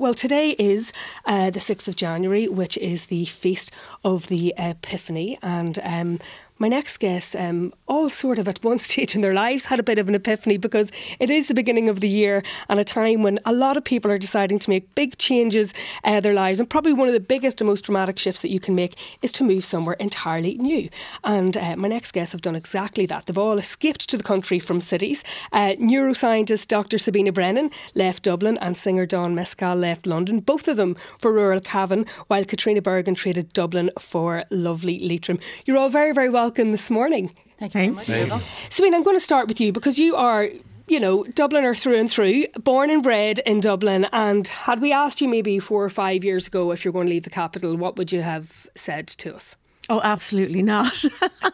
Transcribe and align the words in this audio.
Well, 0.00 0.14
today 0.14 0.52
is 0.58 0.94
uh, 1.26 1.50
the 1.50 1.58
6th 1.60 1.86
of 1.86 1.94
January, 1.94 2.48
which 2.48 2.78
is 2.78 3.04
the 3.04 3.26
feast 3.26 3.70
of 4.02 4.28
the 4.28 4.54
Epiphany. 4.56 5.38
And 5.42 5.78
um, 5.82 6.20
my 6.60 6.68
next 6.68 6.98
guest, 6.98 7.34
um, 7.34 7.72
all 7.88 8.10
sort 8.10 8.38
of 8.38 8.46
at 8.46 8.62
one 8.62 8.78
stage 8.90 9.14
in 9.14 9.22
their 9.22 9.32
lives, 9.32 9.64
had 9.64 9.80
a 9.80 9.82
bit 9.82 9.98
of 9.98 10.08
an 10.08 10.14
epiphany 10.14 10.58
because 10.58 10.92
it 11.18 11.30
is 11.30 11.48
the 11.48 11.54
beginning 11.54 11.88
of 11.88 12.00
the 12.00 12.08
year 12.08 12.42
and 12.68 12.78
a 12.78 12.84
time 12.84 13.22
when 13.22 13.38
a 13.46 13.52
lot 13.52 13.76
of 13.78 13.82
people 13.82 14.10
are 14.10 14.18
deciding 14.18 14.58
to 14.58 14.68
make 14.68 14.94
big 14.94 15.16
changes 15.16 15.72
uh, 16.04 16.20
their 16.20 16.34
lives. 16.34 16.60
And 16.60 16.68
probably 16.68 16.92
one 16.92 17.08
of 17.08 17.14
the 17.14 17.20
biggest 17.20 17.60
and 17.60 17.68
most 17.68 17.84
dramatic 17.84 18.18
shifts 18.18 18.42
that 18.42 18.50
you 18.50 18.60
can 18.60 18.74
make 18.74 18.96
is 19.22 19.32
to 19.32 19.44
move 19.44 19.64
somewhere 19.64 19.96
entirely 19.98 20.56
new. 20.58 20.90
And 21.24 21.56
uh, 21.56 21.76
my 21.76 21.88
next 21.88 22.12
guests 22.12 22.32
have 22.32 22.42
done 22.42 22.56
exactly 22.56 23.06
that. 23.06 23.24
They've 23.24 23.38
all 23.38 23.58
escaped 23.58 24.08
to 24.10 24.18
the 24.18 24.22
country 24.22 24.58
from 24.58 24.82
cities. 24.82 25.24
Uh, 25.52 25.72
neuroscientist 25.80 26.68
Dr. 26.68 26.98
Sabina 26.98 27.32
Brennan 27.32 27.70
left 27.94 28.24
Dublin 28.24 28.58
and 28.60 28.76
singer 28.76 29.06
Don 29.06 29.34
Mescal 29.34 29.76
left 29.76 30.06
London, 30.06 30.40
both 30.40 30.68
of 30.68 30.76
them 30.76 30.94
for 31.18 31.32
rural 31.32 31.60
Cavan, 31.60 32.04
while 32.26 32.44
Caitriona 32.44 32.82
Bergin 32.82 33.16
traded 33.16 33.50
Dublin 33.54 33.90
for 33.98 34.44
lovely 34.50 34.98
Leitrim. 35.00 35.38
You're 35.64 35.78
all 35.78 35.88
very, 35.88 36.12
very 36.12 36.28
welcome 36.28 36.49
welcome 36.50 36.72
this 36.72 36.90
morning. 36.90 37.32
Thank 37.60 37.74
you 37.74 37.94
very 37.94 38.26
much. 38.26 38.42
Sabine, 38.70 38.92
I'm 38.92 39.04
going 39.04 39.14
to 39.14 39.20
start 39.20 39.46
with 39.46 39.60
you 39.60 39.70
because 39.70 40.00
you 40.00 40.16
are 40.16 40.48
you 40.88 40.98
know, 40.98 41.22
Dubliner 41.22 41.78
through 41.78 42.00
and 42.00 42.10
through, 42.10 42.48
born 42.64 42.90
and 42.90 43.04
bred 43.04 43.38
in 43.46 43.60
Dublin. 43.60 44.08
And 44.12 44.48
had 44.48 44.80
we 44.80 44.92
asked 44.92 45.20
you 45.20 45.28
maybe 45.28 45.60
four 45.60 45.84
or 45.84 45.88
five 45.88 46.24
years 46.24 46.48
ago 46.48 46.72
if 46.72 46.84
you're 46.84 46.90
going 46.90 47.06
to 47.06 47.12
leave 47.12 47.22
the 47.22 47.30
capital, 47.30 47.76
what 47.76 47.96
would 47.96 48.10
you 48.10 48.22
have 48.22 48.66
said 48.74 49.06
to 49.06 49.36
us? 49.36 49.54
Oh, 49.88 50.00
absolutely 50.02 50.62
not. 50.62 51.04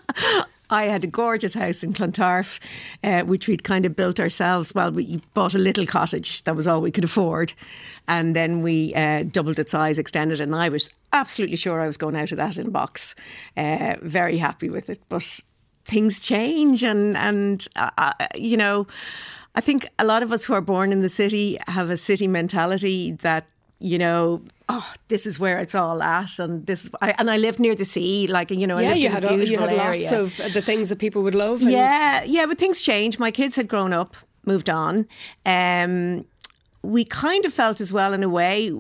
I 0.71 0.85
had 0.85 1.05
a 1.05 1.07
gorgeous 1.09 1.55
house 1.55 1.83
in 1.83 1.93
Clontarf, 1.93 2.61
uh, 3.05 3.23
which 3.23 3.49
we'd 3.49 3.65
kind 3.65 3.87
of 3.87 3.95
built 3.95 4.19
ourselves. 4.19 4.75
Well, 4.75 4.91
we 4.91 5.23
bought 5.35 5.55
a 5.55 5.59
little 5.59 5.87
cottage, 5.87 6.43
that 6.45 6.57
was 6.57 6.67
all 6.67 6.81
we 6.81 6.91
could 6.91 7.05
afford. 7.05 7.53
And 8.09 8.35
then 8.35 8.63
we 8.63 8.95
uh, 8.95 9.25
doubled 9.25 9.59
its 9.59 9.73
size, 9.73 9.99
extended 9.99 10.41
it, 10.41 10.45
and 10.45 10.55
I 10.55 10.69
was 10.69 10.91
absolutely 11.13 11.57
sure 11.57 11.81
I 11.81 11.87
was 11.87 11.97
going 11.97 12.17
out 12.17 12.33
of 12.33 12.37
that 12.39 12.59
in 12.59 12.69
a 12.69 12.71
box. 12.71 13.15
Uh, 13.57 13.97
very 14.03 14.39
happy 14.39 14.71
with 14.71 14.91
it. 14.91 15.01
But 15.09 15.41
things 15.85 16.19
change, 16.19 16.83
and, 16.83 17.17
and 17.17 17.67
uh, 17.77 17.91
uh, 17.99 18.13
you 18.35 18.57
know, 18.57 18.87
I 19.55 19.61
think 19.61 19.89
a 19.99 20.05
lot 20.05 20.23
of 20.23 20.33
us 20.33 20.45
who 20.45 20.53
are 20.55 20.61
born 20.61 20.93
in 20.93 21.01
the 21.01 21.09
city 21.09 21.59
have 21.69 21.91
a 21.91 21.97
city 21.97 22.27
mentality 22.27 23.13
that 23.13 23.47
you 23.79 23.99
know, 23.99 24.43
oh, 24.69 24.93
this 25.09 25.27
is 25.27 25.39
where 25.39 25.59
it's 25.59 25.75
all 25.75 26.03
at, 26.03 26.39
and 26.39 26.67
this, 26.67 26.91
I, 27.01 27.15
and 27.19 27.31
I 27.31 27.37
lived 27.37 27.61
near 27.61 27.75
the 27.75 27.85
sea, 27.85 28.27
like 28.27 28.51
you 28.51 28.67
know, 28.67 28.79
yeah, 28.79 28.89
I 28.89 28.93
lived 28.93 29.01
you 29.03 29.07
in 29.07 29.13
had, 29.13 29.25
a 29.25 29.45
you 29.47 29.59
had 29.59 29.73
area. 29.73 30.11
lots 30.11 30.41
of 30.41 30.53
the 30.55 30.63
things 30.63 30.89
that 30.89 30.99
people 30.99 31.23
would 31.23 31.35
love. 31.35 31.63
yeah, 31.63 32.23
yeah, 32.25 32.47
but 32.47 32.59
things 32.59 32.81
change. 32.81 33.19
My 33.19 33.31
kids 33.31 33.57
had 33.57 33.69
grown 33.69 33.93
up, 33.93 34.17
moved 34.45 34.69
on. 34.69 35.07
Um, 35.45 36.25
we 36.83 37.05
kind 37.05 37.45
of 37.45 37.53
felt 37.53 37.81
as 37.81 37.93
well, 37.93 38.13
in 38.13 38.23
a 38.23 38.29
way, 38.29 38.73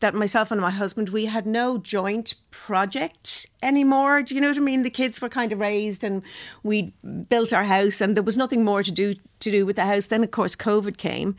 that 0.00 0.14
myself 0.14 0.50
and 0.50 0.60
my 0.60 0.70
husband 0.70 1.08
we 1.08 1.26
had 1.26 1.46
no 1.46 1.78
joint 1.78 2.34
project 2.52 3.46
anymore. 3.62 4.22
Do 4.22 4.34
you 4.34 4.40
know 4.40 4.48
what 4.48 4.56
i 4.56 4.60
mean? 4.60 4.82
The 4.82 4.90
kids 4.90 5.20
were 5.20 5.28
kind 5.28 5.52
of 5.52 5.58
raised 5.58 6.04
and 6.04 6.22
we 6.62 6.92
built 7.28 7.52
our 7.52 7.64
house 7.64 8.00
and 8.00 8.14
there 8.14 8.22
was 8.22 8.36
nothing 8.36 8.64
more 8.64 8.82
to 8.82 8.92
do 8.92 9.14
to 9.40 9.50
do 9.50 9.66
with 9.66 9.76
the 9.76 9.86
house. 9.86 10.06
Then 10.06 10.22
of 10.22 10.30
course 10.30 10.54
covid 10.54 10.98
came 10.98 11.34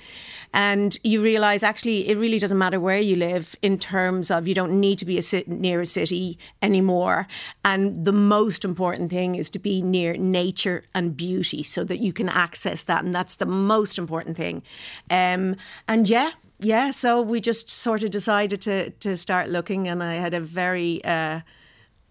and 0.53 0.97
you 1.03 1.22
realize 1.22 1.64
actually 1.64 2.09
it 2.09 2.17
really 2.17 2.39
doesn't 2.39 2.58
matter 2.58 2.80
where 2.80 3.00
you 3.00 3.16
live 3.16 3.55
in 3.61 3.78
terms 3.78 4.31
of 4.31 4.47
you 4.47 4.55
don't 4.55 4.78
need 4.80 5.00
to 5.00 5.05
be 5.05 5.17
a 5.17 5.22
sit- 5.22 5.47
near 5.47 5.80
a 5.81 5.86
city 5.86 6.38
anymore. 6.61 7.27
And 7.64 8.03
the 8.03 8.11
most 8.11 8.66
important 8.66 9.09
thing 9.11 9.36
is 9.36 9.50
to 9.52 9.59
be 9.59 9.81
near 9.81 10.14
nature 10.17 10.83
and 10.95 11.16
beauty 11.16 11.64
so 11.64 11.83
that 11.83 12.00
you 12.00 12.11
can 12.11 12.27
access 12.27 12.83
that 12.83 13.05
and 13.05 13.14
that's 13.14 13.36
the 13.36 13.45
most 13.45 13.98
important 13.98 14.36
thing. 14.36 14.64
Um, 15.09 15.55
and 15.88 16.09
yeah 16.09 16.31
yeah, 16.64 16.92
so 16.92 17.22
we 17.22 17.42
just 17.42 17.70
sort 17.70 18.03
of 18.03 18.11
decided 18.11 18.61
to 18.61 18.92
to 18.92 19.17
start 19.17 19.50
looking, 19.50 19.88
and 19.88 20.02
I 20.02 20.16
had 20.16 20.33
a 20.33 20.39
very, 20.39 21.03
uh, 21.04 21.42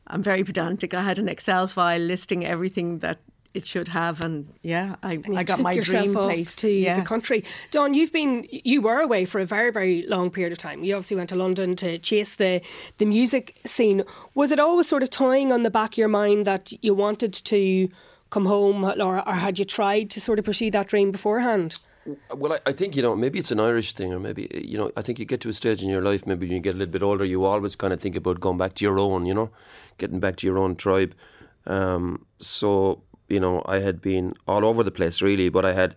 I'm 0.06 0.22
very 0.22 0.44
pedantic. 0.44 0.94
I 0.94 1.02
had 1.02 1.18
an 1.18 1.28
Excel 1.28 1.66
file 1.66 2.00
listing 2.00 2.44
everything 2.44 2.98
that 2.98 3.18
it 3.54 3.66
should 3.66 3.88
have, 3.88 4.22
and 4.22 4.48
yeah, 4.62 4.96
I, 5.02 5.14
and 5.24 5.38
I 5.38 5.42
got 5.42 5.60
my 5.60 5.78
dream 5.78 6.14
place 6.14 6.56
to 6.56 6.70
yeah. 6.70 6.98
the 6.98 7.04
country. 7.04 7.44
Don, 7.70 7.92
you've 7.92 8.12
been 8.12 8.46
you 8.50 8.80
were 8.80 9.00
away 9.00 9.24
for 9.24 9.40
a 9.40 9.46
very 9.46 9.70
very 9.70 10.06
long 10.08 10.30
period 10.30 10.52
of 10.52 10.58
time. 10.58 10.82
You 10.84 10.94
obviously 10.94 11.16
went 11.16 11.28
to 11.30 11.36
London 11.36 11.76
to 11.76 11.98
chase 11.98 12.34
the 12.34 12.62
the 12.98 13.04
music 13.04 13.60
scene. 13.66 14.04
Was 14.34 14.52
it 14.52 14.58
always 14.58 14.88
sort 14.88 15.02
of 15.02 15.10
toying 15.10 15.52
on 15.52 15.62
the 15.62 15.70
back 15.70 15.94
of 15.94 15.98
your 15.98 16.08
mind 16.08 16.46
that 16.46 16.72
you 16.82 16.94
wanted 16.94 17.32
to 17.34 17.88
come 18.30 18.46
home, 18.46 18.84
or, 18.84 19.28
or 19.28 19.34
had 19.34 19.58
you 19.58 19.64
tried 19.64 20.08
to 20.10 20.20
sort 20.20 20.38
of 20.38 20.44
pursue 20.44 20.70
that 20.70 20.88
dream 20.88 21.12
beforehand? 21.12 21.78
Well, 22.34 22.54
I, 22.54 22.58
I, 22.66 22.72
think 22.72 22.96
you 22.96 23.02
know 23.02 23.14
maybe 23.14 23.38
it's 23.38 23.52
an 23.52 23.60
Irish 23.60 23.92
thing, 23.92 24.12
or 24.12 24.18
maybe 24.18 24.48
you 24.52 24.76
know 24.76 24.90
I 24.96 25.02
think 25.02 25.18
you 25.18 25.24
get 25.24 25.40
to 25.42 25.48
a 25.48 25.52
stage 25.52 25.82
in 25.82 25.88
your 25.88 26.02
life, 26.02 26.26
maybe 26.26 26.46
when 26.46 26.56
you 26.56 26.60
get 26.60 26.74
a 26.74 26.78
little 26.78 26.92
bit 26.92 27.02
older, 27.02 27.24
you 27.24 27.44
always 27.44 27.76
kind 27.76 27.92
of 27.92 28.00
think 28.00 28.16
about 28.16 28.40
going 28.40 28.58
back 28.58 28.74
to 28.74 28.84
your 28.84 28.98
own, 28.98 29.24
you 29.26 29.34
know, 29.34 29.50
getting 29.98 30.18
back 30.18 30.36
to 30.36 30.46
your 30.46 30.58
own 30.58 30.74
tribe. 30.74 31.14
Um, 31.66 32.26
so 32.40 33.02
you 33.28 33.40
know, 33.40 33.62
I 33.66 33.78
had 33.78 34.02
been 34.02 34.34
all 34.46 34.64
over 34.64 34.82
the 34.82 34.90
place 34.90 35.22
really, 35.22 35.48
but 35.48 35.64
I 35.64 35.72
had 35.72 35.94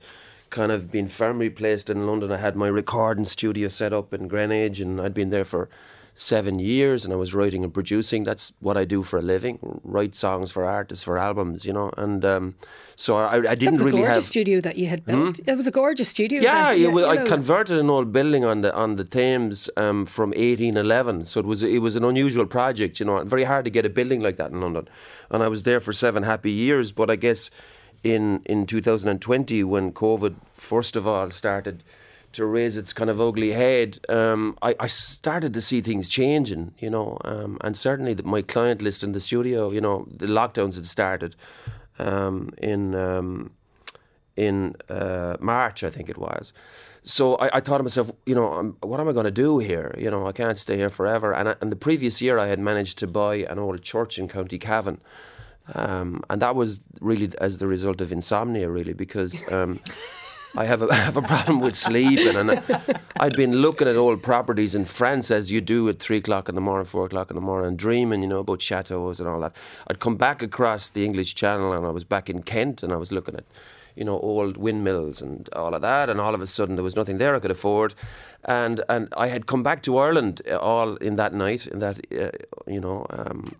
kind 0.49 0.71
of 0.71 0.91
been 0.91 1.07
firmly 1.07 1.49
placed 1.49 1.89
in 1.89 2.05
London. 2.07 2.31
I 2.31 2.37
had 2.37 2.55
my 2.55 2.67
recording 2.67 3.25
studio 3.25 3.67
set 3.67 3.91
up 3.91 4.13
in 4.13 4.27
Greenwich, 4.27 4.79
and 4.79 5.01
I'd 5.01 5.13
been 5.13 5.31
there 5.31 5.43
for 5.43 5.69
seven 6.15 6.59
years 6.59 7.03
and 7.03 7.13
I 7.13 7.17
was 7.17 7.33
writing 7.33 7.63
and 7.63 7.73
producing. 7.73 8.23
That's 8.23 8.53
what 8.59 8.77
I 8.77 8.85
do 8.85 9.03
for 9.03 9.19
a 9.19 9.21
living, 9.21 9.59
write 9.83 10.15
songs 10.15 10.49
for 10.51 10.63
artists, 10.63 11.03
for 11.03 11.17
albums, 11.17 11.65
you 11.65 11.73
know. 11.73 11.91
And 11.97 12.23
um, 12.23 12.55
so 12.95 13.17
I, 13.17 13.51
I 13.51 13.55
didn't 13.55 13.79
really 13.79 13.99
have. 14.01 14.11
a 14.11 14.13
gorgeous 14.13 14.27
studio 14.27 14.61
that 14.61 14.77
you 14.77 14.87
had 14.87 15.05
built. 15.05 15.37
Hmm? 15.37 15.49
It 15.49 15.55
was 15.55 15.67
a 15.67 15.71
gorgeous 15.71 16.09
studio. 16.09 16.41
Yeah, 16.41 16.71
you 16.71 17.05
I 17.05 17.17
converted 17.17 17.77
an 17.77 17.89
old 17.89 18.11
building 18.13 18.45
on 18.45 18.61
the 18.61 18.73
on 18.73 18.95
the 18.95 19.03
Thames 19.03 19.69
um, 19.75 20.05
from 20.05 20.29
1811. 20.29 21.25
So 21.25 21.39
it 21.41 21.45
was 21.45 21.61
it 21.61 21.79
was 21.79 21.95
an 21.95 22.05
unusual 22.05 22.45
project, 22.45 22.99
you 22.99 23.05
know. 23.05 23.23
Very 23.23 23.43
hard 23.43 23.65
to 23.65 23.71
get 23.71 23.85
a 23.85 23.89
building 23.89 24.21
like 24.21 24.37
that 24.37 24.51
in 24.51 24.61
London. 24.61 24.87
And 25.29 25.43
I 25.43 25.49
was 25.49 25.63
there 25.63 25.79
for 25.81 25.91
seven 25.93 26.23
happy 26.23 26.51
years. 26.51 26.91
But 26.93 27.11
I 27.11 27.17
guess 27.17 27.49
in 28.03 28.41
in 28.45 28.65
2020 28.65 29.63
when 29.63 29.91
COVID 29.91 30.35
first 30.53 30.95
of 30.95 31.05
all 31.05 31.29
started 31.31 31.83
to 32.35 32.45
raise 32.45 32.77
its 32.77 32.93
kind 32.93 33.09
of 33.09 33.19
ugly 33.19 33.51
head, 33.51 33.99
um, 34.09 34.57
I, 34.61 34.75
I, 34.79 34.87
started 34.87 35.53
to 35.53 35.61
see 35.61 35.81
things 35.81 36.09
changing, 36.09 36.73
you 36.79 36.89
know, 36.89 37.17
um, 37.23 37.57
and 37.61 37.77
certainly 37.77 38.13
the, 38.13 38.23
my 38.23 38.41
client 38.41 38.81
list 38.81 39.03
in 39.03 39.13
the 39.13 39.19
studio, 39.19 39.71
you 39.71 39.81
know, 39.81 40.05
the 40.09 40.27
lockdowns 40.27 40.75
had 40.75 40.85
started 40.85 41.35
um, 41.97 42.51
in 42.57 42.93
um, 42.93 43.51
in 44.35 44.75
uh, 44.89 45.37
March, 45.39 45.83
I 45.83 45.89
think 45.89 46.09
it 46.09 46.17
was. 46.17 46.51
So 47.03 47.35
I, 47.35 47.57
I 47.57 47.59
thought 47.61 47.77
to 47.77 47.83
myself, 47.83 48.11
you 48.25 48.35
know, 48.35 48.75
what 48.81 48.99
am 48.99 49.07
I 49.07 49.13
going 49.13 49.25
to 49.25 49.31
do 49.31 49.59
here? 49.59 49.95
You 49.97 50.11
know, 50.11 50.27
I 50.27 50.33
can't 50.33 50.57
stay 50.59 50.75
here 50.75 50.89
forever. 50.89 51.33
And, 51.33 51.49
I, 51.49 51.55
and 51.61 51.71
the 51.71 51.77
previous 51.77 52.21
year, 52.21 52.37
I 52.37 52.47
had 52.47 52.59
managed 52.59 52.97
to 52.97 53.07
buy 53.07 53.35
an 53.35 53.59
old 53.59 53.81
church 53.81 54.19
in 54.19 54.27
County 54.27 54.57
Cavan. 54.57 54.99
Um, 55.73 56.21
and 56.29 56.41
that 56.41 56.55
was 56.55 56.81
really 56.99 57.29
as 57.39 57.59
the 57.59 57.67
result 57.67 58.01
of 58.01 58.11
insomnia, 58.11 58.69
really, 58.69 58.93
because 58.93 59.41
um, 59.51 59.79
I 60.57 60.65
have 60.65 60.81
a, 60.81 60.87
I 60.91 60.95
have 60.95 61.17
a 61.17 61.21
problem 61.21 61.59
with 61.59 61.75
sleeping, 61.75 62.35
and 62.35 62.61
I'd 63.17 63.35
been 63.35 63.57
looking 63.57 63.87
at 63.87 63.95
old 63.95 64.23
properties 64.23 64.75
in 64.75 64.85
France 64.85 65.31
as 65.31 65.51
you 65.51 65.61
do 65.61 65.87
at 65.89 65.99
three 65.99 66.17
o'clock 66.17 66.49
in 66.49 66.55
the 66.55 66.61
morning, 66.61 66.85
four 66.85 67.05
o'clock 67.05 67.29
in 67.29 67.35
the 67.35 67.41
morning, 67.41 67.67
and 67.69 67.77
dreaming, 67.77 68.21
you 68.21 68.27
know, 68.27 68.39
about 68.39 68.61
chateaus 68.61 69.19
and 69.19 69.27
all 69.27 69.39
that. 69.41 69.55
I'd 69.87 69.99
come 69.99 70.17
back 70.17 70.41
across 70.41 70.89
the 70.89 71.03
English 71.03 71.35
Channel, 71.35 71.73
and 71.73 71.85
I 71.85 71.89
was 71.89 72.03
back 72.03 72.29
in 72.29 72.43
Kent, 72.43 72.83
and 72.83 72.93
I 72.93 72.97
was 72.97 73.11
looking 73.11 73.35
at, 73.35 73.45
you 73.95 74.03
know, 74.03 74.19
old 74.19 74.57
windmills 74.57 75.21
and 75.21 75.49
all 75.53 75.73
of 75.73 75.81
that, 75.81 76.09
and 76.09 76.19
all 76.19 76.35
of 76.35 76.41
a 76.41 76.47
sudden 76.47 76.75
there 76.75 76.83
was 76.83 76.95
nothing 76.95 77.17
there 77.17 77.35
I 77.35 77.39
could 77.39 77.51
afford, 77.51 77.93
and 78.43 78.83
and 78.89 79.13
I 79.17 79.27
had 79.27 79.47
come 79.47 79.63
back 79.63 79.81
to 79.83 79.97
Ireland 79.97 80.41
uh, 80.49 80.57
all 80.57 80.95
in 80.97 81.15
that 81.17 81.33
night, 81.33 81.67
in 81.67 81.79
that, 81.79 81.99
uh, 82.17 82.31
you 82.67 82.79
know. 82.79 83.05
Um, 83.09 83.55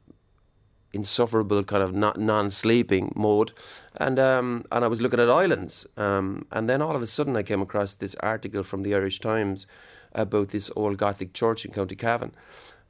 insufferable 0.96 1.64
kind 1.64 1.84
of 1.84 1.94
non-sleeping 1.94 3.14
mode, 3.16 3.52
and 3.98 4.18
um, 4.18 4.66
and 4.72 4.84
I 4.86 4.88
was 4.88 5.02
looking 5.02 5.20
at 5.20 5.30
islands, 5.30 5.86
um, 5.98 6.46
and 6.52 6.70
then 6.70 6.82
all 6.82 6.96
of 6.96 7.02
a 7.02 7.08
sudden 7.08 7.36
I 7.36 7.44
came 7.44 7.62
across 7.62 7.96
this 7.96 8.16
article 8.22 8.64
from 8.64 8.84
the 8.84 8.96
Irish 8.96 9.20
Times 9.20 9.68
about 10.14 10.50
this 10.50 10.72
old 10.76 10.98
Gothic 10.98 11.34
church 11.34 11.66
in 11.66 11.72
County 11.72 11.96
Cavan. 11.96 12.32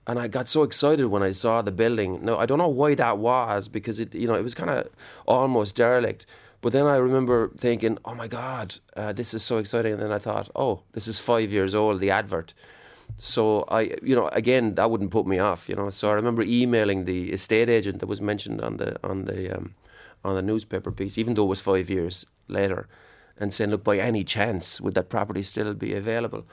And 0.07 0.19
I 0.19 0.28
got 0.28 0.48
so 0.48 0.62
excited 0.62 1.07
when 1.07 1.24
I 1.24 1.31
saw 1.31 1.63
the 1.63 1.72
building. 1.72 2.24
No, 2.24 2.38
I 2.38 2.46
don't 2.46 2.60
know 2.60 2.68
why 2.68 2.94
that 2.94 3.18
was 3.18 3.68
because 3.68 4.00
it, 4.00 4.13
you 4.13 4.28
know, 4.28 4.36
it 4.36 4.44
was 4.44 4.54
kind 4.54 4.69
of 4.69 4.88
almost 5.25 5.75
derelict. 5.75 6.28
But 6.62 6.74
then 6.74 6.86
I 6.86 6.96
remember 6.98 7.51
thinking, 7.58 7.98
"Oh 8.06 8.16
my 8.16 8.28
God, 8.28 8.75
uh, 8.96 9.13
this 9.13 9.34
is 9.34 9.44
so 9.44 9.58
exciting!" 9.58 9.94
And 9.94 10.01
then 10.01 10.12
I 10.12 10.19
thought, 10.19 10.50
"Oh, 10.56 10.81
this 10.94 11.08
is 11.08 11.19
five 11.19 11.51
years 11.51 11.74
old." 11.75 12.01
The 12.01 12.12
advert, 12.12 12.54
so 13.18 13.63
I, 13.69 13.96
you 14.04 14.16
know, 14.16 14.28
again, 14.30 14.75
that 14.75 14.92
wouldn't 14.92 15.12
put 15.12 15.25
me 15.25 15.40
off, 15.40 15.69
you 15.69 15.75
know. 15.75 15.90
So 15.90 16.10
I 16.10 16.13
remember 16.13 16.44
emailing 16.44 17.06
the 17.06 17.31
estate 17.31 17.69
agent 17.69 18.00
that 18.00 18.07
was 18.07 18.22
mentioned 18.22 18.62
on 18.62 18.78
the 18.78 18.98
on 19.04 19.25
the 19.25 19.57
um, 19.57 19.75
on 20.24 20.36
the 20.36 20.42
newspaper 20.42 20.92
piece, 20.92 21.18
even 21.18 21.34
though 21.36 21.44
it 21.44 21.48
was 21.48 21.62
five 21.62 21.90
years 21.90 22.25
later, 22.48 22.88
and 23.38 23.54
saying, 23.54 23.69
look, 23.69 23.84
by 23.84 24.00
any 24.00 24.24
chance, 24.24 24.81
would 24.81 24.96
that 24.96 25.10
property 25.10 25.44
still 25.44 25.74
be 25.74 25.94
available? 25.94 26.46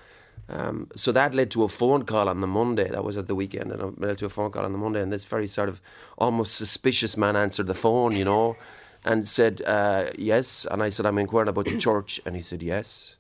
Um, 0.48 0.88
so 0.94 1.12
that 1.12 1.34
led 1.34 1.50
to 1.52 1.64
a 1.64 1.68
phone 1.68 2.04
call 2.04 2.28
on 2.28 2.40
the 2.40 2.46
Monday. 2.46 2.88
That 2.88 3.04
was 3.04 3.16
at 3.16 3.26
the 3.26 3.34
weekend, 3.34 3.72
and 3.72 3.80
it 3.80 4.00
led 4.00 4.18
to 4.18 4.26
a 4.26 4.28
phone 4.28 4.50
call 4.50 4.64
on 4.64 4.72
the 4.72 4.78
Monday. 4.78 5.00
And 5.00 5.12
this 5.12 5.24
very 5.24 5.46
sort 5.46 5.68
of 5.68 5.80
almost 6.18 6.56
suspicious 6.56 7.16
man 7.16 7.36
answered 7.36 7.66
the 7.66 7.74
phone, 7.74 8.14
you 8.14 8.24
know, 8.24 8.56
and 9.04 9.26
said 9.26 9.62
uh, 9.62 10.10
yes. 10.18 10.66
And 10.70 10.82
I 10.82 10.90
said, 10.90 11.06
I'm 11.06 11.18
inquiring 11.18 11.48
about 11.48 11.64
the 11.64 11.78
church, 11.78 12.20
and 12.24 12.36
he 12.36 12.42
said 12.42 12.62
yes. 12.62 13.16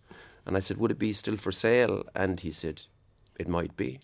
And 0.46 0.56
I 0.56 0.60
said, 0.60 0.76
Would 0.78 0.90
it 0.90 0.98
be 0.98 1.12
still 1.12 1.36
for 1.36 1.52
sale? 1.52 2.04
And 2.14 2.40
he 2.40 2.50
said, 2.50 2.82
It 3.38 3.48
might 3.48 3.76
be. 3.76 3.98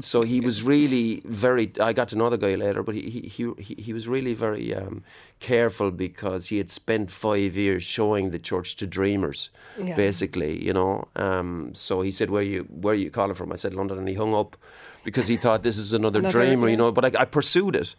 so 0.00 0.22
he 0.22 0.40
was 0.48 0.62
really 0.62 1.20
very. 1.24 1.70
I 1.80 1.92
got 1.92 2.08
to 2.08 2.16
know 2.16 2.30
the 2.30 2.38
guy 2.38 2.54
later, 2.54 2.82
but 2.82 2.94
he 2.94 3.02
he 3.34 3.52
he, 3.58 3.74
he 3.82 3.92
was 3.92 4.08
really 4.08 4.34
very 4.34 4.74
um, 4.74 5.02
careful 5.38 5.90
because 5.90 6.46
he 6.46 6.58
had 6.58 6.70
spent 6.70 7.10
five 7.10 7.56
years 7.56 7.84
showing 7.84 8.30
the 8.30 8.38
church 8.38 8.76
to 8.76 8.86
dreamers, 8.86 9.50
Yeah. 9.78 9.94
basically. 9.96 10.64
You 10.64 10.72
know. 10.72 11.06
Um, 11.14 11.74
so 11.74 12.00
he 12.00 12.10
said, 12.10 12.30
"Where 12.30 12.42
you 12.42 12.64
where 12.84 12.94
you 12.94 13.10
calling 13.10 13.34
from?" 13.34 13.52
I 13.52 13.56
said, 13.56 13.74
"London," 13.74 13.98
and 13.98 14.08
he 14.08 14.14
hung 14.14 14.34
up 14.34 14.56
because 15.04 15.28
he 15.28 15.36
thought 15.36 15.62
this 15.62 15.78
is 15.78 15.92
another, 15.92 16.18
Another, 16.20 16.32
dreamer. 16.40 16.66
yeah. 16.66 16.70
You 16.72 16.76
know. 16.78 16.90
But 16.92 17.04
I, 17.16 17.22
I 17.22 17.24
pursued 17.26 17.76
it. 17.76 17.94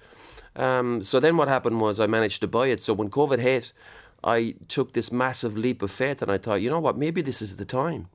Um, 0.55 1.01
so 1.03 1.19
then 1.19 1.37
what 1.37 1.47
happened 1.47 1.79
was 1.79 1.99
I 1.99 2.07
managed 2.07 2.41
to 2.41 2.47
buy 2.47 2.67
it. 2.67 2.81
So 2.81 2.93
when 2.93 3.09
COVID 3.09 3.39
hit, 3.39 3.71
I 4.23 4.55
took 4.67 4.91
this 4.93 5.11
massive 5.11 5.57
leap 5.57 5.81
of 5.81 5.91
faith 5.91 6.21
and 6.21 6.31
I 6.31 6.37
thought, 6.37 6.61
you 6.61 6.69
know 6.69 6.79
what, 6.81 6.97
maybe 6.97 7.21
this 7.21 7.41
is 7.41 7.55
the 7.55 7.65
time. 7.65 8.07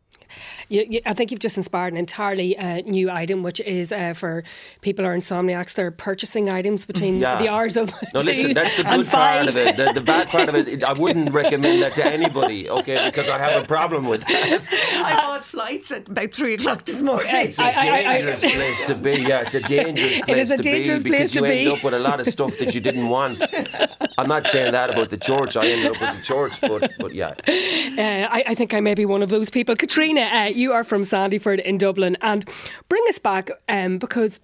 You, 0.69 0.85
you, 0.88 1.00
I 1.06 1.12
think 1.15 1.31
you've 1.31 1.41
just 1.41 1.56
inspired 1.56 1.93
an 1.93 1.99
entirely 1.99 2.56
uh, 2.56 2.81
new 2.82 3.11
item, 3.11 3.43
which 3.43 3.61
is 3.61 3.93
uh, 3.93 4.15
for 4.15 4.44
people 4.81 5.05
who 5.05 5.11
are 5.11 5.17
insomniacs. 5.17 5.75
They're 5.75 5.91
purchasing 5.91 6.49
items 6.49 6.87
between 6.87 7.17
Yeah. 7.17 7.38
the 7.41 7.49
hours 7.49 7.76
of 7.76 7.93
No, 8.15 8.21
two 8.21 8.26
listen, 8.26 8.55
that's 8.55 8.76
the 8.76 8.87
and 8.87 9.03
good 9.03 9.11
part 9.11 9.49
of 9.49 9.56
it. 9.56 9.76
The, 9.76 9.93
the 9.93 10.00
bad 10.00 10.29
part 10.29 10.49
of 10.49 10.55
it, 10.55 10.69
it, 10.69 10.85
I 10.91 10.93
wouldn't 10.93 11.32
recommend 11.32 11.82
that 11.82 11.94
to 11.97 12.05
anybody, 12.05 12.69
okay, 12.71 13.05
because 13.06 13.29
I 13.29 13.38
have 13.38 13.62
a 13.62 13.67
problem 13.67 14.06
with 14.06 14.23
that. 14.26 14.67
I 15.05 15.15
bought 15.15 15.44
flights 15.44 15.91
at 15.91 16.09
about 16.09 16.32
three 16.32 16.55
o'clock 16.55 16.85
this 16.85 17.03
morning. 17.03 17.27
It's 17.35 17.59
a 17.59 17.62
dangerous 17.73 18.41
place 18.41 18.87
to 18.87 18.94
be. 18.94 19.12
Yeah, 19.23 19.41
it's 19.43 19.55
a 19.55 19.61
dangerous 19.77 20.20
place 20.23 20.37
is 20.38 20.50
a 20.50 20.56
to 20.56 20.62
dangerous 20.62 21.03
be 21.03 21.11
because 21.11 21.32
place 21.32 21.35
you 21.35 21.41
to 21.43 21.47
end 21.47 21.67
be. 21.70 21.77
up 21.77 21.85
with 21.85 21.94
a 21.94 21.99
lot 21.99 22.20
of 22.20 22.27
stuff 22.27 22.56
that 22.59 22.75
you 22.75 22.81
didn't 22.81 23.09
want. 23.09 23.43
I'm 24.19 24.29
not 24.29 24.47
saying 24.47 24.73
that 24.73 24.91
about 24.91 25.11
the 25.11 25.17
church. 25.17 25.56
I 25.56 25.67
ended 25.67 25.93
up 25.93 26.00
with 26.00 26.17
the 26.17 26.23
church, 26.23 26.61
but 26.61 26.93
but 26.99 27.15
yeah. 27.15 27.35
Uh, 27.49 28.29
I, 28.31 28.43
I 28.49 28.55
think 28.55 28.75
I 28.75 28.81
may 28.81 28.94
be 28.94 29.05
one 29.06 29.23
of 29.23 29.29
those 29.31 29.50
people. 29.50 29.75
Caitriona, 29.77 30.14
uh, 30.19 30.51
you 30.55 30.73
are 30.73 30.85
from 30.85 31.03
Sandyford 31.03 31.63
in 31.63 31.79
Dublin, 31.79 32.17
and 32.21 32.49
bring 32.89 33.03
us 33.09 33.19
back 33.19 33.51
um, 33.69 33.99
because 33.99 34.41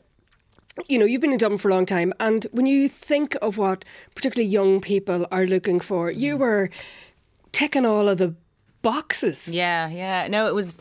you 0.88 0.98
know 0.98 1.04
you've 1.04 1.20
been 1.20 1.32
in 1.32 1.38
Dublin 1.38 1.58
for 1.58 1.68
a 1.68 1.74
long 1.74 1.86
time, 1.86 2.12
and 2.20 2.46
when 2.52 2.66
you 2.66 2.88
think 2.88 3.36
of 3.42 3.58
what 3.58 3.84
particularly 4.14 4.48
young 4.48 4.80
people 4.80 5.26
are 5.30 5.46
looking 5.46 5.80
for, 5.80 6.10
you 6.10 6.36
were 6.36 6.70
ticking 7.52 7.86
all 7.86 8.08
of 8.08 8.18
the 8.18 8.34
boxes. 8.82 9.48
Yeah, 9.48 9.88
yeah. 9.88 10.26
No, 10.28 10.46
it 10.46 10.54
was. 10.54 10.76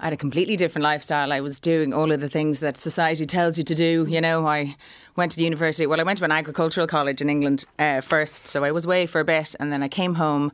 I 0.00 0.04
had 0.04 0.12
a 0.12 0.16
completely 0.16 0.54
different 0.54 0.84
lifestyle. 0.84 1.32
I 1.32 1.40
was 1.40 1.58
doing 1.58 1.92
all 1.92 2.12
of 2.12 2.20
the 2.20 2.28
things 2.28 2.60
that 2.60 2.76
society 2.76 3.26
tells 3.26 3.58
you 3.58 3.64
to 3.64 3.74
do. 3.74 4.06
You 4.08 4.20
know, 4.20 4.46
I 4.46 4.76
went 5.16 5.32
to 5.32 5.36
the 5.36 5.44
university. 5.44 5.86
Well, 5.86 6.00
I 6.00 6.04
went 6.04 6.18
to 6.18 6.24
an 6.24 6.30
agricultural 6.30 6.86
college 6.86 7.20
in 7.20 7.28
England 7.28 7.64
uh, 7.78 8.00
first, 8.00 8.46
so 8.46 8.62
I 8.62 8.70
was 8.70 8.84
away 8.84 9.06
for 9.06 9.20
a 9.20 9.24
bit, 9.24 9.54
and 9.58 9.72
then 9.72 9.82
I 9.82 9.88
came 9.88 10.14
home. 10.14 10.52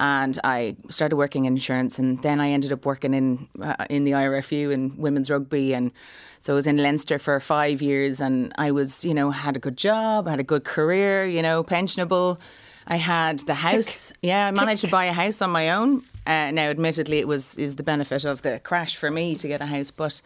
And 0.00 0.38
I 0.42 0.76
started 0.90 1.16
working 1.16 1.44
in 1.44 1.54
insurance, 1.54 1.98
and 1.98 2.20
then 2.22 2.40
I 2.40 2.50
ended 2.50 2.72
up 2.72 2.84
working 2.84 3.14
in 3.14 3.48
uh, 3.62 3.86
in 3.88 4.04
the 4.04 4.12
IRFU 4.12 4.72
and 4.72 4.96
women's 4.98 5.30
rugby, 5.30 5.72
and 5.72 5.92
so 6.40 6.52
I 6.52 6.56
was 6.56 6.66
in 6.66 6.76
Leinster 6.76 7.18
for 7.18 7.38
five 7.40 7.80
years, 7.80 8.20
and 8.20 8.52
I 8.58 8.70
was, 8.70 9.04
you 9.04 9.14
know, 9.14 9.30
had 9.30 9.56
a 9.56 9.58
good 9.58 9.78
job, 9.78 10.28
had 10.28 10.40
a 10.40 10.44
good 10.44 10.64
career, 10.64 11.24
you 11.24 11.40
know, 11.40 11.64
pensionable. 11.64 12.38
I 12.86 12.96
had 12.96 13.38
the 13.40 13.54
house. 13.54 14.12
Yeah, 14.20 14.48
I 14.48 14.50
managed 14.50 14.82
to 14.82 14.90
buy 14.90 15.06
a 15.06 15.12
house 15.12 15.40
on 15.40 15.50
my 15.50 15.70
own. 15.70 16.02
Uh, 16.26 16.50
now, 16.50 16.68
admittedly, 16.68 17.18
it 17.18 17.28
was 17.28 17.54
it 17.56 17.64
was 17.64 17.76
the 17.76 17.82
benefit 17.82 18.24
of 18.24 18.42
the 18.42 18.60
crash 18.60 18.96
for 18.96 19.10
me 19.10 19.36
to 19.36 19.48
get 19.48 19.62
a 19.62 19.66
house, 19.66 19.90
but 19.90 20.20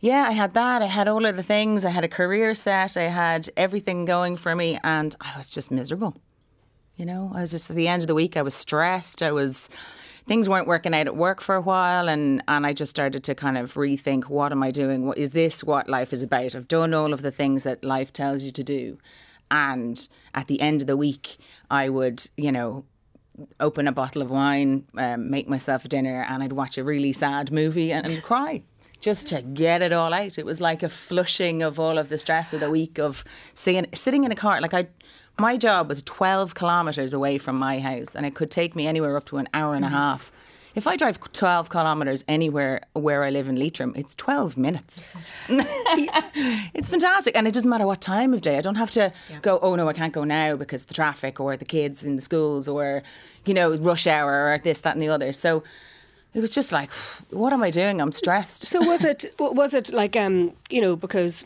yeah, 0.00 0.26
I 0.28 0.32
had 0.32 0.52
that. 0.52 0.82
I 0.82 0.86
had 0.86 1.08
all 1.08 1.24
of 1.24 1.36
the 1.36 1.42
things. 1.42 1.86
I 1.86 1.90
had 1.90 2.04
a 2.04 2.08
career 2.08 2.54
set. 2.54 2.96
I 2.98 3.04
had 3.04 3.48
everything 3.56 4.04
going 4.04 4.36
for 4.36 4.54
me, 4.54 4.78
and 4.84 5.14
I 5.20 5.36
was 5.38 5.50
just 5.50 5.70
miserable. 5.70 6.14
You 6.96 7.04
know, 7.04 7.32
I 7.34 7.40
was 7.40 7.50
just 7.50 7.70
at 7.70 7.76
the 7.76 7.88
end 7.88 8.02
of 8.02 8.06
the 8.06 8.14
week. 8.14 8.36
I 8.36 8.42
was 8.42 8.54
stressed. 8.54 9.22
I 9.22 9.32
was 9.32 9.68
things 10.26 10.48
weren't 10.48 10.66
working 10.66 10.94
out 10.94 11.06
at 11.06 11.16
work 11.16 11.40
for 11.40 11.54
a 11.54 11.60
while, 11.60 12.08
and 12.08 12.42
and 12.46 12.64
I 12.66 12.72
just 12.72 12.90
started 12.90 13.24
to 13.24 13.34
kind 13.34 13.58
of 13.58 13.74
rethink: 13.74 14.24
what 14.24 14.52
am 14.52 14.62
I 14.62 14.70
doing? 14.70 15.06
What 15.06 15.18
is 15.18 15.30
this? 15.30 15.64
What 15.64 15.88
life 15.88 16.12
is 16.12 16.22
about? 16.22 16.54
I've 16.54 16.68
done 16.68 16.94
all 16.94 17.12
of 17.12 17.22
the 17.22 17.32
things 17.32 17.64
that 17.64 17.82
life 17.82 18.12
tells 18.12 18.44
you 18.44 18.52
to 18.52 18.62
do, 18.62 18.98
and 19.50 20.08
at 20.34 20.46
the 20.46 20.60
end 20.60 20.82
of 20.82 20.86
the 20.86 20.96
week, 20.96 21.38
I 21.70 21.88
would, 21.88 22.28
you 22.36 22.52
know, 22.52 22.84
open 23.58 23.88
a 23.88 23.92
bottle 23.92 24.22
of 24.22 24.30
wine, 24.30 24.84
um, 24.96 25.30
make 25.30 25.48
myself 25.48 25.84
dinner, 25.88 26.24
and 26.28 26.42
I'd 26.42 26.52
watch 26.52 26.78
a 26.78 26.84
really 26.84 27.12
sad 27.12 27.50
movie 27.50 27.92
and, 27.92 28.06
and 28.06 28.22
cry. 28.22 28.62
Just 29.00 29.26
to 29.28 29.42
get 29.42 29.82
it 29.82 29.92
all 29.92 30.14
out. 30.14 30.38
It 30.38 30.46
was 30.46 30.62
like 30.62 30.82
a 30.82 30.88
flushing 30.88 31.62
of 31.62 31.78
all 31.78 31.98
of 31.98 32.08
the 32.08 32.16
stress 32.16 32.54
of 32.54 32.60
the 32.60 32.70
week 32.70 32.98
of 32.98 33.22
seeing, 33.52 33.84
sitting 33.92 34.24
in 34.24 34.32
a 34.32 34.34
car. 34.34 34.62
Like 34.62 34.72
I, 34.72 34.86
my 35.38 35.56
job 35.56 35.88
was 35.88 36.02
12 36.02 36.54
kilometres 36.54 37.12
away 37.12 37.38
from 37.38 37.58
my 37.58 37.80
house, 37.80 38.14
and 38.14 38.24
it 38.24 38.34
could 38.34 38.50
take 38.50 38.76
me 38.76 38.86
anywhere 38.86 39.16
up 39.16 39.24
to 39.26 39.38
an 39.38 39.48
hour 39.52 39.74
and 39.74 39.84
a 39.84 39.88
half. 39.88 40.30
If 40.74 40.88
I 40.88 40.96
drive 40.96 41.20
12 41.32 41.70
kilometres 41.70 42.24
anywhere 42.26 42.80
where 42.94 43.22
I 43.22 43.30
live 43.30 43.48
in 43.48 43.54
Leitrim, 43.54 43.92
it's 43.96 44.14
12 44.16 44.56
minutes. 44.56 45.02
it's 45.48 46.90
fantastic. 46.90 47.36
And 47.36 47.46
it 47.46 47.54
doesn't 47.54 47.70
matter 47.70 47.86
what 47.86 48.00
time 48.00 48.34
of 48.34 48.40
day. 48.40 48.58
I 48.58 48.60
don't 48.60 48.74
have 48.74 48.90
to 48.92 49.12
go, 49.42 49.60
oh 49.60 49.76
no, 49.76 49.88
I 49.88 49.92
can't 49.92 50.12
go 50.12 50.24
now 50.24 50.56
because 50.56 50.86
the 50.86 50.94
traffic 50.94 51.38
or 51.38 51.56
the 51.56 51.64
kids 51.64 52.02
in 52.02 52.16
the 52.16 52.22
schools 52.22 52.66
or, 52.66 53.04
you 53.44 53.54
know, 53.54 53.76
rush 53.76 54.08
hour 54.08 54.52
or 54.52 54.58
this, 54.58 54.80
that, 54.80 54.94
and 54.94 55.02
the 55.02 55.08
other. 55.08 55.30
So 55.30 55.62
it 56.34 56.40
was 56.40 56.50
just 56.50 56.72
like, 56.72 56.90
what 57.30 57.52
am 57.52 57.62
I 57.62 57.70
doing? 57.70 58.00
I'm 58.00 58.12
stressed. 58.12 58.64
So 58.64 58.84
was 58.84 59.04
it 59.04 59.32
was 59.38 59.74
it 59.74 59.92
like 59.92 60.16
um 60.16 60.52
you 60.70 60.80
know 60.80 60.96
because 60.96 61.44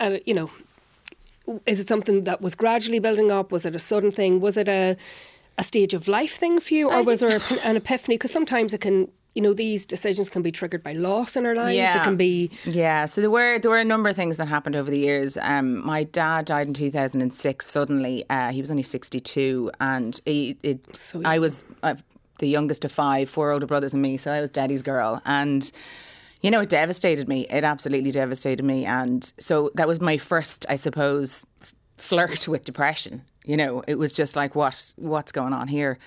uh, 0.00 0.18
you 0.26 0.34
know 0.34 0.50
is 1.66 1.80
it 1.80 1.88
something 1.88 2.24
that 2.24 2.40
was 2.40 2.54
gradually 2.54 2.98
building 2.98 3.30
up? 3.30 3.52
Was 3.52 3.64
it 3.64 3.74
a 3.74 3.78
sudden 3.78 4.10
thing? 4.10 4.40
Was 4.40 4.56
it 4.56 4.68
a 4.68 4.96
a 5.56 5.64
stage 5.64 5.92
of 5.92 6.06
life 6.06 6.36
thing 6.36 6.60
for 6.60 6.72
you, 6.74 6.88
or 6.88 7.02
was 7.02 7.20
there 7.20 7.40
an 7.64 7.76
epiphany? 7.76 8.16
Because 8.16 8.30
sometimes 8.32 8.74
it 8.74 8.80
can. 8.80 9.08
You 9.34 9.42
know, 9.42 9.52
these 9.52 9.86
decisions 9.86 10.28
can 10.28 10.42
be 10.42 10.50
triggered 10.50 10.82
by 10.82 10.94
loss 10.94 11.36
in 11.36 11.46
our 11.46 11.54
lives. 11.54 11.76
It 11.96 12.02
can 12.02 12.16
be 12.16 12.50
Yeah, 12.64 13.06
so 13.06 13.20
there 13.20 13.30
were 13.30 13.58
there 13.60 13.70
were 13.70 13.78
a 13.78 13.84
number 13.84 14.08
of 14.08 14.16
things 14.16 14.36
that 14.38 14.48
happened 14.48 14.74
over 14.74 14.90
the 14.90 14.98
years. 14.98 15.36
Um, 15.40 15.84
my 15.86 16.04
dad 16.04 16.46
died 16.46 16.66
in 16.66 16.74
two 16.74 16.90
thousand 16.90 17.20
and 17.20 17.32
six. 17.32 17.70
Suddenly, 17.70 18.24
uh, 18.30 18.50
he 18.50 18.60
was 18.60 18.70
only 18.70 18.82
sixty 18.82 19.20
two, 19.20 19.70
and 19.78 20.20
he, 20.24 20.56
it, 20.64 20.96
So 20.96 21.22
I 21.24 21.38
was 21.38 21.62
uh, 21.84 21.94
the 22.40 22.48
youngest 22.48 22.84
of 22.84 22.90
five, 22.90 23.30
four 23.30 23.52
older 23.52 23.66
brothers 23.66 23.92
and 23.92 24.02
me. 24.02 24.16
So 24.16 24.32
I 24.32 24.40
was 24.40 24.50
daddy's 24.50 24.82
girl, 24.82 25.22
and 25.24 25.70
you 26.40 26.50
know, 26.50 26.60
it 26.60 26.68
devastated 26.68 27.28
me. 27.28 27.46
It 27.50 27.64
absolutely 27.64 28.10
devastated 28.10 28.64
me, 28.64 28.84
and 28.84 29.32
so 29.38 29.70
that 29.74 29.88
was 29.88 30.00
my 30.00 30.18
first, 30.18 30.66
I 30.68 30.76
suppose, 30.76 31.44
flirt 31.96 32.48
with 32.48 32.64
depression. 32.64 33.22
You 33.44 33.56
know, 33.56 33.82
it 33.86 33.96
was 33.96 34.14
just 34.14 34.36
like, 34.36 34.54
what 34.54 34.94
what's 34.96 35.32
going 35.32 35.52
on 35.52 35.68
here? 35.68 35.98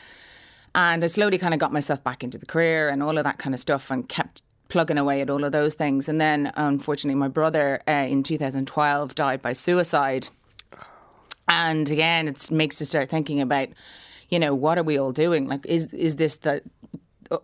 And 0.74 1.04
I 1.04 1.08
slowly 1.08 1.38
kind 1.38 1.54
of 1.54 1.60
got 1.60 1.74
myself 1.74 2.04
back 2.04 2.24
into 2.24 2.38
the 2.38 2.46
career 2.46 2.88
and 2.90 3.04
all 3.04 3.18
of 3.18 3.24
that 3.26 3.40
kind 3.40 3.54
of 3.54 3.60
stuff 3.60 3.92
and 3.92 4.08
kept 4.08 4.42
plugging 4.70 4.98
away 4.98 5.20
at 5.22 5.30
all 5.30 5.44
of 5.44 5.52
those 5.52 5.74
things. 5.74 6.08
And 6.08 6.22
then, 6.22 6.54
unfortunately, 6.56 7.20
my 7.20 7.28
brother 7.28 7.82
uh, 7.88 8.08
in 8.08 8.24
2012 8.24 9.16
died 9.16 9.42
by 9.42 9.52
suicide. 9.52 10.30
And 11.48 11.90
again, 11.90 12.30
it 12.30 12.50
makes 12.50 12.80
you 12.80 12.86
start 12.86 13.10
thinking 13.10 13.42
about, 13.42 13.68
you 14.30 14.40
know, 14.40 14.56
what 14.56 14.78
are 14.78 14.84
we 14.84 14.98
all 14.98 15.12
doing? 15.12 15.48
Like, 15.48 15.66
is 15.66 15.94
is 15.94 16.16
this 16.16 16.38
the 16.38 16.62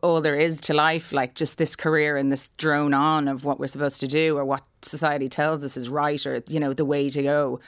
all 0.01 0.21
there 0.21 0.35
is 0.35 0.57
to 0.61 0.73
life? 0.73 1.11
Like, 1.11 1.35
just 1.35 1.57
this 1.57 1.75
career 1.75 2.17
and 2.17 2.31
this 2.31 2.51
drone 2.57 2.93
on 2.93 3.27
of 3.27 3.43
what 3.43 3.59
we're 3.59 3.67
supposed 3.67 3.99
to 4.01 4.07
do 4.07 4.37
or 4.37 4.45
what 4.45 4.63
society 4.81 5.29
tells 5.29 5.63
us 5.63 5.77
is 5.77 5.89
right 5.89 6.23
or 6.25 6.41
you 6.47 6.59
know 6.59 6.73
the 6.73 6.85
way 6.85 7.09
to 7.09 7.23
go. 7.23 7.59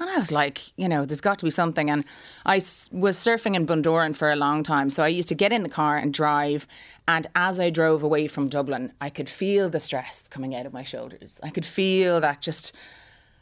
And 0.00 0.10
I 0.10 0.18
was 0.18 0.32
like, 0.32 0.60
you 0.76 0.88
know, 0.88 1.04
there's 1.04 1.20
got 1.20 1.38
to 1.38 1.44
be 1.44 1.50
something. 1.50 1.88
And 1.88 2.04
I 2.44 2.56
was 2.56 3.16
surfing 3.16 3.54
in 3.54 3.66
Bundoran 3.66 4.16
for 4.16 4.32
a 4.32 4.36
long 4.36 4.62
time. 4.64 4.90
So 4.90 5.04
I 5.04 5.08
used 5.08 5.28
to 5.28 5.34
get 5.34 5.52
in 5.52 5.62
the 5.62 5.68
car 5.68 5.96
and 5.96 6.12
drive. 6.12 6.66
And 7.06 7.26
as 7.36 7.60
I 7.60 7.70
drove 7.70 8.02
away 8.02 8.26
from 8.26 8.48
Dublin, 8.48 8.92
I 9.00 9.08
could 9.08 9.28
feel 9.28 9.68
the 9.68 9.78
stress 9.78 10.26
coming 10.26 10.54
out 10.54 10.66
of 10.66 10.72
my 10.72 10.82
shoulders. 10.82 11.38
I 11.42 11.50
could 11.50 11.64
feel 11.64 12.20
that 12.20 12.40
just, 12.40 12.72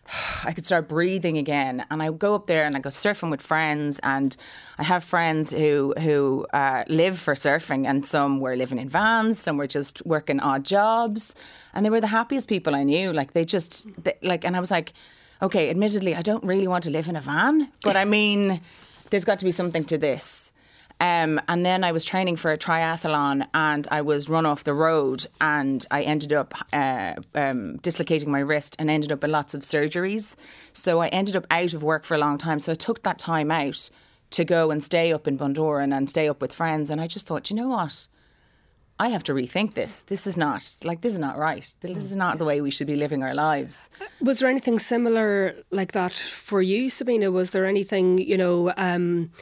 I 0.44 0.52
could 0.52 0.66
start 0.66 0.88
breathing 0.88 1.38
again. 1.38 1.84
And 1.90 2.02
I 2.02 2.10
go 2.10 2.34
up 2.34 2.46
there 2.46 2.64
and 2.64 2.76
I 2.76 2.80
go 2.80 2.90
surfing 2.90 3.30
with 3.30 3.40
friends. 3.40 3.98
And 4.02 4.36
I 4.78 4.84
have 4.84 5.04
friends 5.04 5.50
who, 5.50 5.94
who 5.98 6.46
uh, 6.52 6.84
live 6.88 7.18
for 7.18 7.34
surfing. 7.34 7.86
And 7.86 8.04
some 8.06 8.40
were 8.40 8.56
living 8.56 8.78
in 8.78 8.88
vans, 8.88 9.38
some 9.38 9.56
were 9.56 9.66
just 9.66 10.04
working 10.06 10.40
odd 10.40 10.64
jobs. 10.64 11.34
And 11.74 11.84
they 11.84 11.90
were 11.90 12.00
the 12.00 12.08
happiest 12.08 12.48
people 12.48 12.74
I 12.74 12.82
knew. 12.82 13.12
Like 13.12 13.32
they 13.32 13.44
just, 13.44 13.86
they, 14.02 14.14
like, 14.22 14.44
and 14.44 14.56
I 14.56 14.60
was 14.60 14.70
like, 14.70 14.92
okay, 15.42 15.68
admittedly, 15.70 16.14
I 16.14 16.22
don't 16.22 16.44
really 16.44 16.68
want 16.68 16.84
to 16.84 16.90
live 16.90 17.08
in 17.08 17.16
a 17.16 17.20
van, 17.20 17.68
but 17.82 17.96
I 17.96 18.04
mean, 18.04 18.60
there's 19.10 19.24
got 19.24 19.40
to 19.40 19.44
be 19.44 19.50
something 19.50 19.84
to 19.86 19.98
this. 19.98 20.51
Um, 21.02 21.40
and 21.48 21.66
then 21.66 21.82
I 21.82 21.90
was 21.90 22.04
training 22.04 22.36
for 22.36 22.52
a 22.52 22.56
triathlon 22.56 23.48
and 23.54 23.88
I 23.90 24.02
was 24.02 24.28
run 24.28 24.46
off 24.46 24.62
the 24.62 24.72
road 24.72 25.26
and 25.40 25.84
I 25.90 26.02
ended 26.02 26.32
up 26.32 26.54
uh, 26.72 27.14
um, 27.34 27.78
dislocating 27.78 28.30
my 28.30 28.38
wrist 28.38 28.76
and 28.78 28.88
ended 28.88 29.10
up 29.10 29.24
in 29.24 29.32
lots 29.32 29.52
of 29.52 29.62
surgeries. 29.62 30.36
So 30.72 31.00
I 31.00 31.08
ended 31.08 31.34
up 31.34 31.44
out 31.50 31.74
of 31.74 31.82
work 31.82 32.04
for 32.04 32.14
a 32.14 32.18
long 32.18 32.38
time. 32.38 32.60
So 32.60 32.70
I 32.70 32.76
took 32.76 33.02
that 33.02 33.18
time 33.18 33.50
out 33.50 33.90
to 34.30 34.44
go 34.44 34.70
and 34.70 34.82
stay 34.82 35.12
up 35.12 35.26
in 35.26 35.36
Bundoran 35.36 35.92
and 35.92 36.08
stay 36.08 36.28
up 36.28 36.40
with 36.40 36.52
friends. 36.52 36.88
And 36.88 37.00
I 37.00 37.08
just 37.08 37.26
thought, 37.26 37.50
you 37.50 37.56
know 37.56 37.68
what? 37.68 38.06
I 39.00 39.08
have 39.08 39.24
to 39.24 39.32
rethink 39.34 39.74
this. 39.74 40.02
This 40.02 40.24
is 40.28 40.36
not 40.36 40.76
like 40.84 41.00
this 41.00 41.14
is 41.14 41.18
not 41.18 41.36
right. 41.36 41.74
This 41.80 42.04
is 42.04 42.14
not 42.14 42.38
the 42.38 42.44
way 42.44 42.60
we 42.60 42.70
should 42.70 42.86
be 42.86 42.94
living 42.94 43.24
our 43.24 43.34
lives. 43.34 43.90
Was 44.20 44.38
there 44.38 44.48
anything 44.48 44.78
similar 44.78 45.56
like 45.72 45.90
that 45.92 46.12
for 46.12 46.62
you, 46.62 46.88
Sabina? 46.90 47.32
Was 47.32 47.50
there 47.50 47.66
anything, 47.66 48.18
you 48.18 48.36
know, 48.36 48.72
um, 48.76 49.32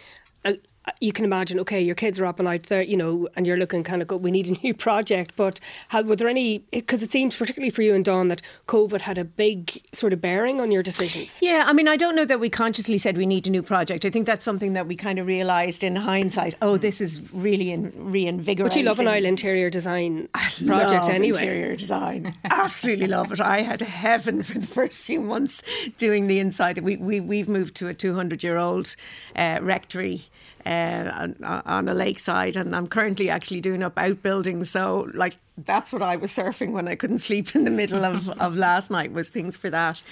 I, 0.46 0.58
you 1.00 1.12
can 1.12 1.24
imagine, 1.24 1.60
okay, 1.60 1.80
your 1.80 1.94
kids 1.94 2.18
are 2.18 2.26
up 2.26 2.38
and 2.38 2.48
out 2.48 2.64
there, 2.64 2.82
you 2.82 2.96
know, 2.96 3.28
and 3.36 3.46
you're 3.46 3.56
looking 3.56 3.82
kind 3.82 4.02
of, 4.02 4.08
go, 4.08 4.16
we 4.16 4.30
need 4.30 4.46
a 4.46 4.52
new 4.62 4.74
project. 4.74 5.34
But 5.36 5.60
how, 5.88 6.02
were 6.02 6.16
there 6.16 6.28
any, 6.28 6.58
because 6.70 7.02
it 7.02 7.12
seems 7.12 7.36
particularly 7.36 7.70
for 7.70 7.82
you 7.82 7.94
and 7.94 8.04
Don 8.04 8.28
that 8.28 8.42
COVID 8.66 9.02
had 9.02 9.18
a 9.18 9.24
big 9.24 9.82
sort 9.92 10.12
of 10.12 10.20
bearing 10.20 10.60
on 10.60 10.70
your 10.70 10.82
decisions. 10.82 11.38
Yeah, 11.42 11.64
I 11.66 11.72
mean, 11.72 11.88
I 11.88 11.96
don't 11.96 12.16
know 12.16 12.24
that 12.24 12.40
we 12.40 12.48
consciously 12.48 12.98
said 12.98 13.16
we 13.16 13.26
need 13.26 13.46
a 13.46 13.50
new 13.50 13.62
project. 13.62 14.04
I 14.04 14.10
think 14.10 14.26
that's 14.26 14.44
something 14.44 14.72
that 14.74 14.86
we 14.86 14.96
kind 14.96 15.18
of 15.18 15.26
realised 15.26 15.84
in 15.84 15.96
hindsight. 15.96 16.54
Oh, 16.62 16.76
this 16.76 17.00
is 17.00 17.20
really 17.32 17.70
in, 17.70 17.92
reinvigorating. 17.96 18.68
But 18.68 18.76
you 18.76 18.84
love 18.84 19.00
an 19.00 19.08
Isle 19.08 19.24
interior 19.24 19.70
design 19.70 20.28
project 20.34 20.92
love 20.92 21.08
anyway. 21.10 21.38
Interior 21.40 21.76
design, 21.76 22.34
absolutely 22.44 23.06
love 23.06 23.32
it. 23.32 23.40
I 23.40 23.62
had 23.62 23.80
heaven 23.80 24.42
for 24.42 24.58
the 24.58 24.66
first 24.66 25.00
few 25.00 25.20
months 25.20 25.62
doing 25.98 26.26
the 26.26 26.38
inside. 26.38 26.78
We 26.78 26.96
we 26.96 27.20
we've 27.20 27.48
moved 27.48 27.74
to 27.76 27.88
a 27.88 27.94
200 27.94 28.42
year 28.42 28.58
old 28.58 28.94
uh, 29.36 29.58
rectory 29.62 30.22
uh, 30.66 31.10
on, 31.42 31.62
on 31.66 31.88
a 31.88 31.94
lakeside, 31.94 32.56
and 32.56 32.74
I'm 32.74 32.86
currently 32.86 33.30
actually 33.30 33.60
doing 33.60 33.82
up 33.82 33.98
outbuildings. 33.98 34.70
So, 34.70 35.10
like, 35.14 35.36
that's 35.64 35.92
what 35.92 36.02
I 36.02 36.16
was 36.16 36.30
surfing 36.30 36.72
when 36.72 36.88
I 36.88 36.94
couldn't 36.94 37.18
sleep 37.18 37.54
in 37.54 37.64
the 37.64 37.70
middle 37.70 38.04
of, 38.04 38.28
of 38.40 38.56
last 38.56 38.90
night 38.90 39.12
was 39.12 39.28
things 39.28 39.56
for 39.56 39.70
that. 39.70 40.02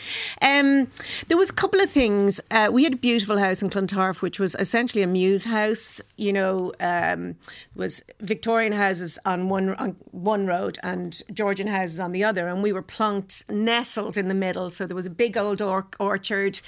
Um, 0.43 0.91
there 1.29 1.37
was 1.37 1.51
a 1.51 1.55
couple 1.55 1.81
of 1.81 1.91
things. 1.91 2.41
Uh, 2.51 2.69
we 2.71 2.85
had 2.85 2.95
a 2.95 2.97
beautiful 2.97 3.39
house 3.39 3.63
in 3.63 3.71
Clontarf, 3.71 4.23
which 4.23 4.39
was 4.39 4.55
essentially 4.59 5.03
a 5.03 5.07
mews 5.07 5.45
house. 5.45 6.01
You 6.17 6.33
know, 6.33 6.73
um, 6.81 7.37
was 7.75 8.03
Victorian 8.21 8.73
houses 8.73 9.19
on 9.25 9.49
one 9.49 9.75
on 9.75 9.97
one 10.11 10.47
road 10.47 10.79
and 10.83 11.21
Georgian 11.33 11.67
houses 11.67 12.01
on 12.01 12.13
the 12.13 12.25
other, 12.25 12.49
and 12.49 12.63
we 12.63 12.73
were 12.73 12.83
plunked, 12.83 13.45
nestled 13.49 14.17
in 14.17 14.29
the 14.29 14.35
middle. 14.35 14.71
So 14.71 14.87
there 14.87 14.97
was 14.97 15.07
a 15.07 15.11
big 15.11 15.37
old 15.37 15.63
or- 15.63 15.87
orchard, 15.99 16.61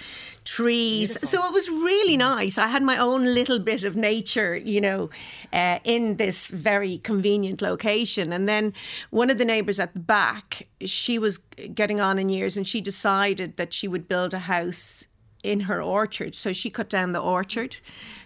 trees. 0.44 1.12
Beautiful. 1.12 1.28
So 1.28 1.46
it 1.46 1.52
was 1.52 1.68
really 1.68 2.16
nice. 2.16 2.58
I 2.58 2.68
had 2.68 2.82
my 2.82 2.96
own 2.96 3.24
little 3.24 3.58
bit 3.70 3.84
of 3.84 3.94
nature, 3.94 4.56
you 4.56 4.80
know, 4.80 5.10
uh, 5.52 5.78
in 5.84 6.16
this 6.16 6.48
very 6.48 6.98
convenient 6.98 7.62
location, 7.62 8.32
and 8.32 8.48
then 8.48 8.72
one 9.10 9.30
of 9.30 9.38
the 9.38 9.44
neighbours 9.44 9.78
at 9.78 9.94
the 9.94 10.00
back, 10.00 10.66
she 10.84 11.18
was 11.18 11.38
getting 11.74 12.00
on 12.00 12.18
in 12.18 12.28
years 12.28 12.56
and 12.56 12.66
she 12.66 12.80
decided 12.80 13.56
that 13.56 13.72
she 13.72 13.86
would 13.86 14.08
build 14.08 14.34
a 14.34 14.40
house 14.40 15.06
in 15.42 15.60
her 15.60 15.80
orchard. 15.80 16.34
So 16.34 16.52
she 16.52 16.68
cut 16.68 16.90
down 16.90 17.12
the 17.12 17.20
orchard, 17.20 17.76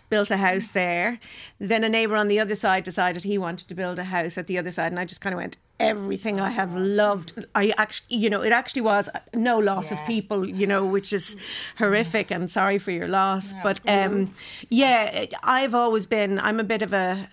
built 0.08 0.30
a 0.30 0.38
house 0.38 0.68
there. 0.68 1.20
Then 1.58 1.84
a 1.84 1.88
neighbour 1.88 2.16
on 2.16 2.28
the 2.28 2.40
other 2.40 2.54
side 2.54 2.84
decided 2.84 3.24
he 3.24 3.38
wanted 3.38 3.68
to 3.68 3.74
build 3.74 3.98
a 3.98 4.04
house 4.04 4.38
at 4.38 4.46
the 4.46 4.58
other 4.58 4.70
side. 4.70 4.92
And 4.92 4.98
I 4.98 5.04
just 5.04 5.20
kind 5.20 5.34
of 5.34 5.38
went, 5.38 5.56
everything 5.80 6.40
I 6.40 6.50
have 6.50 6.74
loved. 6.74 7.44
I 7.54 7.72
actually, 7.76 8.16
you 8.16 8.30
know, 8.30 8.42
it 8.42 8.52
actually 8.52 8.82
was 8.82 9.08
no 9.34 9.58
loss 9.58 9.90
yeah. 9.90 10.00
of 10.00 10.06
people, 10.06 10.48
you 10.48 10.66
know, 10.66 10.84
which 10.84 11.12
is 11.12 11.36
horrific 11.78 12.30
and 12.30 12.50
sorry 12.50 12.78
for 12.78 12.90
your 12.90 13.08
loss. 13.08 13.52
But 13.62 13.80
um, 13.88 14.32
yeah, 14.68 15.26
I've 15.42 15.74
always 15.74 16.06
been, 16.06 16.38
I'm 16.38 16.60
a 16.60 16.64
bit 16.64 16.82
of 16.82 16.92
a, 16.92 17.28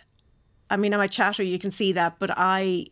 I 0.70 0.78
mean, 0.78 0.94
I'm 0.94 1.02
a 1.02 1.08
chatter, 1.08 1.44
you 1.44 1.60
can 1.60 1.72
see 1.72 1.92
that, 1.94 2.18
but 2.20 2.32
I 2.36 2.88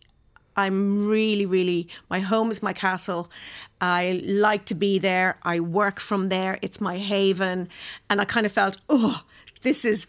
I'm 0.60 1.08
really, 1.08 1.46
really, 1.46 1.88
my 2.10 2.20
home 2.20 2.52
is 2.52 2.62
my 2.62 2.74
castle. 2.74 3.32
I 3.80 4.22
like 4.26 4.66
to 4.66 4.76
be 4.76 5.00
there. 5.00 5.38
I 5.44 5.62
work 5.62 6.02
from 6.02 6.28
there. 6.28 6.60
It's 6.62 6.82
my 6.82 6.98
haven. 6.98 7.70
And 8.10 8.20
I 8.20 8.26
kind 8.26 8.46
of 8.46 8.52
felt, 8.52 8.76
oh, 8.90 9.24
this 9.62 9.86
is 9.86 10.08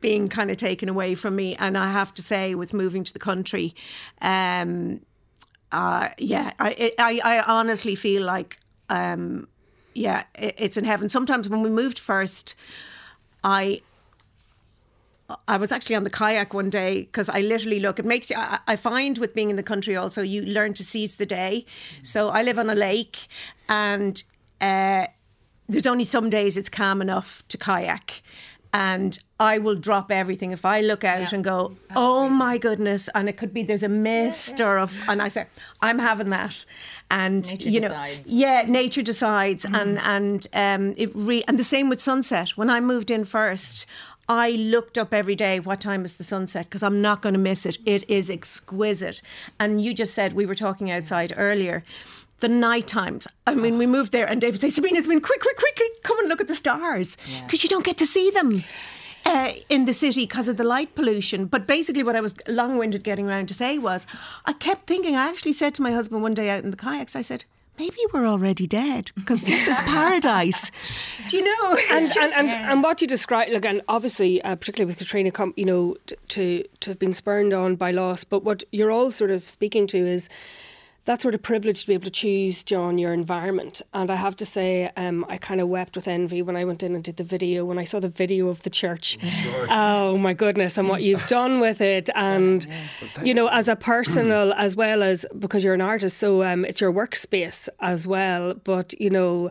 being 0.00 0.28
kind 0.28 0.50
of 0.50 0.56
taken 0.56 0.88
away 0.88 1.14
from 1.14 1.36
me. 1.36 1.56
And 1.56 1.76
I 1.76 1.90
have 1.90 2.14
to 2.14 2.22
say, 2.22 2.54
with 2.54 2.72
moving 2.72 3.04
to 3.04 3.12
the 3.12 3.18
country, 3.18 3.74
um, 4.20 5.00
uh, 5.72 6.08
yeah, 6.18 6.52
I, 6.58 6.92
I, 6.98 7.20
I 7.24 7.42
honestly 7.42 7.94
feel 7.94 8.24
like, 8.24 8.58
um, 8.88 9.48
yeah, 9.94 10.24
it, 10.34 10.54
it's 10.58 10.76
in 10.76 10.84
heaven. 10.84 11.08
Sometimes 11.08 11.48
when 11.48 11.62
we 11.62 11.70
moved 11.70 11.98
first, 11.98 12.54
I 13.44 13.82
I 15.46 15.58
was 15.58 15.72
actually 15.72 15.96
on 15.96 16.04
the 16.04 16.10
kayak 16.10 16.54
one 16.54 16.70
day 16.70 17.02
because 17.02 17.28
I 17.28 17.42
literally 17.42 17.80
look. 17.80 17.98
It 17.98 18.06
makes 18.06 18.30
you. 18.30 18.36
I, 18.38 18.60
I, 18.66 18.76
find 18.76 19.18
with 19.18 19.34
being 19.34 19.50
in 19.50 19.56
the 19.56 19.62
country 19.62 19.94
also, 19.94 20.22
you 20.22 20.42
learn 20.42 20.72
to 20.74 20.82
seize 20.82 21.16
the 21.16 21.26
day. 21.26 21.66
So 22.02 22.30
I 22.30 22.42
live 22.42 22.58
on 22.58 22.70
a 22.70 22.74
lake, 22.74 23.26
and 23.68 24.22
uh, 24.60 25.06
there's 25.68 25.86
only 25.86 26.04
some 26.04 26.30
days 26.30 26.56
it's 26.56 26.70
calm 26.70 27.02
enough 27.02 27.42
to 27.48 27.58
kayak, 27.58 28.22
and 28.72 29.18
I 29.40 29.58
will 29.58 29.74
drop 29.74 30.10
everything 30.10 30.52
if 30.52 30.64
I 30.64 30.80
look 30.80 31.04
out 31.04 31.20
yeah. 31.20 31.28
and 31.32 31.44
go, 31.44 31.76
"Oh 31.96 32.28
my 32.28 32.58
goodness!" 32.58 33.08
And 33.14 33.28
it 33.28 33.36
could 33.36 33.54
be 33.54 33.62
there's 33.62 33.82
a 33.82 33.88
mist 33.88 34.58
yeah, 34.58 34.64
yeah. 34.64 34.70
or 34.70 34.78
of, 34.78 35.00
and 35.08 35.22
I 35.22 35.28
say, 35.28 35.46
"I'm 35.80 35.98
having 35.98 36.30
that," 36.30 36.64
and 37.10 37.48
nature 37.50 37.68
you 37.68 37.80
know, 37.80 37.88
decides. 37.88 38.28
yeah, 38.28 38.62
nature 38.66 39.02
decides, 39.02 39.64
mm. 39.64 39.80
and 39.80 39.98
and 40.00 40.46
um, 40.52 40.94
it 40.96 41.10
re- 41.14 41.44
and 41.48 41.58
the 41.58 41.64
same 41.64 41.88
with 41.88 42.00
sunset. 42.00 42.50
When 42.50 42.68
I 42.68 42.80
moved 42.80 43.10
in 43.10 43.24
first, 43.24 43.86
I 44.28 44.50
looked 44.50 44.98
up 44.98 45.14
every 45.14 45.34
day 45.34 45.58
what 45.58 45.80
time 45.80 46.04
is 46.04 46.16
the 46.16 46.24
sunset 46.24 46.66
because 46.66 46.82
I'm 46.82 47.00
not 47.00 47.22
going 47.22 47.32
to 47.32 47.38
miss 47.38 47.64
it. 47.64 47.78
It 47.86 48.08
is 48.10 48.28
exquisite. 48.28 49.22
And 49.58 49.82
you 49.82 49.94
just 49.94 50.12
said 50.12 50.34
we 50.34 50.44
were 50.44 50.54
talking 50.54 50.90
outside 50.90 51.32
earlier. 51.36 51.82
The 52.40 52.48
night 52.48 52.86
times. 52.86 53.26
I 53.46 53.54
mean, 53.54 53.78
we 53.78 53.86
moved 53.86 54.12
there, 54.12 54.28
and 54.28 54.40
David 54.40 54.60
said, 54.60 54.72
Sabina, 54.72 54.98
it's 54.98 55.08
been 55.08 55.20
quick, 55.20 55.40
quick, 55.40 55.56
quick, 55.56 55.74
quick, 55.76 56.02
come 56.04 56.18
and 56.20 56.28
look 56.28 56.40
at 56.40 56.46
the 56.46 56.54
stars 56.54 57.16
because 57.16 57.64
yeah. 57.64 57.64
you 57.64 57.68
don't 57.68 57.84
get 57.84 57.96
to 57.98 58.06
see 58.06 58.30
them. 58.30 58.64
Uh, 59.26 59.52
in 59.68 59.84
the 59.84 59.92
city 59.92 60.22
because 60.22 60.48
of 60.48 60.56
the 60.56 60.64
light 60.64 60.94
pollution. 60.94 61.44
But 61.46 61.66
basically, 61.66 62.02
what 62.02 62.16
I 62.16 62.22
was 62.22 62.32
long 62.46 62.78
winded 62.78 63.02
getting 63.02 63.28
around 63.28 63.48
to 63.48 63.54
say 63.54 63.76
was, 63.76 64.06
I 64.46 64.54
kept 64.54 64.86
thinking, 64.86 65.16
I 65.16 65.28
actually 65.28 65.52
said 65.52 65.74
to 65.74 65.82
my 65.82 65.92
husband 65.92 66.22
one 66.22 66.32
day 66.32 66.48
out 66.48 66.64
in 66.64 66.70
the 66.70 66.78
kayaks, 66.78 67.14
I 67.14 67.20
said, 67.20 67.44
maybe 67.78 67.96
we're 68.12 68.26
already 68.26 68.66
dead 68.66 69.10
because 69.14 69.44
this 69.44 69.66
is 69.66 69.78
paradise. 69.80 70.70
Do 71.28 71.36
you 71.36 71.44
know? 71.44 71.78
And, 71.90 72.06
and, 72.16 72.32
and, 72.32 72.48
and, 72.48 72.82
what 72.82 73.00
you 73.00 73.06
describe, 73.06 73.48
look, 73.50 73.64
and 73.64 73.82
obviously, 73.88 74.42
uh, 74.42 74.56
particularly 74.56 74.86
with 74.86 74.98
Caitriona, 74.98 75.52
you 75.56 75.64
know, 75.64 75.96
to 76.28 76.64
to 76.80 76.90
have 76.90 76.98
been 76.98 77.14
spurned 77.14 77.52
on 77.52 77.76
by 77.76 77.90
loss. 77.90 78.24
But 78.24 78.44
what 78.44 78.62
you're 78.72 78.90
all 78.90 79.10
sort 79.10 79.30
of 79.30 79.48
speaking 79.48 79.86
to 79.88 79.98
is 79.98 80.28
that 81.08 81.22
sort 81.22 81.34
of 81.34 81.40
privilege 81.40 81.80
to 81.80 81.86
be 81.86 81.94
able 81.94 82.04
to 82.04 82.10
choose, 82.10 82.62
John, 82.62 82.98
your 82.98 83.14
environment. 83.14 83.80
And 83.94 84.10
I 84.10 84.16
have 84.16 84.36
to 84.36 84.44
say, 84.44 84.90
um, 84.94 85.24
I 85.26 85.38
kind 85.38 85.58
of 85.58 85.66
wept 85.66 85.96
with 85.96 86.06
envy 86.06 86.42
when 86.42 86.54
I 86.54 86.66
went 86.66 86.82
in 86.82 86.94
and 86.94 87.02
did 87.02 87.16
the 87.16 87.24
video, 87.24 87.64
when 87.64 87.78
I 87.78 87.84
saw 87.84 87.98
the 87.98 88.10
video 88.10 88.48
of 88.48 88.62
the 88.62 88.70
church. 88.70 89.18
Oh, 89.70 90.18
my 90.18 90.34
goodness, 90.34 90.76
and 90.76 90.88
what 90.88 91.02
you've 91.02 91.26
done 91.26 91.60
with 91.60 91.80
it. 91.80 92.10
And, 92.18 92.66
you 93.22 93.32
know, 93.32 93.46
as 93.48 93.68
a 93.68 93.76
personal, 93.76 94.52
as 94.54 94.76
well 94.76 95.02
as 95.02 95.24
because 95.38 95.64
you're 95.64 95.74
an 95.74 95.80
artist, 95.80 96.18
so 96.18 96.42
um, 96.42 96.64
it's 96.64 96.80
your 96.80 96.92
workspace 96.92 97.68
as 97.80 98.06
well. 98.06 98.54
But, 98.54 98.98
you 99.00 99.08
know, 99.08 99.50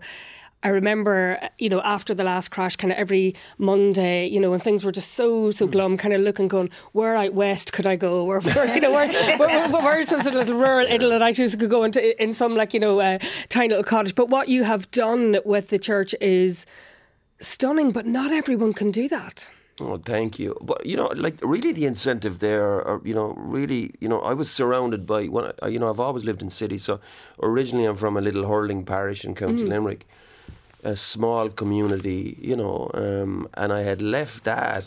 I 0.64 0.70
remember, 0.70 1.40
you 1.60 1.70
know, 1.70 1.82
after 1.82 2.16
the 2.16 2.24
last 2.24 2.50
crash, 2.50 2.76
kind 2.76 2.92
of 2.92 2.98
every 2.98 3.36
Monday, 3.60 4.28
you 4.28 4.40
know, 4.40 4.50
when 4.50 4.60
things 4.60 4.84
were 4.84 4.92
just 4.92 5.14
so 5.14 5.52
so 5.52 5.66
hmm. 5.66 5.72
glum, 5.72 5.98
kind 5.98 6.14
of 6.14 6.22
looking, 6.22 6.48
going, 6.48 6.70
where 6.94 7.16
out 7.16 7.34
west 7.34 7.74
could 7.74 7.86
I 7.86 7.96
go, 7.96 8.26
or 8.30 8.42
where, 8.42 8.74
you 8.74 8.82
know, 8.82 8.92
where, 8.92 9.08
where, 9.38 9.70
where, 9.70 9.82
where's 9.82 10.10
some 10.10 10.22
sort 10.22 10.36
of 10.36 10.48
little 10.48 10.60
rural 10.60 10.88
idyll 10.92 11.12
that 11.12 11.22
I 11.22 11.32
just 11.32 11.60
could 11.60 11.70
go 11.70 11.84
into 11.84 12.22
in 12.22 12.34
some 12.34 12.56
like 12.56 12.74
you 12.74 12.80
know 12.80 13.00
uh, 13.00 13.20
tiny 13.50 13.70
little 13.70 13.84
cottage. 13.84 14.16
But 14.16 14.30
what 14.30 14.50
you 14.50 14.64
have 14.64 14.90
done 14.92 15.38
with 15.46 15.70
the 15.70 15.78
church 15.78 16.16
is 16.20 16.66
stunning, 17.40 17.92
but 17.92 18.08
not 18.08 18.32
everyone 18.32 18.74
can 18.74 18.92
do 18.92 19.08
that. 19.10 19.52
Oh, 19.80 19.98
thank 19.98 20.40
you. 20.40 20.58
But 20.62 20.88
you 20.88 20.98
know, 20.98 21.12
like 21.16 21.36
really, 21.44 21.72
the 21.72 21.86
incentive 21.86 22.40
there, 22.40 22.82
or 22.82 23.00
you 23.06 23.14
know, 23.14 23.36
really, 23.38 23.94
you 24.00 24.10
know, 24.10 24.22
I 24.22 24.34
was 24.34 24.50
surrounded 24.50 25.06
by 25.06 25.26
when 25.26 25.52
I, 25.62 25.68
you 25.68 25.78
know, 25.78 25.90
I've 25.90 26.00
always 26.00 26.26
lived 26.26 26.42
in 26.42 26.50
cities. 26.50 26.84
So 26.84 27.00
originally, 27.44 27.86
I'm 27.86 27.96
from 27.96 28.18
a 28.18 28.22
little 28.22 28.48
hurling 28.48 28.86
parish 28.86 29.24
in 29.24 29.36
County 29.36 29.64
mm. 29.64 29.70
Limerick 29.70 30.08
a 30.88 30.96
small 30.96 31.50
community, 31.50 32.38
you 32.40 32.56
know, 32.56 32.90
um, 32.94 33.50
and 33.56 33.74
I 33.74 33.82
had 33.82 34.02
left 34.02 34.46
that 34.46 34.86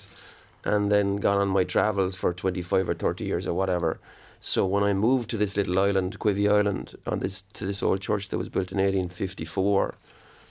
and 0.65 0.91
then 0.91 1.17
gone 1.17 1.37
on 1.37 1.49
my 1.49 1.65
travels 1.65 2.17
for 2.17 2.33
25 2.33 2.89
or 2.89 2.95
30 2.95 3.25
years 3.25 3.47
or 3.47 3.53
whatever. 3.53 4.01
So 4.41 4.65
when 4.65 4.83
I 4.83 4.95
moved 4.95 5.29
to 5.31 5.37
this 5.37 5.59
little 5.59 5.79
island, 5.79 6.19
Quivvy 6.19 6.51
Island, 6.51 6.97
on 7.07 7.19
this 7.19 7.45
to 7.53 7.67
this 7.67 7.83
old 7.83 8.01
church 8.01 8.31
that 8.31 8.39
was 8.39 8.49
built 8.49 8.73
in 8.73 8.79
1854, 8.79 9.95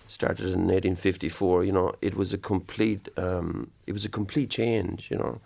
started 0.07 0.45
in 0.45 0.67
1854, 0.67 1.63
you 1.63 1.71
know, 1.71 1.93
it 1.99 2.15
was 2.15 2.31
a 2.31 2.37
complete, 2.37 3.09
um, 3.17 3.71
it 3.87 3.93
was 3.93 4.05
a 4.05 4.09
complete 4.09 4.51
change, 4.51 5.09
you 5.09 5.17
know. 5.17 5.41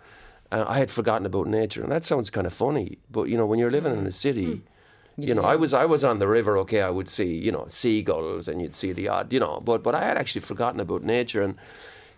Uh, 0.52 0.66
I 0.68 0.76
had 0.76 0.90
forgotten 0.90 1.24
about 1.24 1.46
nature, 1.46 1.82
and 1.82 1.90
that 1.90 2.04
sounds 2.04 2.28
kind 2.28 2.46
of 2.46 2.52
funny, 2.52 2.98
but 3.10 3.30
you 3.30 3.38
know, 3.38 3.46
when 3.46 3.58
you're 3.58 3.70
living 3.70 3.96
in 3.96 4.06
a 4.06 4.12
city. 4.26 4.56
Mm 4.56 4.60
you 5.16 5.34
know, 5.34 5.42
I 5.42 5.56
was 5.56 5.72
I 5.72 5.84
was 5.84 6.02
on 6.02 6.18
the 6.18 6.26
river. 6.26 6.58
Okay, 6.58 6.82
I 6.82 6.90
would 6.90 7.08
see 7.08 7.36
you 7.38 7.52
know 7.52 7.66
seagulls, 7.68 8.48
and 8.48 8.60
you'd 8.60 8.74
see 8.74 8.92
the 8.92 9.08
odd, 9.08 9.32
you 9.32 9.40
know, 9.40 9.60
but 9.64 9.82
but 9.82 9.94
I 9.94 10.04
had 10.04 10.16
actually 10.16 10.40
forgotten 10.40 10.80
about 10.80 11.04
nature, 11.04 11.42
and 11.42 11.56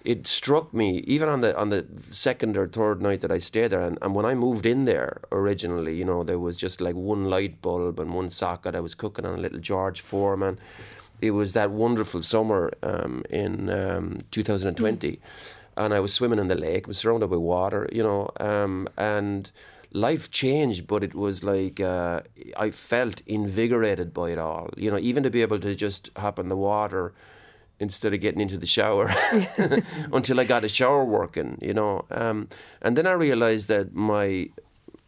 it 0.05 0.27
struck 0.27 0.73
me 0.73 0.99
even 1.01 1.29
on 1.29 1.41
the 1.43 1.57
on 1.59 1.69
the 1.69 1.85
second 2.11 2.57
or 2.57 2.67
third 2.67 3.03
night 3.03 3.21
that 3.21 3.31
I 3.31 3.39
stayed 3.39 3.69
there, 3.69 3.81
and, 3.81 3.99
and 4.01 4.15
when 4.15 4.25
I 4.25 4.35
moved 4.35 4.65
in 4.65 4.87
there 4.87 5.21
originally, 5.31 5.95
you 5.95 6.05
know, 6.05 6.23
there 6.25 6.39
was 6.39 6.57
just 6.57 6.81
like 6.81 6.95
one 6.95 7.25
light 7.29 7.61
bulb 7.61 8.01
and 8.01 8.15
one 8.15 8.31
socket. 8.31 8.75
I 8.75 8.81
was 8.81 8.95
cooking 8.95 9.27
on 9.27 9.35
a 9.35 9.43
little 9.43 9.59
George 9.59 10.01
Foreman. 10.01 10.59
It 11.21 11.33
was 11.33 11.53
that 11.55 11.71
wonderful 11.71 12.23
summer 12.23 12.73
um, 12.83 13.25
in 13.31 13.69
um, 13.71 14.21
2020, 14.31 15.13
mm. 15.13 15.19
and 15.77 15.93
I 15.93 16.01
was 16.01 16.15
swimming 16.15 16.39
in 16.39 16.49
the 16.49 16.55
lake. 16.55 16.87
I 16.87 16.89
was 16.89 16.99
surrounded 16.99 17.29
by 17.29 17.37
water, 17.37 17.89
you 17.93 18.03
know, 18.03 18.31
um, 18.39 18.89
and 18.97 19.51
life 19.93 20.31
changed, 20.31 20.87
but 20.87 21.03
it 21.03 21.15
was 21.15 21.45
like 21.45 21.81
uh, 21.81 22.23
I 22.57 22.71
felt 22.71 23.23
invigorated 23.27 24.13
by 24.13 24.31
it 24.31 24.39
all. 24.39 24.71
You 24.77 24.91
know, 24.91 24.99
even 24.99 25.23
to 25.23 25.31
be 25.31 25.43
able 25.43 25.61
to 25.61 25.75
just 25.75 26.11
hop 26.17 26.39
in 26.39 26.49
the 26.49 26.57
water 26.57 27.15
instead 27.79 28.15
of 28.15 28.21
getting 28.21 28.41
into 28.41 28.57
the 28.57 28.67
shower 28.67 29.13
until 30.13 30.41
I 30.41 30.45
got 30.45 30.65
a 30.65 30.69
shower 30.69 31.05
working, 31.05 31.59
you 31.61 31.75
know. 31.75 32.05
Um, 32.11 32.49
and 32.81 32.97
then 32.97 33.07
I 33.07 33.13
realized 33.13 33.69
that 33.69 33.95
my 33.95 34.51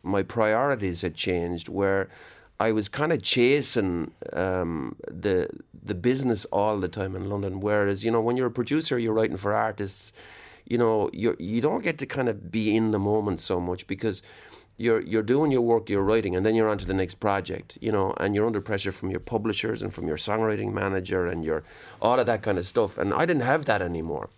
my 0.03 0.23
priorities 0.23 1.03
had 1.03 1.15
changed 1.15 1.69
where 1.69 2.09
I 2.61 2.73
was 2.73 2.89
kind 2.89 3.13
of 3.13 3.23
chasing 3.23 4.13
um, 4.33 4.97
the 5.07 5.49
the 5.83 5.95
business 5.95 6.45
all 6.47 6.79
the 6.79 6.89
time 6.89 7.15
in 7.15 7.29
London. 7.31 7.61
Whereas, 7.61 8.05
you 8.05 8.11
know, 8.11 8.21
when 8.21 8.37
you're 8.37 8.49
a 8.49 8.51
producer, 8.51 8.99
you're 8.99 9.15
writing 9.15 9.37
for 9.37 9.55
artists. 9.55 10.13
You 10.67 10.77
know, 10.77 11.09
you 11.13 11.37
you 11.39 11.61
don't 11.61 11.83
get 11.83 11.99
to 11.99 12.07
kind 12.07 12.29
of 12.29 12.51
be 12.51 12.77
in 12.77 12.91
the 12.91 12.99
moment 12.99 13.41
so 13.41 13.61
much 13.61 13.87
because 13.87 14.23
you're 14.79 15.01
you're 15.03 15.23
doing 15.35 15.51
your 15.51 15.61
work, 15.61 15.91
you're 15.91 16.03
writing, 16.03 16.35
and 16.37 16.47
then 16.47 16.55
you're 16.55 16.69
on 16.69 16.79
to 16.79 16.87
the 16.87 16.95
next 16.95 17.17
project, 17.21 17.77
you 17.81 17.93
know, 17.93 18.15
and 18.19 18.35
you're 18.35 18.47
under 18.47 18.61
pressure 18.61 18.93
from 18.93 19.11
your 19.11 19.21
publishers 19.21 19.83
and 19.83 19.93
from 19.93 20.07
your 20.07 20.17
songwriting 20.17 20.73
manager 20.73 21.27
and 21.27 21.45
your 21.45 21.63
all 22.01 22.19
of 22.19 22.27
that 22.27 22.43
kind 22.43 22.59
of 22.59 22.67
stuff. 22.67 22.97
And 22.97 23.13
I 23.13 23.27
didn't 23.27 23.43
have 23.43 23.65
that 23.67 23.83
anymore, 23.83 24.31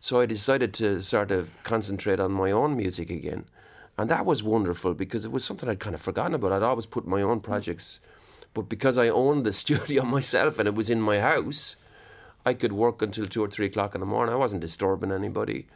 so 0.00 0.20
I 0.20 0.26
decided 0.26 0.72
to 0.74 1.02
sort 1.02 1.30
of 1.30 1.52
concentrate 1.64 2.20
on 2.20 2.32
my 2.32 2.50
own 2.50 2.76
music 2.76 3.10
again, 3.10 3.44
and 3.98 4.08
that 4.08 4.24
was 4.24 4.42
wonderful 4.42 4.94
because 4.94 5.24
it 5.24 5.32
was 5.32 5.44
something 5.44 5.68
I'd 5.68 5.80
kind 5.80 5.94
of 5.94 6.00
forgotten 6.00 6.34
about. 6.34 6.52
I'd 6.52 6.62
always 6.62 6.86
put 6.86 7.06
my 7.06 7.20
own 7.20 7.40
projects, 7.40 8.00
but 8.54 8.68
because 8.68 8.96
I 8.96 9.08
owned 9.08 9.44
the 9.44 9.52
studio 9.64 10.04
myself 10.04 10.58
and 10.60 10.68
it 10.68 10.74
was 10.76 10.88
in 10.90 11.00
my 11.00 11.18
house, 11.18 11.74
I 12.46 12.54
could 12.54 12.72
work 12.72 13.02
until 13.02 13.26
two 13.26 13.42
or 13.42 13.48
three 13.48 13.66
o'clock 13.66 13.94
in 13.96 14.00
the 14.00 14.06
morning. 14.06 14.32
I 14.32 14.38
wasn't 14.38 14.60
disturbing 14.62 15.10
anybody. 15.12 15.66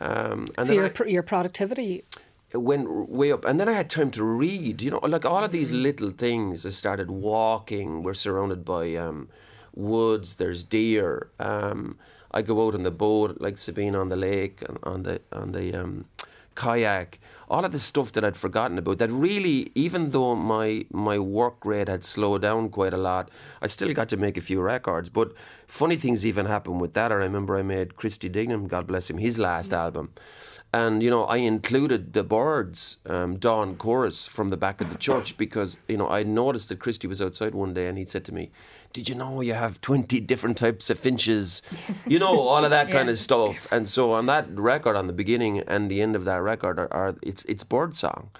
Um, 0.00 0.48
and 0.58 0.66
So 0.66 0.72
your 0.72 0.90
I- 1.00 1.04
your 1.08 1.22
productivity. 1.22 2.04
It 2.52 2.58
went 2.58 3.08
way 3.08 3.32
up. 3.32 3.44
And 3.44 3.58
then 3.58 3.68
I 3.68 3.72
had 3.72 3.88
time 3.88 4.10
to 4.12 4.24
read, 4.24 4.82
you 4.82 4.90
know, 4.90 5.00
like 5.02 5.24
all 5.24 5.42
of 5.42 5.50
these 5.50 5.70
little 5.70 6.10
things. 6.10 6.66
I 6.66 6.70
started 6.70 7.10
walking. 7.10 8.02
We're 8.02 8.14
surrounded 8.14 8.64
by 8.64 8.94
um, 8.96 9.28
woods, 9.74 10.36
there's 10.36 10.62
deer. 10.62 11.30
Um, 11.38 11.98
I 12.30 12.42
go 12.42 12.66
out 12.66 12.74
on 12.74 12.82
the 12.82 12.90
boat, 12.90 13.38
like 13.40 13.58
Sabine 13.58 13.94
on 13.94 14.08
the 14.08 14.16
lake, 14.16 14.62
and 14.68 14.78
on 14.82 15.02
the, 15.02 15.20
on 15.32 15.52
the 15.52 15.74
um, 15.74 16.04
kayak. 16.54 17.18
All 17.48 17.64
of 17.66 17.72
the 17.72 17.78
stuff 17.78 18.12
that 18.12 18.24
I'd 18.24 18.36
forgotten 18.36 18.78
about. 18.78 18.96
That 18.98 19.10
really, 19.10 19.70
even 19.74 20.10
though 20.10 20.34
my 20.34 20.86
my 20.90 21.18
work 21.18 21.66
rate 21.66 21.88
had 21.88 22.02
slowed 22.02 22.40
down 22.40 22.70
quite 22.70 22.94
a 22.94 22.96
lot, 22.96 23.30
I 23.60 23.66
still 23.66 23.92
got 23.92 24.08
to 24.08 24.16
make 24.16 24.38
a 24.38 24.40
few 24.40 24.62
records. 24.62 25.10
But 25.10 25.34
funny 25.66 25.96
things 25.96 26.24
even 26.24 26.46
happened 26.46 26.80
with 26.80 26.94
that. 26.94 27.12
I 27.12 27.16
remember 27.16 27.58
I 27.58 27.62
made 27.62 27.96
Christy 27.96 28.30
Dignam, 28.30 28.68
God 28.68 28.86
bless 28.86 29.10
him, 29.10 29.18
his 29.18 29.38
last 29.38 29.74
album. 29.74 30.12
And 30.74 31.02
you 31.02 31.10
know, 31.10 31.24
I 31.24 31.36
included 31.36 32.14
the 32.14 32.24
birds, 32.24 32.96
um, 33.04 33.36
dawn 33.36 33.76
chorus 33.76 34.26
from 34.26 34.48
the 34.48 34.56
back 34.56 34.80
of 34.80 34.90
the 34.90 34.96
church 34.96 35.36
because 35.44 35.76
you 35.86 35.98
know 35.98 36.08
I 36.08 36.22
noticed 36.22 36.70
that 36.70 36.78
Christy 36.78 37.06
was 37.06 37.20
outside 37.20 37.54
one 37.54 37.74
day 37.74 37.88
and 37.88 37.98
he 37.98 38.06
said 38.06 38.24
to 38.26 38.32
me, 38.32 38.50
"Did 38.92 39.08
you 39.08 39.14
know 39.14 39.42
you 39.42 39.52
have 39.52 39.80
twenty 39.82 40.18
different 40.18 40.56
types 40.56 40.88
of 40.88 40.98
finches?" 40.98 41.62
You 42.06 42.18
know, 42.18 42.40
all 42.40 42.64
of 42.64 42.70
that 42.70 42.90
kind 42.90 43.08
of 43.08 43.18
stuff. 43.18 43.66
And 43.70 43.88
so 43.88 44.12
on 44.12 44.26
that 44.26 44.46
record, 44.58 44.96
on 44.96 45.06
the 45.06 45.12
beginning 45.12 45.60
and 45.60 45.90
the 45.90 46.02
end 46.02 46.16
of 46.16 46.24
that 46.24 46.42
record, 46.42 46.78
are, 46.78 46.92
are 46.92 47.16
it's 47.22 47.44
it's 47.44 47.64
bird 47.64 47.94
song. 47.94 48.30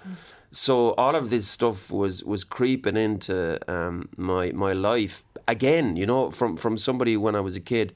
So 0.51 0.91
all 0.93 1.15
of 1.15 1.29
this 1.29 1.47
stuff 1.47 1.91
was 1.91 2.23
was 2.23 2.43
creeping 2.43 2.97
into 2.97 3.59
um, 3.71 4.09
my 4.17 4.51
my 4.51 4.73
life 4.73 5.23
again. 5.47 5.95
You 5.95 6.05
know, 6.05 6.31
from 6.31 6.57
from 6.57 6.77
somebody 6.77 7.15
when 7.15 7.35
I 7.35 7.41
was 7.41 7.55
a 7.55 7.59
kid 7.61 7.93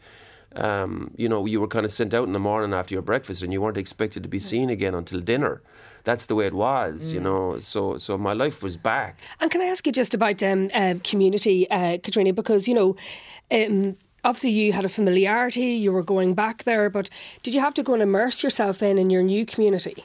um, 0.58 1.12
you 1.16 1.30
know, 1.30 1.46
you 1.46 1.62
were 1.62 1.68
kind 1.68 1.86
of 1.86 1.92
sent 1.92 2.14
out 2.14 2.26
in 2.26 2.34
the 2.34 2.40
morning 2.40 2.74
after 2.74 2.94
your 2.94 3.02
breakfast, 3.02 3.44
and 3.44 3.54
you 3.54 3.62
weren't 3.62 3.78
expected 3.78 4.24
to 4.24 4.30
be 4.30 4.40
seen 4.40 4.70
again 4.70 4.94
until 4.94 5.22
dinner. 5.22 5.62
That's 6.04 6.26
the 6.26 6.36
way 6.36 6.48
it 6.48 6.54
was, 6.54 7.12
you 7.12 7.20
know. 7.20 7.60
So, 7.60 7.98
so 7.98 8.18
my 8.18 8.34
life 8.34 8.64
was 8.64 8.78
back. 8.78 9.20
And 9.40 9.52
can 9.52 9.62
I 9.62 9.66
ask 9.66 9.86
you 9.86 9.92
just 9.92 10.14
about 10.14 10.42
um, 10.42 10.70
uh, 10.74 10.96
community, 11.04 11.70
uh, 11.70 11.98
Caitriona? 11.98 12.34
Because 12.34 12.68
you 12.68 12.74
know, 12.74 12.96
um, 13.52 13.98
obviously 14.24 14.52
you 14.52 14.74
had 14.74 14.86
a 14.86 14.90
familiarity. 14.90 15.76
You 15.76 15.92
were 15.92 16.04
going 16.04 16.34
back 16.34 16.64
there, 16.64 16.90
but 16.90 17.10
did 17.44 17.54
you 17.54 17.60
have 17.60 17.74
to 17.76 17.84
go 17.84 17.94
and 17.94 18.02
immerse 18.02 18.42
yourself 18.44 18.80
then 18.80 18.98
in 18.98 19.10
your 19.10 19.24
new 19.24 19.46
community? 19.46 20.04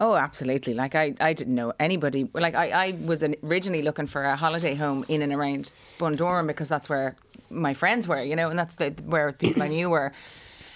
Oh, 0.00 0.14
absolutely. 0.16 0.72
Like 0.72 0.94
I, 0.94 1.14
I 1.20 1.34
didn't 1.34 1.54
know 1.54 1.74
anybody. 1.78 2.26
Like 2.32 2.54
I, 2.54 2.70
I 2.70 2.90
was 3.04 3.22
originally 3.22 3.82
looking 3.82 4.06
for 4.06 4.24
a 4.24 4.34
holiday 4.34 4.74
home 4.74 5.04
in 5.08 5.20
and 5.20 5.30
around 5.30 5.72
Bundoran 5.98 6.46
because 6.46 6.70
that's 6.70 6.88
where 6.88 7.16
my 7.50 7.74
friends 7.74 8.08
were, 8.08 8.22
you 8.22 8.36
know, 8.36 8.50
and 8.50 8.58
that's 8.58 8.74
the 8.76 8.90
where 9.04 9.32
people 9.32 9.62
I 9.62 9.68
knew 9.68 9.90
were. 9.90 10.12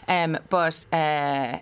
Um, 0.09 0.39
but 0.51 0.85
uh, 0.93 1.59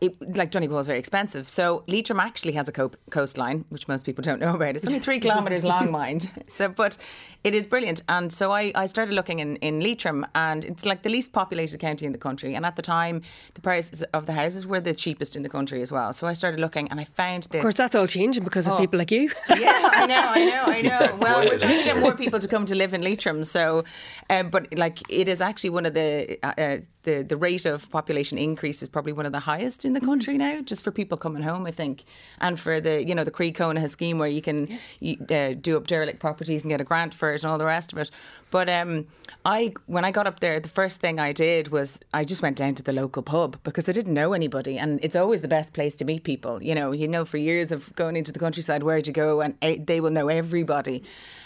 it, 0.00 0.36
like 0.36 0.50
Donegal 0.50 0.78
is 0.78 0.86
very 0.86 0.98
expensive. 0.98 1.48
So 1.48 1.82
Leitrim 1.86 2.20
actually 2.20 2.52
has 2.52 2.68
a 2.68 2.72
co- 2.72 2.90
coastline, 3.10 3.64
which 3.70 3.88
most 3.88 4.04
people 4.06 4.22
don't 4.22 4.40
know 4.40 4.54
about. 4.54 4.76
It's 4.76 4.86
only 4.86 5.00
three 5.00 5.18
kilometres 5.20 5.64
long, 5.72 5.90
mind. 5.90 6.30
So, 6.48 6.68
but 6.68 6.96
it 7.44 7.54
is 7.54 7.66
brilliant. 7.66 8.02
And 8.08 8.32
so 8.32 8.52
I, 8.52 8.72
I 8.74 8.86
started 8.86 9.14
looking 9.14 9.38
in, 9.40 9.56
in 9.56 9.80
Leitrim, 9.80 10.26
and 10.34 10.64
it's 10.64 10.84
like 10.84 11.02
the 11.02 11.08
least 11.08 11.32
populated 11.32 11.78
county 11.78 12.06
in 12.06 12.12
the 12.12 12.18
country. 12.18 12.54
And 12.54 12.64
at 12.64 12.76
the 12.76 12.82
time, 12.82 13.22
the 13.54 13.60
prices 13.60 14.02
of 14.14 14.26
the 14.26 14.32
houses 14.32 14.66
were 14.66 14.80
the 14.80 14.94
cheapest 14.94 15.34
in 15.36 15.42
the 15.42 15.48
country 15.48 15.82
as 15.82 15.90
well. 15.90 16.12
So 16.12 16.26
I 16.26 16.32
started 16.32 16.60
looking, 16.60 16.88
and 16.90 17.00
I 17.00 17.04
found 17.04 17.44
this. 17.44 17.58
Of 17.58 17.62
course, 17.62 17.74
that's 17.74 17.94
all 17.94 18.06
changing 18.06 18.44
because 18.44 18.66
of 18.66 18.74
Oh. 18.74 18.78
people 18.78 18.98
like 18.98 19.10
you. 19.10 19.30
Yeah, 19.48 19.88
I 19.92 20.06
know, 20.06 20.14
I 20.26 20.44
know, 20.44 20.62
I 20.66 20.82
know. 20.82 21.16
Well, 21.18 21.40
we're 21.44 21.58
trying 21.58 21.78
to 21.78 21.84
get 21.84 21.98
more 21.98 22.14
people 22.14 22.38
to 22.38 22.46
come 22.48 22.64
to 22.66 22.74
live 22.74 22.94
in 22.94 23.02
Leitrim. 23.02 23.42
So, 23.44 23.84
um, 24.30 24.50
but 24.50 24.72
like 24.78 24.98
it 25.10 25.28
is 25.28 25.40
actually 25.40 25.70
one 25.70 25.86
of 25.86 25.94
the 25.94 26.38
uh, 26.42 26.52
uh, 26.58 26.76
the 27.02 27.22
the 27.22 27.36
rate 27.36 27.66
of 27.66 27.90
population 27.90 28.38
increase 28.38 28.82
is 28.82 28.88
probably 28.88 29.12
one 29.12 29.26
of 29.26 29.32
the 29.32 29.40
highest 29.40 29.84
in 29.88 29.94
the 29.94 30.00
country 30.00 30.38
now, 30.38 30.60
just 30.60 30.84
for 30.84 30.92
people 30.92 31.18
coming 31.18 31.42
home, 31.42 31.66
I 31.66 31.72
think, 31.72 32.04
and 32.40 32.60
for 32.60 32.80
the 32.80 33.04
you 33.04 33.14
know 33.14 33.24
the 33.24 33.30
Croí 33.30 33.52
Cónaithe 33.52 33.88
scheme 33.88 34.18
where 34.18 34.28
you 34.28 34.42
can 34.42 34.78
you, 35.00 35.16
uh, 35.30 35.54
do 35.60 35.76
up 35.76 35.86
derelict 35.86 36.20
properties 36.20 36.62
and 36.62 36.70
get 36.70 36.80
a 36.80 36.84
grant 36.84 37.14
for 37.14 37.32
it 37.32 37.42
and 37.42 37.50
all 37.50 37.58
the 37.58 37.64
rest 37.64 37.92
of 37.92 37.98
it. 37.98 38.10
But 38.50 38.68
um, 38.68 39.06
I 39.44 39.72
when 39.86 40.04
I 40.04 40.10
got 40.10 40.26
up 40.26 40.40
there, 40.40 40.60
the 40.60 40.68
first 40.68 41.00
thing 41.00 41.18
I 41.18 41.32
did 41.32 41.68
was 41.68 41.98
I 42.14 42.22
just 42.22 42.42
went 42.42 42.56
down 42.56 42.74
to 42.76 42.82
the 42.82 42.92
local 42.92 43.22
pub 43.22 43.58
because 43.64 43.88
I 43.88 43.92
didn't 43.92 44.14
know 44.14 44.32
anybody, 44.34 44.78
and 44.78 45.00
it's 45.02 45.16
always 45.16 45.40
the 45.40 45.48
best 45.48 45.72
place 45.72 45.96
to 45.96 46.04
meet 46.04 46.22
people. 46.22 46.62
You 46.62 46.74
know, 46.74 46.92
you 46.92 47.08
know, 47.08 47.24
for 47.24 47.38
years 47.38 47.72
of 47.72 47.94
going 47.96 48.14
into 48.14 48.30
the 48.30 48.38
countryside, 48.38 48.82
where'd 48.82 49.06
you 49.06 49.12
go, 49.12 49.40
and 49.40 49.56
eh, 49.62 49.78
they 49.84 50.00
will 50.00 50.10
know 50.10 50.28
everybody. 50.28 51.02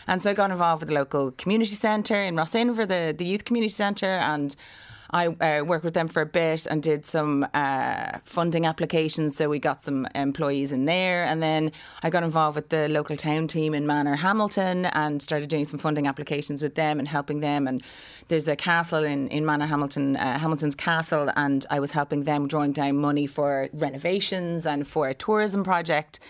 And 0.09 0.21
so 0.21 0.31
I 0.31 0.35
got 0.35 0.51
involved 0.51 0.81
with 0.83 0.89
the 0.89 0.95
local 0.95 1.31
community 1.33 1.77
centre 1.77 2.23
in 2.23 2.35
Rossinver, 2.35 2.87
the 2.89 3.15
the 3.17 3.25
youth 3.25 3.45
community 3.45 3.73
centre, 3.73 4.19
and. 4.19 4.57
I 5.13 5.27
uh, 5.27 5.65
worked 5.65 5.85
with 5.85 5.95
them 5.95 6.09
for 6.09 6.23
a 6.23 6.27
bit 6.27 6.67
and 6.67 6.83
did 6.83 7.05
some 7.05 7.47
uh, 7.53 8.19
funding 8.25 8.65
applications. 8.65 9.37
So 9.37 9.49
we 9.49 9.59
got 9.59 9.83
some 9.83 10.07
employees 10.15 10.73
in 10.73 10.87
there. 10.87 11.25
And 11.25 11.43
then 11.43 11.73
I 12.03 12.09
got 12.09 12.23
involved 12.23 12.57
with 12.57 12.71
the 12.71 12.89
local 12.89 13.17
town 13.17 13.47
team 13.47 13.75
in 13.75 13.85
Manorhamilton 13.85 14.91
and 14.95 15.23
started 15.23 15.51
doing 15.51 15.67
some 15.67 15.79
funding 15.79 16.07
applications 16.07 16.63
with 16.63 16.77
them 16.77 16.99
and 16.99 17.07
helping 17.07 17.41
them. 17.41 17.69
And 17.69 17.83
there's 18.29 18.49
a 18.49 18.57
castle 18.57 19.05
in, 19.05 19.29
in 19.29 19.45
Manorhamilton, 19.45 20.17
uh, 20.17 20.39
Hamilton's 20.39 20.75
Castle, 20.75 21.31
and 21.37 21.67
I 21.69 21.79
was 21.79 21.91
helping 21.91 22.25
them 22.25 22.49
drawing 22.49 22.73
down 22.73 22.97
money 22.97 23.27
for 23.27 23.69
renovations 23.75 24.65
and 24.65 24.89
for 24.89 25.09
a 25.09 25.15
tourism 25.15 25.63
project. 25.63 26.21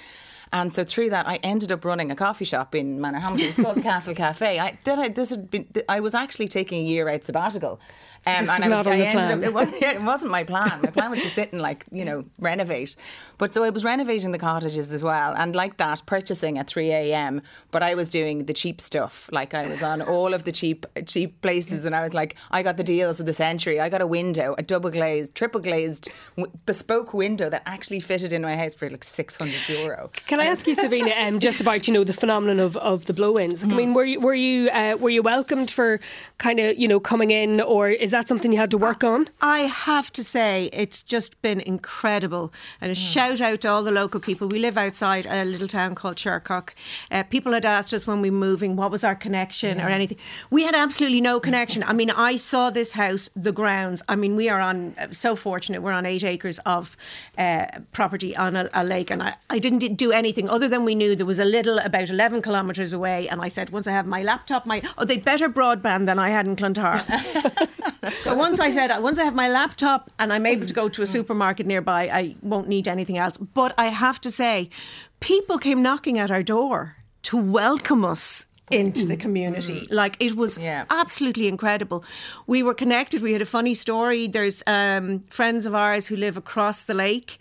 And 0.54 0.72
so 0.72 0.84
through 0.84 1.10
that, 1.10 1.26
I 1.26 1.36
ended 1.36 1.72
up 1.72 1.82
running 1.84 2.10
a 2.10 2.14
coffee 2.14 2.44
shop 2.44 2.74
in 2.74 2.98
Manorhamilton. 2.98 3.40
It's 3.40 3.56
called 3.56 3.76
the 3.76 3.82
Castle 3.82 4.14
Cafe. 4.14 4.58
I, 4.58 4.78
then 4.84 4.98
I, 4.98 5.08
this 5.08 5.30
had 5.30 5.50
been, 5.50 5.66
I 5.88 6.00
was 6.00 6.14
actually 6.14 6.48
taking 6.48 6.84
a 6.84 6.88
year 6.88 7.08
out 7.08 7.24
sabbatical. 7.24 7.80
Um, 8.26 8.44
this 8.44 8.50
and 8.50 8.58
was 8.58 8.64
I 8.64 8.68
not 8.68 8.86
on 8.86 8.92
I 8.92 8.96
the 8.98 9.06
ended 9.06 9.18
plan. 9.18 9.38
Up, 9.38 9.44
it, 9.44 9.54
was, 9.54 9.68
yeah, 9.80 9.92
it 9.92 10.02
wasn't 10.02 10.30
my 10.30 10.44
plan. 10.44 10.80
My 10.82 10.90
plan 10.90 11.10
was 11.10 11.22
to 11.22 11.28
sit 11.30 11.52
and 11.52 11.60
like 11.60 11.84
you 11.90 12.04
know 12.04 12.24
renovate. 12.38 12.94
But 13.38 13.52
so 13.52 13.64
I 13.64 13.70
was 13.70 13.82
renovating 13.82 14.30
the 14.30 14.38
cottages 14.38 14.92
as 14.92 15.02
well, 15.02 15.34
and 15.36 15.56
like 15.56 15.78
that, 15.78 16.02
purchasing 16.06 16.58
at 16.58 16.68
three 16.68 16.92
a.m. 16.92 17.42
But 17.72 17.82
I 17.82 17.94
was 17.96 18.10
doing 18.12 18.44
the 18.44 18.52
cheap 18.52 18.80
stuff. 18.80 19.28
Like 19.32 19.54
I 19.54 19.66
was 19.66 19.82
on 19.82 20.00
all 20.14 20.34
of 20.34 20.44
the 20.44 20.52
cheap 20.52 20.86
cheap 21.06 21.40
places, 21.42 21.84
and 21.84 21.96
I 21.96 22.02
was 22.02 22.14
like, 22.14 22.36
I 22.52 22.62
got 22.62 22.76
the 22.76 22.84
deals 22.84 23.18
of 23.18 23.26
the 23.26 23.32
century. 23.32 23.80
I 23.80 23.88
got 23.88 24.00
a 24.00 24.06
window, 24.06 24.54
a 24.56 24.62
double 24.62 24.90
glazed, 24.90 25.34
triple 25.34 25.60
glazed, 25.60 26.08
w- 26.36 26.52
bespoke 26.66 27.12
window 27.12 27.50
that 27.50 27.62
actually 27.66 27.98
fitted 27.98 28.32
in 28.32 28.42
my 28.42 28.56
house 28.56 28.74
for 28.74 28.88
like 28.88 29.02
six 29.02 29.34
hundred 29.36 29.68
euro. 29.68 30.10
Can 30.28 30.38
I 30.38 30.44
ask 30.44 30.66
you, 30.68 30.76
Sabina, 30.76 31.12
um, 31.18 31.40
just 31.40 31.60
about 31.64 31.88
you 31.88 31.94
know 31.94 32.04
the 32.04 32.12
phenomenon 32.12 32.60
of, 32.60 32.76
of 32.76 33.06
the 33.06 33.12
blow-ins? 33.12 33.64
I 33.64 33.66
mean, 33.66 33.94
were 33.94 34.04
you 34.04 34.20
were 34.20 34.34
you 34.34 34.70
uh, 34.70 34.96
were 35.00 35.10
you 35.10 35.22
welcomed 35.22 35.72
for 35.72 35.98
kind 36.38 36.60
of 36.60 36.78
you 36.78 36.86
know 36.86 37.00
coming 37.00 37.32
in, 37.32 37.60
or 37.60 37.88
is 37.90 38.11
that 38.12 38.28
something 38.28 38.52
you 38.52 38.58
had 38.58 38.70
to 38.70 38.78
work 38.78 39.04
on? 39.04 39.28
I 39.40 39.60
have 39.60 40.12
to 40.12 40.24
say, 40.24 40.70
it's 40.72 41.02
just 41.02 41.40
been 41.42 41.60
incredible. 41.60 42.52
And 42.80 42.90
a 42.90 42.94
shout 42.94 43.40
out 43.40 43.62
to 43.62 43.68
all 43.68 43.82
the 43.82 43.90
local 43.90 44.20
people. 44.20 44.48
We 44.48 44.58
live 44.58 44.78
outside 44.78 45.26
a 45.26 45.44
little 45.44 45.68
town 45.68 45.94
called 45.94 46.16
Shercock. 46.16 46.70
Uh, 47.10 47.24
people 47.24 47.52
had 47.52 47.64
asked 47.64 47.92
us 47.92 48.06
when 48.06 48.20
we 48.20 48.30
were 48.30 48.36
moving 48.36 48.76
what 48.76 48.90
was 48.90 49.04
our 49.04 49.14
connection 49.14 49.80
or 49.80 49.88
anything. 49.88 50.18
We 50.50 50.62
had 50.62 50.74
absolutely 50.74 51.20
no 51.20 51.40
connection. 51.48 51.82
I 51.82 51.92
mean, 51.92 52.10
I 52.10 52.36
saw 52.36 52.70
this 52.70 52.92
house, 52.92 53.28
the 53.34 53.52
grounds. 53.52 54.02
I 54.08 54.16
mean, 54.16 54.36
we 54.36 54.48
are 54.48 54.60
on, 54.60 54.94
uh, 54.98 55.08
so 55.10 55.36
fortunate, 55.36 55.82
we're 55.82 55.92
on 55.92 56.06
eight 56.06 56.24
acres 56.24 56.58
of 56.60 56.96
uh, 57.36 57.66
property 57.92 58.36
on 58.36 58.56
a, 58.56 58.70
a 58.72 58.84
lake. 58.84 59.10
And 59.10 59.22
I, 59.22 59.34
I 59.50 59.58
didn't 59.58 59.96
do 59.96 60.12
anything 60.12 60.48
other 60.48 60.68
than 60.68 60.84
we 60.84 60.94
knew 60.94 61.16
there 61.16 61.26
was 61.26 61.38
a 61.38 61.44
little 61.44 61.78
about 61.78 62.10
11 62.10 62.42
kilometres 62.42 62.92
away. 62.92 63.28
And 63.28 63.40
I 63.40 63.48
said, 63.48 63.70
once 63.70 63.86
I 63.86 63.92
have 63.92 64.06
my 64.06 64.22
laptop, 64.22 64.66
my, 64.66 64.82
oh, 64.98 65.04
they'd 65.04 65.24
better 65.24 65.48
broadband 65.48 66.06
than 66.06 66.18
I 66.18 66.30
had 66.30 66.46
in 66.46 66.56
Clontarf. 66.56 67.08
So 68.10 68.34
once 68.34 68.58
I 68.58 68.70
said, 68.70 68.96
once 68.98 69.18
I 69.18 69.24
have 69.24 69.34
my 69.34 69.48
laptop 69.48 70.10
and 70.18 70.32
I'm 70.32 70.44
able 70.44 70.66
to 70.66 70.74
go 70.74 70.88
to 70.88 71.02
a 71.02 71.04
mm. 71.04 71.08
supermarket 71.08 71.66
nearby, 71.66 72.08
I 72.12 72.34
won't 72.42 72.66
need 72.68 72.88
anything 72.88 73.16
else. 73.16 73.36
But 73.36 73.74
I 73.78 73.86
have 73.86 74.20
to 74.22 74.30
say, 74.30 74.70
people 75.20 75.58
came 75.58 75.82
knocking 75.82 76.18
at 76.18 76.30
our 76.30 76.42
door 76.42 76.96
to 77.22 77.36
welcome 77.36 78.04
us 78.04 78.46
into 78.72 79.06
the 79.06 79.16
community. 79.16 79.86
Like 79.90 80.16
it 80.20 80.34
was 80.36 80.58
Yeah. 80.58 80.84
absolutely 80.90 81.46
incredible. 81.48 82.04
We 82.46 82.62
were 82.62 82.74
connected. 82.74 83.22
We 83.22 83.32
had 83.32 83.42
a 83.42 83.46
funny 83.46 83.74
story. 83.74 84.26
There's 84.26 84.62
um, 84.66 85.20
friends 85.30 85.66
of 85.66 85.74
ours 85.74 86.06
who 86.08 86.16
live 86.16 86.36
across 86.36 86.82
the 86.84 86.94
lake, 86.94 87.38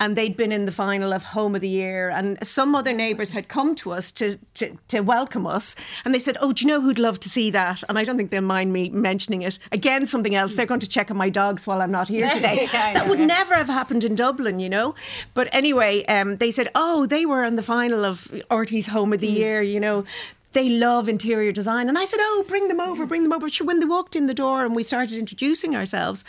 and 0.00 0.16
they'd 0.16 0.36
been 0.36 0.52
in 0.52 0.66
the 0.66 0.72
final 0.72 1.12
of 1.12 1.22
Home 1.24 1.54
of 1.54 1.60
the 1.60 1.68
Year. 1.68 2.08
And 2.10 2.38
some 2.46 2.74
other 2.74 2.92
neighbours 2.92 3.32
had 3.32 3.48
come 3.48 3.74
to 3.76 3.92
us 3.92 4.12
to, 4.12 4.38
to 4.54 4.76
to 4.88 5.00
welcome 5.00 5.46
us, 5.46 5.74
and 6.04 6.14
they 6.14 6.20
said, 6.20 6.36
"Oh, 6.40 6.52
do 6.52 6.64
you 6.64 6.68
know 6.68 6.80
who'd 6.80 6.98
love 6.98 7.18
to 7.20 7.28
see 7.28 7.50
that?" 7.50 7.82
And 7.88 7.98
I 7.98 8.04
don't 8.04 8.16
think 8.16 8.30
they'll 8.30 8.42
mind 8.58 8.72
me 8.72 8.90
mentioning 8.90 9.42
it. 9.42 9.58
Again, 9.72 10.06
something 10.06 10.34
else. 10.34 10.54
They're 10.54 10.66
going 10.66 10.80
to 10.80 10.88
check 10.88 11.10
on 11.10 11.16
my 11.16 11.30
dogs 11.30 11.66
while 11.66 11.80
I'm 11.82 11.90
not 11.90 12.08
here 12.08 12.30
today. 12.34 12.68
Yeah, 12.72 12.92
that 12.92 12.94
yeah, 12.94 13.08
would 13.08 13.18
yeah. 13.18 13.26
never 13.26 13.54
have 13.54 13.68
happened 13.68 14.04
in 14.04 14.14
Dublin, 14.14 14.60
you 14.60 14.68
know. 14.68 14.94
But 15.34 15.48
anyway, 15.52 16.04
um, 16.06 16.36
they 16.36 16.50
said, 16.52 16.68
"Oh, 16.74 17.06
they 17.06 17.26
were 17.26 17.44
in 17.44 17.56
the 17.56 17.62
final 17.62 18.04
of 18.04 18.28
RTE's 18.50 18.86
Home 18.88 19.12
of 19.12 19.20
the 19.20 19.28
Year," 19.28 19.62
you 19.62 19.80
know. 19.80 20.04
They 20.52 20.68
love 20.68 21.08
interior 21.08 21.52
design. 21.52 21.88
And 21.88 21.98
I 21.98 22.04
said, 22.04 22.20
Oh, 22.20 22.44
bring 22.48 22.68
them 22.68 22.80
over, 22.80 23.06
bring 23.06 23.22
them 23.22 23.32
over. 23.32 23.48
Sure, 23.48 23.66
when 23.66 23.80
they 23.80 23.86
walked 23.86 24.16
in 24.16 24.26
the 24.26 24.34
door 24.34 24.64
and 24.64 24.74
we 24.74 24.82
started 24.82 25.18
introducing 25.18 25.76
ourselves, 25.76 26.24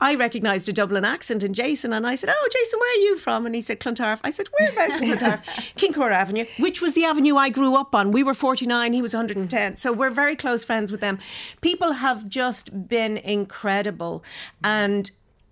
I 0.00 0.14
recognised 0.14 0.68
a 0.68 0.72
Dublin 0.72 1.04
accent 1.04 1.42
in 1.42 1.54
Jason. 1.54 1.92
And 1.92 2.06
I 2.06 2.16
said, 2.16 2.30
Oh, 2.32 2.48
Jason, 2.52 2.78
where 2.80 2.90
are 2.90 3.02
you 3.02 3.16
from? 3.16 3.46
And 3.46 3.54
he 3.54 3.60
said, 3.60 3.80
Clontarf. 3.80 4.20
I 4.24 4.30
said, 4.30 4.48
Whereabouts 4.58 5.00
in 5.00 5.06
Clontarf? 5.06 5.40
Kincora 5.76 6.12
Avenue, 6.12 6.46
which 6.58 6.80
was 6.80 6.94
the 6.94 7.04
avenue 7.04 7.36
I 7.36 7.48
grew 7.48 7.76
up 7.76 7.94
on. 7.94 8.12
We 8.12 8.22
were 8.22 8.34
49, 8.34 8.92
he 8.92 9.02
was 9.02 9.14
110. 9.14 9.76
So 9.76 9.92
we're 9.92 10.10
very 10.10 10.36
close 10.36 10.64
friends 10.64 10.90
with 10.90 11.00
them. 11.00 11.18
People 11.60 11.92
have 11.92 12.28
just 12.28 12.88
been 12.88 13.18
incredible. 13.18 14.24
And 14.64 15.10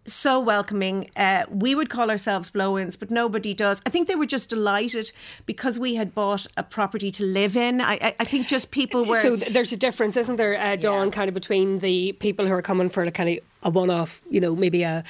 so 0.09 0.41
welcoming. 0.41 1.11
Uh, 1.17 1.45
we 1.51 1.75
would 1.75 1.91
call 1.91 2.11
ourselves 2.11 2.51
blow-ins, 2.51 2.97
but 2.97 3.11
nobody 3.11 3.55
does. 3.55 3.81
I 3.87 3.91
think 3.91 4.09
they 4.09 4.15
were 4.15 4.27
just 4.27 4.49
delighted 4.49 5.13
because 5.47 5.79
we 5.79 5.95
had 5.95 6.15
bought 6.15 6.47
a 6.57 6.63
property 6.63 7.11
to 7.13 7.25
live 7.25 7.57
in. 7.57 7.81
I, 7.81 7.95
I, 7.95 8.17
I 8.21 8.25
think 8.25 8.49
just 8.49 8.71
people 8.71 9.05
were. 9.05 9.21
So 9.21 9.37
there's 9.37 9.73
a 9.73 9.77
difference, 9.77 10.17
isn't 10.17 10.37
there, 10.37 10.59
uh, 10.61 10.77
Don, 10.77 11.11
kind 11.11 11.29
of 11.29 11.35
between 11.35 11.79
the 11.81 12.13
people 12.13 12.47
who 12.47 12.53
are 12.53 12.63
coming 12.63 12.89
for 12.89 13.05
a 13.05 13.11
kind 13.11 13.39
of 13.39 13.45
a 13.65 13.71
one-off, 13.71 14.23
you 14.31 14.41
know, 14.41 14.55
maybe 14.55 14.83
a 14.85 15.03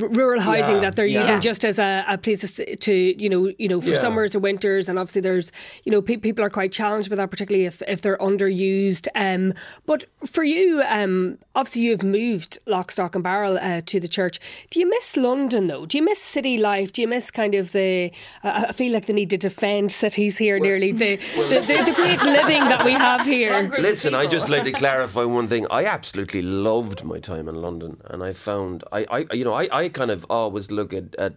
r- 0.00 0.08
rural 0.08 0.40
housing 0.40 0.76
Yeah, 0.76 0.80
that 0.82 0.96
they're 0.96 1.06
yeah. 1.06 1.20
using 1.20 1.40
just 1.40 1.64
as 1.64 1.78
a, 1.78 2.04
a 2.06 2.18
place 2.18 2.52
to, 2.56 2.76
to, 2.76 2.92
you 3.22 3.28
know, 3.30 3.52
you 3.58 3.68
know, 3.68 3.80
for 3.80 3.90
Yeah. 3.90 4.00
summers 4.00 4.34
or 4.34 4.40
winters, 4.40 4.88
and 4.88 4.98
obviously 4.98 5.22
there's, 5.22 5.50
you 5.84 5.92
know, 5.92 6.02
pe- 6.02 6.18
people 6.18 6.44
are 6.44 6.50
quite 6.50 6.70
challenged 6.72 7.08
with 7.08 7.16
that, 7.18 7.30
particularly 7.30 7.64
if, 7.66 7.80
if 7.88 8.02
they're 8.02 8.18
underused. 8.18 9.08
Um, 9.14 9.54
but 9.86 10.04
for 10.26 10.44
you, 10.44 10.82
um, 10.86 11.38
obviously 11.54 11.82
you've 11.82 12.02
moved 12.02 12.58
lock, 12.66 12.90
stock, 12.90 13.14
and 13.14 13.24
barrel 13.24 13.56
uh, 13.58 13.80
to 13.86 13.98
the 14.00 14.08
church. 14.08 14.38
Do 14.70 14.80
you 14.80 14.88
miss 14.88 15.16
London 15.16 15.66
though? 15.66 15.86
Do 15.86 15.96
you 15.96 16.04
miss 16.04 16.20
city 16.20 16.58
life? 16.58 16.92
Do 16.92 17.00
you 17.00 17.08
miss 17.08 17.30
kind 17.30 17.54
of 17.54 17.72
the? 17.72 18.10
Uh, 18.42 18.66
I 18.68 18.72
feel 18.72 18.92
like 18.92 19.06
the 19.06 19.12
need 19.14 19.30
to 19.30 19.38
defend 19.38 19.92
cities 19.92 20.36
here, 20.38 20.58
nearly 20.58 20.92
the, 20.92 21.16
the, 21.36 21.60
the 21.66 21.84
the 21.86 21.92
great 21.94 22.22
living 22.22 22.60
that 22.64 22.84
we 22.84 22.92
have 22.92 23.20
here. 23.24 23.72
Listen, 23.78 24.14
I 24.14 24.26
just 24.26 24.48
like 24.48 24.64
to 24.64 24.72
clarify 24.72 25.24
one 25.24 25.48
thing. 25.48 25.66
I 25.70 25.84
absolutely 25.86 26.42
loved 26.42 27.02
my 27.04 27.18
time 27.18 27.48
in 27.48 27.54
London, 27.62 28.00
and 28.10 28.22
I 28.22 28.32
found 28.32 28.84
I, 28.92 29.06
I 29.10 29.34
you 29.34 29.44
know, 29.44 29.54
I, 29.54 29.68
I 29.70 29.88
kind 29.88 30.10
of 30.10 30.26
always 30.30 30.70
look 30.70 30.92
at 30.92 31.14
at, 31.16 31.34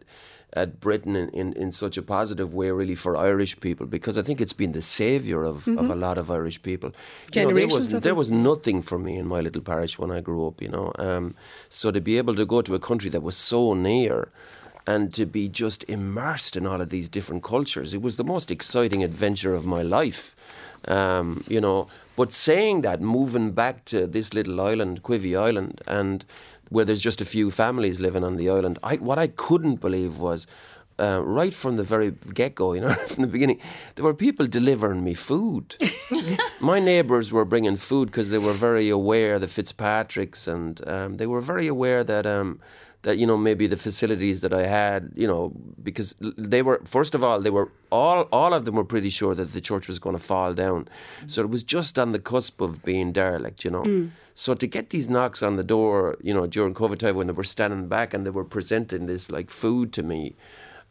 at 0.54 0.80
Britain 0.80 1.16
in, 1.16 1.30
in, 1.30 1.54
in 1.54 1.72
such 1.72 1.98
a 1.98 2.02
positive 2.02 2.54
way, 2.54 2.72
really, 2.72 2.96
for 2.96 3.18
Irish 3.18 3.60
people, 3.60 3.86
because 3.86 4.18
I 4.18 4.22
think 4.22 4.40
it's 4.40 4.54
been 4.54 4.72
the 4.72 4.82
saviour 4.82 5.44
of, 5.44 5.68
of 5.68 5.90
a 5.90 5.96
lot 5.96 6.18
of 6.18 6.32
Irish 6.32 6.62
people. 6.62 6.90
You 7.34 7.42
know, 7.42 7.48
there 7.48 7.68
Generations 7.68 7.94
was 7.94 8.04
there 8.04 8.16
was 8.16 8.32
nothing 8.32 8.82
for 8.82 8.98
me 8.98 9.18
in 9.18 9.28
my 9.28 9.42
little 9.42 9.62
parish 9.62 10.00
when 10.00 10.12
I 10.12 10.22
grew 10.22 10.48
up. 10.48 10.62
You 10.62 10.70
know, 10.70 10.92
um, 11.00 11.36
so 11.70 11.92
to 11.92 12.02
be 12.02 12.18
able 12.18 12.36
to 12.36 12.46
go 12.46 12.62
to 12.62 12.76
a 12.76 12.80
country 12.80 13.10
that 13.10 13.22
was 13.22 13.38
so 13.38 13.74
near. 13.74 14.30
And 14.90 15.14
to 15.16 15.26
be 15.26 15.50
just 15.50 15.84
immersed 15.90 16.56
in 16.56 16.66
all 16.66 16.80
of 16.80 16.88
these 16.88 17.10
different 17.10 17.44
cultures, 17.44 17.94
it 17.94 18.02
was 18.02 18.16
the 18.16 18.24
most 18.24 18.50
exciting 18.50 19.04
adventure 19.04 19.54
of 19.54 19.66
my 19.66 19.82
life 19.82 20.34
um, 20.88 21.44
you 21.48 21.62
know. 21.62 21.88
But 22.16 22.34
saying 22.34 22.82
that, 22.82 23.00
moving 23.00 23.52
back 23.52 23.86
to 23.86 24.08
this 24.08 24.34
little 24.34 24.60
island, 24.60 25.04
Quivvy 25.04 25.40
Island, 25.40 25.82
and 25.88 26.26
where 26.70 26.86
there's 26.86 27.02
just 27.02 27.22
a 27.22 27.26
few 27.26 27.52
families 27.52 28.00
living 28.00 28.24
on 28.24 28.36
the 28.36 28.50
island, 28.50 28.80
I, 28.84 28.96
what 28.96 29.18
I 29.18 29.28
couldn't 29.28 29.78
believe 29.78 30.20
was. 30.20 30.48
Uh, 31.00 31.22
right 31.24 31.54
from 31.54 31.76
the 31.76 31.84
very 31.84 32.10
get 32.34 32.56
go, 32.56 32.74
you 32.74 32.82
know, 32.82 32.92
from 33.08 33.22
the 33.22 33.28
beginning, 33.28 33.60
there 33.94 34.04
were 34.04 34.16
people 34.16 34.48
delivering 34.48 35.04
me 35.04 35.14
food. 35.14 35.76
My 36.60 36.80
neighbours 36.80 37.32
were 37.32 37.46
bringing 37.46 37.76
food 37.76 38.08
because 38.08 38.32
they 38.32 38.40
were 38.40 38.54
very 38.54 38.90
aware, 38.90 39.38
the 39.38 39.46
Fitzpatricks, 39.46 40.48
and 40.48 40.82
um, 40.90 41.18
they 41.18 41.28
were 41.28 41.40
very 41.40 41.68
aware 41.68 42.04
that 42.04 42.26
um, 42.26 42.60
that 43.04 43.18
you 43.18 43.28
know 43.28 43.38
maybe 43.38 43.68
the 43.68 43.78
facilities 43.78 44.42
that 44.42 44.54
I 44.54 44.66
had, 44.66 45.12
you 45.16 45.28
know, 45.28 45.54
because 45.82 46.16
they 46.38 46.62
were 46.62 46.82
first 46.86 47.16
of 47.16 47.24
all 47.24 47.40
they 47.40 47.50
were 47.50 47.72
all 47.92 48.24
all 48.32 48.54
of 48.54 48.66
them 48.66 48.76
were 48.76 48.86
pretty 48.86 49.10
sure 49.10 49.36
that 49.36 49.54
the 49.54 49.62
church 49.62 49.88
was 49.88 50.00
going 50.00 50.16
to 50.16 50.22
fall 50.22 50.54
down, 50.54 50.90
mm. 51.22 51.32
so 51.32 51.42
it 51.42 51.50
was 51.50 51.64
just 51.64 51.98
on 52.00 52.12
the 52.12 52.20
cusp 52.20 52.62
of 52.62 52.84
being 52.84 53.12
derelict, 53.12 53.64
you 53.64 53.72
know. 53.72 53.84
Mm. 53.84 54.12
So 54.34 54.54
to 54.54 54.68
get 54.68 54.92
these 54.92 55.10
knocks 55.10 55.42
on 55.42 55.56
the 55.56 55.64
door, 55.64 56.18
you 56.22 56.34
know, 56.34 56.46
during 56.46 56.74
COVID 56.74 57.00
time 57.00 57.16
when 57.16 57.28
they 57.28 57.34
were 57.34 57.44
standing 57.44 57.88
back 57.88 58.14
and 58.14 58.26
they 58.26 58.30
were 58.30 58.46
presenting 58.46 59.08
this 59.08 59.32
like 59.32 59.50
food 59.50 59.94
to 59.94 60.04
me. 60.04 60.36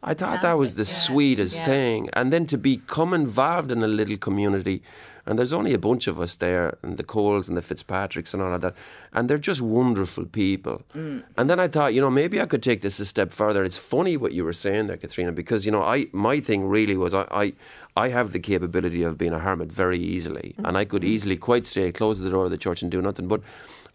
I 0.03 0.15
thought 0.15 0.43
that 0.43 0.59
was 0.59 0.75
the 0.75 0.83
yeah, 0.83 1.07
sweetest 1.07 1.59
yeah. 1.59 1.65
thing. 1.65 2.11
And 2.13 2.33
then 2.33 2.47
to 2.47 2.59
become 2.59 3.15
involved 3.15 3.73
in 3.73 3.83
a 3.83 3.89
little 3.89 4.17
community, 4.17 4.83
and 5.27 5.39
there's 5.39 5.53
only 5.53 5.75
a 5.75 5.79
bunch 5.79 6.07
of 6.07 6.21
us 6.21 6.37
there, 6.37 6.79
and 6.83 6.97
the 6.97 7.05
Coles 7.05 7.49
and 7.49 7.57
the 7.57 7.63
Fitzpatricks 7.63 8.33
and 8.33 8.43
all 8.43 8.55
of 8.55 8.61
that, 8.61 8.75
and 9.13 9.29
they're 9.29 9.39
just 9.39 9.61
wonderful 9.61 10.25
people. 10.25 10.83
Mm. 10.95 11.25
And 11.37 11.51
then 11.51 11.59
I 11.61 11.69
thought, 11.69 11.95
you 11.95 12.01
know, 12.01 12.11
maybe 12.11 12.41
I 12.41 12.47
could 12.47 12.63
take 12.63 12.81
this 12.81 13.01
a 13.01 13.05
step 13.05 13.33
further. 13.33 13.65
It's 13.65 13.79
funny 13.79 14.17
what 14.17 14.33
you 14.33 14.45
were 14.45 14.53
saying 14.53 14.87
there, 14.87 14.97
Caitriona, 14.97 15.33
because 15.33 15.67
you 15.67 15.73
know, 15.73 15.83
I 15.83 16.07
my 16.13 16.41
thing 16.41 16.67
really 16.69 16.97
was 16.97 17.13
I 17.15 17.27
I, 17.31 17.53
I 17.97 18.09
have 18.09 18.33
the 18.33 18.39
capability 18.41 19.03
of 19.03 19.17
being 19.19 19.33
a 19.33 19.39
hermit 19.41 19.73
very 19.73 19.99
easily, 19.99 20.55
and 20.65 20.77
I 20.77 20.85
could 20.85 21.03
Mm. 21.03 21.09
easily 21.09 21.37
quite 21.37 21.67
stay 21.67 21.93
close 21.93 22.19
to 22.19 22.25
the 22.25 22.31
door 22.31 22.45
of 22.45 22.51
the 22.51 22.59
church 22.59 22.83
and 22.83 22.91
do 22.91 23.03
nothing. 23.03 23.29
But 23.29 23.43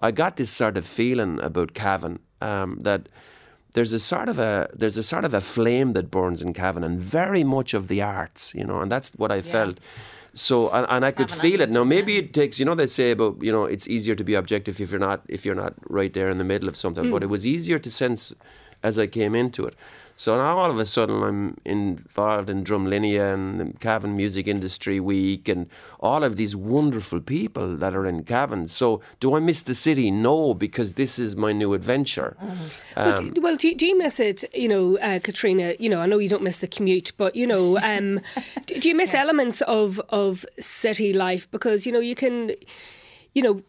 I 0.01 0.11
got 0.11 0.35
this 0.35 0.49
sort 0.49 0.77
of 0.77 0.85
feeling 0.85 1.39
about 1.41 1.73
Cavan 1.73 2.19
um, 2.41 2.77
that 2.81 3.07
there's 3.73 3.93
a 3.93 3.99
sort 3.99 4.27
of 4.29 4.37
a 4.39 4.67
there's 4.73 4.97
a 4.97 5.03
sort 5.03 5.25
of 5.25 5.33
a 5.33 5.41
flame 5.41 5.93
that 5.93 6.11
burns 6.11 6.41
in 6.41 6.53
Cavan 6.53 6.83
and 6.83 6.99
very 6.99 7.43
much 7.43 7.73
of 7.73 7.87
the 7.87 8.01
arts, 8.01 8.53
you 8.53 8.65
know, 8.65 8.81
and 8.81 8.91
that's 8.91 9.11
what 9.17 9.31
I 9.31 9.41
felt. 9.41 9.79
So 10.33 10.69
and, 10.69 10.85
and 10.89 11.03
I 11.03 11.11
could 11.11 11.29
feel 11.29 11.59
it. 11.59 11.69
Now 11.69 11.83
maybe 11.83 12.17
it 12.17 12.33
takes 12.33 12.59
you 12.59 12.65
know 12.65 12.75
they 12.75 12.87
say 12.87 13.11
about 13.11 13.41
you 13.41 13.51
know 13.51 13.65
it's 13.65 13.87
easier 13.87 14.15
to 14.15 14.23
be 14.23 14.33
objective 14.33 14.79
if 14.79 14.91
you're 14.91 14.99
not 14.99 15.21
if 15.27 15.45
you're 15.45 15.55
not 15.55 15.73
right 15.89 16.13
there 16.13 16.29
in 16.29 16.37
the 16.37 16.45
middle 16.45 16.69
of 16.69 16.75
something, 16.75 17.11
but 17.11 17.23
it 17.23 17.27
was 17.27 17.45
easier 17.45 17.79
to 17.79 17.91
sense 17.91 18.33
as 18.83 18.97
I 18.97 19.07
came 19.07 19.35
into 19.35 19.65
it. 19.65 19.75
So 20.21 20.37
now 20.37 20.59
all 20.59 20.69
of 20.69 20.77
a 20.77 20.85
sudden 20.85 21.23
I'm 21.23 21.57
involved 21.65 22.47
in 22.47 22.63
Drumlinia 22.63 23.33
and 23.33 23.59
the 23.59 23.73
Cavan 23.79 24.15
Music 24.15 24.45
Industry 24.47 24.99
Week 24.99 25.49
and 25.49 25.65
all 25.99 26.23
of 26.23 26.35
these 26.37 26.55
wonderful 26.55 27.19
people 27.21 27.75
that 27.77 27.95
are 27.95 28.05
in 28.05 28.23
Cavan. 28.23 28.67
So 28.67 29.01
do 29.19 29.35
I 29.35 29.39
miss 29.39 29.63
the 29.63 29.73
city? 29.73 30.11
No, 30.11 30.53
because 30.53 30.93
this 30.93 31.17
is 31.17 31.35
my 31.35 31.53
new 31.53 31.73
adventure. 31.73 32.37
Well, 32.95 33.23
do, 33.31 33.41
well, 33.41 33.55
do, 33.55 33.73
do 33.73 33.87
you 33.87 33.97
miss 33.97 34.19
it, 34.19 34.43
you 34.53 34.67
know, 34.67 34.99
uh, 34.99 35.17
Caitriona? 35.17 35.73
You 35.79 35.89
know, 35.89 36.01
I 36.01 36.05
know 36.05 36.19
you 36.19 36.29
don't 36.29 36.43
miss 36.43 36.57
the 36.57 36.67
commute, 36.67 37.13
but, 37.17 37.35
you 37.35 37.47
know, 37.47 37.79
um, 37.79 38.19
do, 38.67 38.79
do 38.79 38.89
you 38.89 38.95
miss 38.95 39.15
elements 39.15 39.61
of, 39.61 39.99
of 40.09 40.45
city 40.59 41.13
life? 41.13 41.49
Because, 41.49 41.87
you 41.87 41.91
know, 41.91 41.99
you 41.99 42.13
can, 42.13 42.51
you 43.33 43.41
know, 43.41 43.55
i- 43.55 43.63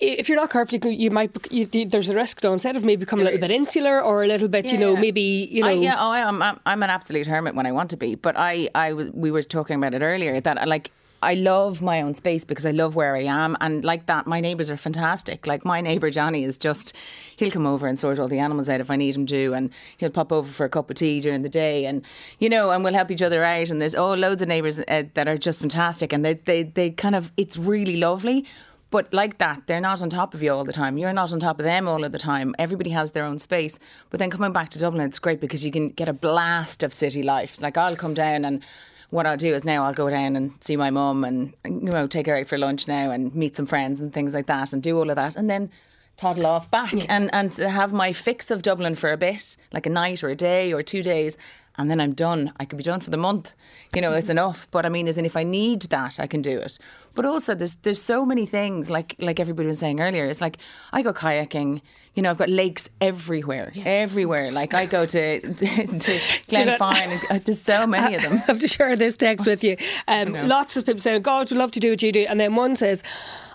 if 0.00 0.28
you're 0.28 0.36
not 0.36 0.50
careful, 0.50 0.78
you, 0.78 1.10
might. 1.10 1.30
You, 1.50 1.66
there's 1.66 2.10
a 2.10 2.14
risk, 2.14 2.40
Don 2.40 2.60
said, 2.60 2.76
of 2.76 2.84
maybe 2.84 3.00
becoming 3.00 3.26
a 3.26 3.30
little 3.30 3.40
bit 3.40 3.50
insular 3.50 4.00
or 4.02 4.22
a 4.22 4.26
little 4.26 4.48
bit, 4.48 4.70
you 4.70 4.78
know, 4.78 4.94
Yeah. 4.94 5.00
maybe 5.00 5.48
you 5.50 5.62
know. 5.62 5.68
I, 5.68 5.72
yeah, 5.72 5.96
oh, 5.98 6.10
I 6.10 6.20
am. 6.20 6.42
I'm, 6.42 6.60
I'm 6.66 6.82
an 6.82 6.90
absolute 6.90 7.26
hermit 7.26 7.54
when 7.54 7.66
I 7.66 7.72
want 7.72 7.90
to 7.90 7.96
be. 7.96 8.14
But 8.14 8.36
I, 8.36 8.68
I 8.74 8.92
was, 8.92 9.10
we 9.12 9.30
were 9.30 9.42
talking 9.42 9.76
about 9.76 9.94
it 9.94 10.02
earlier 10.02 10.40
that 10.40 10.58
I 10.58 10.64
like. 10.64 10.90
I 11.22 11.32
love 11.32 11.80
my 11.80 12.02
own 12.02 12.14
space 12.14 12.44
because 12.44 12.66
I 12.66 12.72
love 12.72 12.94
where 12.94 13.16
I 13.16 13.22
am, 13.22 13.56
and 13.62 13.82
like 13.82 14.04
that, 14.04 14.26
my 14.26 14.38
neighbours 14.38 14.68
are 14.70 14.76
fantastic. 14.76 15.46
Like 15.46 15.64
my 15.64 15.80
neighbour 15.80 16.10
Johnny 16.10 16.44
is 16.44 16.58
just, 16.58 16.92
he'll 17.36 17.50
come 17.50 17.66
over 17.66 17.86
and 17.86 17.98
sort 17.98 18.18
all 18.18 18.28
the 18.28 18.38
animals 18.38 18.68
out 18.68 18.80
if 18.82 18.90
I 18.90 18.96
need 18.96 19.16
him 19.16 19.24
to, 19.26 19.54
and 19.54 19.70
he'll 19.96 20.10
pop 20.10 20.30
over 20.30 20.52
for 20.52 20.66
a 20.66 20.68
cup 20.68 20.90
of 20.90 20.96
tea 20.96 21.20
during 21.20 21.40
the 21.40 21.48
day, 21.48 21.86
and 21.86 22.02
you 22.38 22.50
know, 22.50 22.70
and 22.70 22.84
we'll 22.84 22.92
help 22.92 23.10
each 23.10 23.22
other 23.22 23.42
out. 23.42 23.70
And 23.70 23.80
there's 23.80 23.94
oh, 23.94 24.12
loads 24.12 24.42
of 24.42 24.48
neighbours 24.48 24.78
uh, 24.78 25.04
that 25.14 25.26
are 25.26 25.38
just 25.38 25.58
fantastic, 25.58 26.12
and 26.12 26.22
they, 26.22 26.34
they, 26.34 26.64
they 26.64 26.90
kind 26.90 27.14
of, 27.16 27.32
it's 27.38 27.56
really 27.56 27.96
lovely. 27.96 28.44
But 28.90 29.12
like 29.12 29.38
that, 29.38 29.62
they're 29.66 29.80
not 29.80 30.02
on 30.02 30.10
top 30.10 30.32
of 30.32 30.42
you 30.42 30.52
all 30.52 30.64
the 30.64 30.72
time. 30.72 30.96
You're 30.96 31.12
not 31.12 31.32
on 31.32 31.40
top 31.40 31.58
of 31.58 31.64
them 31.64 31.88
all 31.88 32.04
of 32.04 32.12
the 32.12 32.18
time. 32.18 32.54
Everybody 32.58 32.90
has 32.90 33.12
their 33.12 33.24
own 33.24 33.38
space. 33.38 33.78
But 34.10 34.20
then 34.20 34.30
coming 34.30 34.52
back 34.52 34.68
to 34.70 34.78
Dublin, 34.78 35.06
it's 35.06 35.18
great 35.18 35.40
because 35.40 35.64
you 35.64 35.72
can 35.72 35.90
get 35.90 36.08
a 36.08 36.12
blast 36.12 36.82
of 36.82 36.92
city 36.92 37.22
life. 37.22 37.50
It's 37.50 37.62
like 37.62 37.76
I'll 37.76 37.96
come 37.96 38.14
down 38.14 38.44
and 38.44 38.62
what 39.10 39.26
I'll 39.26 39.36
do 39.36 39.54
is 39.54 39.64
now 39.64 39.84
I'll 39.84 39.94
go 39.94 40.10
down 40.10 40.36
and 40.36 40.52
see 40.60 40.76
my 40.76 40.90
mum 40.90 41.24
and 41.24 41.54
you 41.64 41.90
know 41.90 42.06
take 42.06 42.26
her 42.26 42.36
out 42.36 42.48
for 42.48 42.58
lunch 42.58 42.88
now 42.88 43.10
and 43.10 43.34
meet 43.34 43.56
some 43.56 43.66
friends 43.66 44.00
and 44.00 44.12
things 44.12 44.34
like 44.34 44.46
that 44.46 44.72
and 44.72 44.82
do 44.82 44.98
all 44.98 45.10
of 45.10 45.16
that 45.16 45.36
and 45.36 45.48
then 45.48 45.70
toddle 46.16 46.46
off 46.46 46.70
back 46.70 46.92
and 47.10 47.32
and 47.32 47.54
have 47.54 47.92
my 47.92 48.12
fix 48.12 48.50
of 48.50 48.62
Dublin 48.62 48.94
for 48.94 49.12
a 49.12 49.16
bit, 49.16 49.56
like 49.72 49.86
a 49.86 49.90
night 49.90 50.24
or 50.24 50.28
a 50.28 50.34
day 50.34 50.72
or 50.72 50.82
two 50.82 51.02
days. 51.02 51.36
And 51.78 51.90
then 51.90 52.00
I'm 52.00 52.12
done. 52.12 52.52
I 52.58 52.64
could 52.64 52.78
be 52.78 52.84
done 52.84 53.00
for 53.00 53.10
the 53.10 53.16
month. 53.16 53.52
You 53.94 54.00
know, 54.00 54.12
it's 54.12 54.28
enough. 54.28 54.68
But 54.70 54.86
I 54.86 54.88
mean, 54.88 55.08
as 55.08 55.18
in 55.18 55.24
if 55.24 55.36
I 55.36 55.42
need 55.42 55.82
that, 55.82 56.18
I 56.18 56.26
can 56.26 56.42
do 56.42 56.58
it. 56.58 56.78
But 57.14 57.24
also, 57.24 57.54
there's 57.54 57.76
there's 57.76 58.00
so 58.00 58.26
many 58.26 58.46
things 58.46 58.90
like 58.90 59.16
like 59.18 59.40
everybody 59.40 59.68
was 59.68 59.78
saying 59.78 60.00
earlier. 60.00 60.26
It's 60.26 60.40
like 60.40 60.58
I 60.92 61.02
go 61.02 61.12
kayaking. 61.12 61.80
You 62.14 62.22
know, 62.22 62.30
I've 62.30 62.38
got 62.38 62.48
lakes 62.48 62.88
everywhere, 63.02 63.72
everywhere. 63.84 64.50
Like 64.50 64.72
I 64.72 64.86
go 64.86 65.04
to 65.04 65.40
to, 65.54 66.20
and, 66.56 67.20
uh, 67.30 67.38
there's 67.44 67.60
so 67.60 67.86
many 67.86 68.14
of 68.14 68.22
them. 68.26 68.32
I 68.34 68.36
have 68.38 68.58
to 68.60 68.68
share 68.68 68.96
this 68.96 69.16
text 69.16 69.46
with 69.46 69.62
you. 69.62 69.76
Um, 70.08 70.32
lots 70.32 70.76
of 70.78 70.86
people 70.86 71.00
saying, 71.00 71.20
God, 71.22 71.50
we'd 71.50 71.58
love 71.58 71.72
to 71.72 71.80
do 71.80 71.90
what 71.90 72.02
you 72.02 72.12
do. 72.12 72.24
And 72.26 72.40
then 72.40 72.54
one 72.54 72.76
says, 72.76 73.02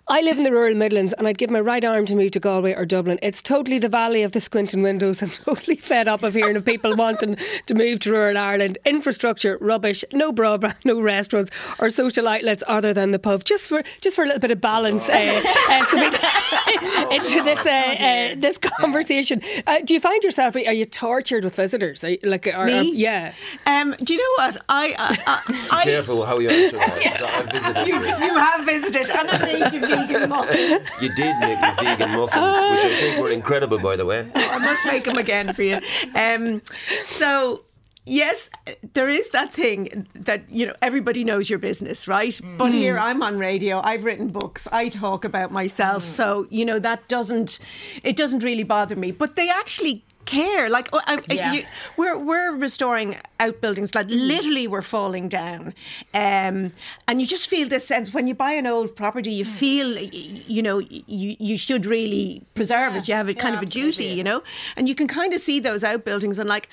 I 0.07 0.19
live 0.21 0.37
in 0.37 0.43
the 0.43 0.51
rural 0.51 0.75
Midlands 0.75 1.13
and 1.13 1.25
I'd 1.27 1.37
give 1.37 1.49
my 1.49 1.59
right 1.61 1.83
arm 1.85 2.05
to 2.07 2.15
move 2.15 2.31
to 2.31 2.39
Galway 2.39 2.73
or 2.73 2.85
Dublin. 2.85 3.17
It's 3.21 3.41
totally 3.41 3.77
the 3.79 3.87
valley 3.87 4.23
of 4.23 4.33
the 4.33 4.41
squinting 4.41 4.81
windows. 4.81 5.21
I'm 5.23 5.29
totally 5.29 5.77
fed 5.77 6.07
up 6.07 6.21
of 6.23 6.33
hearing 6.33 6.57
of 6.57 6.65
people 6.65 6.95
wanting 6.97 7.37
to 7.67 7.73
move 7.73 7.99
to 8.01 8.11
rural 8.11 8.37
Ireland. 8.37 8.77
Infrastructure, 8.83 9.57
rubbish, 9.61 10.03
no 10.11 10.33
broadband, 10.33 10.75
no 10.85 10.99
restaurants 10.99 11.51
or 11.79 11.89
social 11.89 12.27
outlets 12.27 12.61
other 12.67 12.93
than 12.93 13.11
the 13.11 13.19
pub. 13.19 13.43
Just 13.45 13.69
for 13.69 13.83
just 14.01 14.15
for 14.17 14.23
a 14.23 14.25
little 14.25 14.39
bit 14.41 14.51
of 14.51 14.59
balance 14.59 15.07
uh, 15.07 15.41
uh, 15.69 15.85
so 15.85 15.97
we- 15.97 17.15
into 17.15 17.43
this 17.43 17.65
uh, 17.65 17.69
uh, 17.69 18.35
this 18.37 18.57
conversation. 18.57 19.41
Uh, 19.65 19.79
do 19.85 19.93
you 19.93 19.99
find 20.01 20.21
yourself, 20.23 20.55
are 20.55 20.73
you 20.73 20.85
tortured 20.85 21.43
with 21.43 21.55
visitors? 21.55 22.03
Are 22.03 22.09
you, 22.09 22.17
like, 22.23 22.47
are, 22.47 22.65
Me? 22.65 22.79
are- 22.79 22.83
yeah. 22.83 23.33
Um, 23.65 23.95
do 24.03 24.13
you 24.13 24.19
know 24.19 24.43
what? 24.45 24.57
I, 24.67 24.95
I, 24.97 25.17
I, 25.47 25.67
I 25.79 25.83
Careful 25.83 26.25
how 26.25 26.39
you 26.39 26.49
answer 26.49 26.77
that. 26.77 27.01
'cause 27.01 27.21
I 27.21 27.41
visited 27.51 27.87
you, 27.87 27.93
you. 27.95 28.25
you 28.25 28.37
have 28.37 28.65
visited, 28.65 29.09
and 29.09 29.29
I 29.29 29.37
made 29.45 29.73
you 29.73 29.79
vegan 30.07 30.29
muffins. 30.29 30.89
You 31.01 31.15
did 31.15 31.39
make 31.39 31.59
me 31.59 31.71
vegan 31.83 32.11
muffins, 32.17 32.57
which 32.71 32.85
I 32.85 32.97
think 32.99 33.21
were 33.21 33.29
incredible, 33.29 33.79
by 33.79 33.95
the 33.95 34.05
way. 34.05 34.29
Oh, 34.41 34.49
I 34.53 34.57
must 34.57 34.85
make 34.85 35.03
them 35.05 35.17
again 35.17 35.53
for 35.53 35.63
you. 35.63 35.79
Um, 36.15 36.61
so. 37.05 37.65
Yes, 38.03 38.49
there 38.93 39.09
is 39.09 39.29
that 39.29 39.53
thing 39.53 40.07
that 40.15 40.49
you 40.49 40.65
know 40.65 40.73
everybody 40.81 41.23
knows 41.23 41.51
your 41.51 41.59
business, 41.59 42.07
right? 42.07 42.33
Mm. 42.33 42.57
But 42.57 42.73
here 42.73 42.95
mm. 42.95 43.01
I'm 43.01 43.21
on 43.21 43.37
radio. 43.37 43.79
I've 43.79 44.03
written 44.03 44.29
books. 44.29 44.67
I 44.71 44.89
talk 44.89 45.23
about 45.23 45.51
myself, 45.51 46.03
mm. 46.03 46.07
so 46.07 46.47
you 46.49 46.65
know 46.65 46.79
that 46.79 47.07
doesn't 47.07 47.59
it 48.03 48.15
doesn't 48.15 48.41
really 48.41 48.63
bother 48.63 48.95
me. 48.95 49.11
But 49.11 49.35
they 49.35 49.51
actually 49.51 50.03
care. 50.25 50.69
Like 50.69 50.89
oh, 50.93 51.01
I, 51.05 51.21
Yeah. 51.29 51.53
you, 51.53 51.63
we're 51.97 52.17
we're 52.17 52.55
restoring 52.55 53.17
outbuildings 53.39 53.93
like 53.95 54.07
literally 54.09 54.67
we're 54.67 54.81
falling 54.81 55.29
down, 55.29 55.73
um, 56.13 56.71
and 57.07 57.21
you 57.21 57.25
just 57.27 57.47
feel 57.49 57.67
this 57.67 57.87
sense 57.87 58.13
when 58.13 58.27
you 58.27 58.35
buy 58.35 58.51
an 58.53 58.67
old 58.67 58.95
property, 58.95 59.31
you 59.31 59.45
feel 59.45 59.97
you 59.99 60.61
know 60.61 60.79
you 60.79 61.35
you 61.39 61.57
should 61.57 61.85
really 61.85 62.43
preserve 62.53 62.95
it. 62.95 63.07
You 63.07 63.15
have 63.15 63.29
a 63.29 63.33
kind 63.33 63.55
of 63.55 63.61
a 63.61 63.65
duty, 63.65 64.05
you 64.05 64.23
know, 64.23 64.41
and 64.75 64.87
you 64.87 64.95
can 64.95 65.07
kind 65.07 65.33
of 65.33 65.41
see 65.41 65.59
those 65.59 65.83
outbuildings 65.83 66.39
and 66.39 66.47
like. 66.49 66.69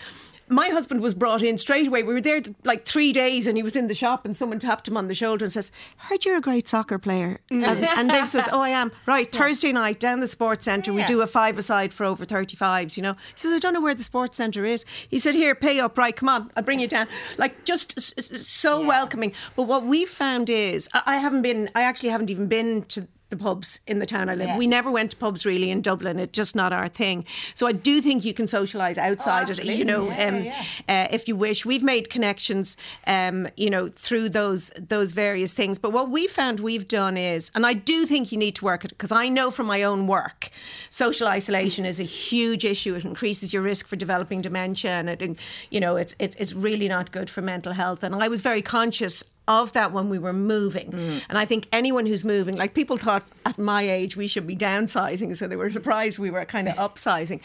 My 0.51 0.69
husband 0.69 1.01
was 1.01 1.15
brought 1.15 1.43
in 1.43 1.59
straight 1.59 1.87
away. 1.87 2.03
We 2.03 2.15
were 2.15 2.21
there 2.21 2.43
like 2.65 2.85
three 2.87 3.13
days, 3.13 3.47
and 3.47 3.57
he 3.57 3.63
was 3.63 3.77
in 3.77 3.89
the 3.89 3.95
shop, 3.95 4.25
and 4.25 4.37
someone 4.37 4.59
tapped 4.59 4.89
him 4.89 4.97
on 4.97 5.09
the 5.09 5.15
shoulder 5.15 5.45
and 5.45 5.53
says, 5.53 5.71
"Heard 5.97 6.25
you're 6.25 6.37
a 6.37 6.41
great 6.41 6.69
soccer 6.69 6.99
player." 6.99 7.41
And, 7.51 7.85
and 7.85 8.09
Dave 8.09 8.29
says, 8.29 8.49
"Oh, 8.53 8.61
I 8.61 8.71
am." 8.71 8.93
Right, 9.07 9.31
Thursday 9.31 9.73
night 9.73 10.01
down 10.01 10.21
the 10.21 10.29
sports 10.29 10.65
centre, 10.65 10.93
we 10.93 11.05
do 11.05 11.21
a 11.21 11.27
five-a-side 11.27 11.93
for 11.93 12.05
over 12.05 12.25
35s. 12.25 12.97
You 12.97 13.03
know, 13.03 13.13
he 13.13 13.37
says, 13.37 13.53
"I 13.53 13.59
don't 13.59 13.75
know 13.75 13.81
where 13.81 13.95
the 13.95 14.05
sports 14.05 14.37
centre 14.37 14.65
is." 14.65 14.85
He 15.09 15.19
said, 15.19 15.35
"Here, 15.35 15.55
pay 15.55 15.81
up. 15.81 15.99
Right, 15.99 16.15
come 16.15 16.29
on, 16.29 16.51
I'll 16.57 16.63
bring 16.63 16.81
you 16.81 16.89
down." 16.89 17.09
Like 17.37 17.65
just 17.65 18.01
so 18.45 18.85
welcoming. 18.85 19.33
But 19.57 19.65
what 19.65 19.85
we 19.85 20.07
found 20.07 20.49
is, 20.49 20.89
I 20.95 21.17
haven't 21.19 21.43
been. 21.43 21.71
I 21.75 21.83
actually 21.83 22.09
haven't 22.11 22.31
even 22.31 22.47
been 22.47 22.83
to 22.85 23.07
the 23.31 23.37
pubs 23.37 23.81
in 23.87 23.99
the 23.99 24.07
town 24.07 24.29
I 24.29 24.35
live. 24.35 24.49
Yeah. 24.49 24.59
We 24.59 24.67
never 24.67 24.91
went 24.91 25.11
to 25.11 25.17
pubs 25.17 25.45
really 25.45 25.71
in 25.71 25.83
Dublin. 25.83 26.19
It's 26.19 26.33
just 26.33 26.55
not 26.55 26.73
our 26.73 26.89
thing. 26.89 27.25
So 27.55 27.67
I 27.67 27.73
do 27.73 28.01
think 28.01 28.25
you 28.25 28.33
can 28.33 28.47
socialise 28.47 28.97
outside 28.97 29.51
it. 29.51 29.65
You 29.65 29.85
know, 29.85 30.09
Yeah, 30.09 30.29
um, 30.29 30.43
yeah, 30.45 30.65
Uh, 30.89 31.09
if 31.11 31.29
you 31.29 31.37
wish, 31.37 31.67
we've 31.67 31.83
made 31.83 32.09
connections. 32.11 32.77
Um, 33.07 33.49
you 33.57 33.71
know, 33.71 33.89
through 33.89 34.31
those 34.31 34.71
those 34.77 35.13
various 35.13 35.53
things. 35.55 35.79
But 35.79 35.93
what 35.93 36.11
we 36.11 36.27
found 36.27 36.61
we've 36.61 36.89
done 36.89 37.17
is, 37.17 37.51
and 37.55 37.67
I 37.67 37.75
do 37.75 38.07
think 38.07 38.33
you 38.33 38.39
need 38.39 38.55
to 38.57 38.65
work 38.65 38.85
at 38.85 38.93
it 38.93 38.95
because 38.99 39.13
I 39.13 39.29
know 39.29 39.51
from 39.51 39.67
my 39.67 39.83
own 39.83 40.07
work, 40.07 40.51
social 40.91 41.29
isolation 41.29 41.85
is 41.85 42.01
a 42.01 42.05
huge 42.05 42.65
issue. 42.65 42.95
It 42.95 43.05
increases 43.05 43.53
your 43.53 43.63
risk 43.63 43.87
for 43.87 43.97
developing 43.97 44.41
dementia, 44.43 44.93
and 44.93 45.09
it, 45.11 45.39
you 45.71 45.81
know, 45.81 45.97
it's 45.97 46.15
it, 46.19 46.35
it's 46.39 46.55
really 46.55 46.89
not 46.89 47.13
good 47.13 47.29
for 47.29 47.43
mental 47.43 47.73
health. 47.73 48.03
And 48.03 48.15
I 48.15 48.29
was 48.29 48.41
very 48.41 48.63
conscious 48.63 49.23
of 49.49 49.73
that 49.73 49.91
when 49.93 50.09
we 50.11 50.19
were 50.19 50.33
moving. 50.33 50.93
Mm. 50.93 51.23
And 51.29 51.39
I 51.39 51.45
think 51.45 51.67
anyone 51.73 52.07
who's 52.07 52.25
moving, 52.25 52.55
like 52.57 52.75
people 52.75 52.97
thought 52.99 53.27
at 53.47 53.59
my 53.59 53.83
age 53.83 54.17
we 54.17 54.29
should 54.29 54.47
be 54.47 54.55
downsizing, 54.57 55.37
so 55.37 55.49
they 55.49 55.57
were 55.57 55.71
surprised 55.71 56.19
we 56.21 56.31
were 56.31 56.45
kind 56.45 56.69
of 56.69 56.77
upsizing. 56.87 57.41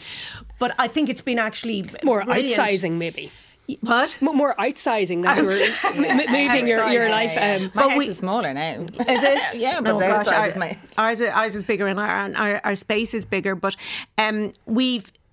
But 0.58 0.74
I 0.78 0.86
think 0.86 1.08
it's 1.08 1.22
been 1.22 1.38
actually 1.38 1.86
More 2.04 2.22
brilliant. 2.24 2.60
outsizing, 2.60 2.92
maybe. 2.92 3.32
What? 3.80 4.14
M- 4.20 4.36
More 4.36 4.54
outsizing 4.58 5.22
that 5.24 5.38
you 5.38 5.44
were 5.46 5.52
m- 6.06 6.20
m- 6.20 6.30
moving 6.30 6.66
your, 6.66 6.86
your 6.90 7.08
life. 7.08 7.30
Um, 7.30 7.70
My 7.74 7.82
But 7.82 7.90
house 7.92 7.98
we- 7.98 8.08
is 8.08 8.18
smaller 8.18 8.52
now. 8.52 8.72
Is 8.82 8.88
it? 8.98 9.56
Yeah, 9.58 9.80
but 9.80 9.92
oh, 9.94 9.98
gosh, 10.00 10.10
outside 10.26 10.52
our- 10.52 10.58
my- 10.58 10.78
ours, 10.98 11.22
is- 11.22 11.30
ours 11.30 11.56
is 11.56 11.64
bigger 11.64 11.86
and 11.86 11.98
our, 11.98 12.30
our, 12.36 12.60
our 12.62 12.76
space 12.76 13.14
is 13.14 13.24
bigger. 13.24 13.54
But 13.54 13.74
um, 14.18 14.52
we've 14.66 15.10
m- 15.10 15.23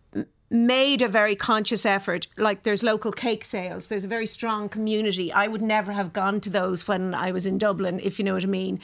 made 0.52 1.02
a 1.02 1.08
very 1.08 1.36
conscious 1.36 1.86
effort. 1.86 2.28
Like 2.38 2.64
there's 2.64 2.84
local 2.84 3.12
cake 3.12 3.46
sales. 3.46 3.88
There's 3.88 4.04
a 4.04 4.08
very 4.08 4.28
strong 4.28 4.70
community. 4.70 5.32
I 5.32 5.48
would 5.48 5.62
never 5.62 5.94
have 5.94 6.14
gone 6.14 6.42
to 6.42 6.50
those 6.50 6.88
when 6.88 7.16
I 7.16 7.32
was 7.32 7.46
in 7.46 7.58
Dublin, 7.58 8.00
if 8.04 8.20
you 8.20 8.26
know 8.26 8.34
what 8.34 8.44
I 8.44 8.48
mean. 8.48 8.80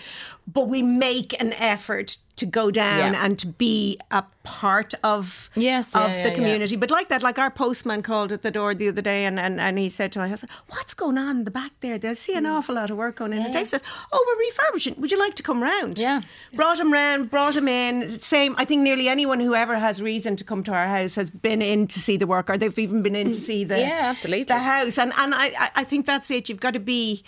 But 0.51 0.69
we 0.69 0.81
make 0.81 1.39
an 1.41 1.53
effort 1.53 2.17
to 2.37 2.45
go 2.45 2.71
down 2.71 3.13
Yeah. 3.13 3.25
and 3.25 3.37
to 3.39 3.47
be 3.47 3.99
a 4.11 4.23
part 4.43 4.93
of 5.03 5.49
Yes, 5.55 5.93
of 5.95 6.09
yeah, 6.09 6.23
the 6.23 6.29
yeah, 6.29 6.35
community. 6.35 6.75
But 6.77 6.89
like 6.89 7.09
that, 7.09 7.21
like 7.21 7.37
our 7.37 7.51
postman 7.51 8.01
called 8.01 8.31
at 8.31 8.41
the 8.43 8.51
door 8.51 8.73
the 8.73 8.87
other 8.87 9.01
day 9.01 9.25
and, 9.25 9.37
and, 9.39 9.59
and 9.59 9.77
he 9.77 9.89
said 9.89 10.11
to 10.13 10.19
my 10.19 10.27
husband, 10.29 10.51
What's 10.69 10.93
going 10.93 11.17
on 11.17 11.37
in 11.39 11.43
the 11.43 11.51
back 11.51 11.71
there? 11.81 11.97
They 11.97 12.15
see 12.15 12.33
an 12.35 12.45
Mm. 12.45 12.53
awful 12.53 12.75
lot 12.75 12.89
of 12.89 12.97
work 12.97 13.17
going 13.17 13.33
in. 13.33 13.41
And 13.43 13.51
Dave 13.51 13.67
says, 13.67 13.81
Oh, 14.13 14.23
we're 14.27 14.45
refurbishing. 14.45 14.95
Would 15.01 15.11
you 15.11 15.19
like 15.19 15.35
to 15.35 15.43
come 15.43 15.61
round? 15.61 15.99
Yeah. 15.99 16.21
Brought 16.53 16.79
him 16.79 16.93
round, 16.93 17.29
brought 17.29 17.55
him 17.55 17.67
in. 17.67 18.21
Same, 18.21 18.55
I 18.57 18.63
think 18.65 18.81
nearly 18.83 19.09
anyone 19.09 19.39
who 19.41 19.53
ever 19.53 19.77
has 19.77 20.01
reason 20.01 20.35
to 20.37 20.43
come 20.45 20.63
to 20.63 20.71
our 20.71 20.87
house 20.87 21.15
has 21.15 21.29
been 21.29 21.61
in 21.61 21.87
to 21.87 21.99
see 21.99 22.15
the 22.17 22.27
work 22.27 22.49
or 22.49 22.57
they've 22.57 22.79
even 22.79 23.01
been 23.03 23.15
in 23.15 23.31
to 23.33 23.39
see 23.39 23.63
the, 23.65 23.75
Mm. 23.75 23.79
Yeah, 23.87 24.01
absolutely. 24.13 24.43
the 24.45 24.59
house. 24.59 24.97
And, 24.97 25.11
and 25.17 25.35
I, 25.35 25.47
I- 25.59 25.71
I 25.77 25.83
think 25.83 26.05
that's 26.05 26.31
it. 26.31 26.47
You've 26.49 26.59
got 26.61 26.71
to 26.73 26.79
be. 26.79 27.23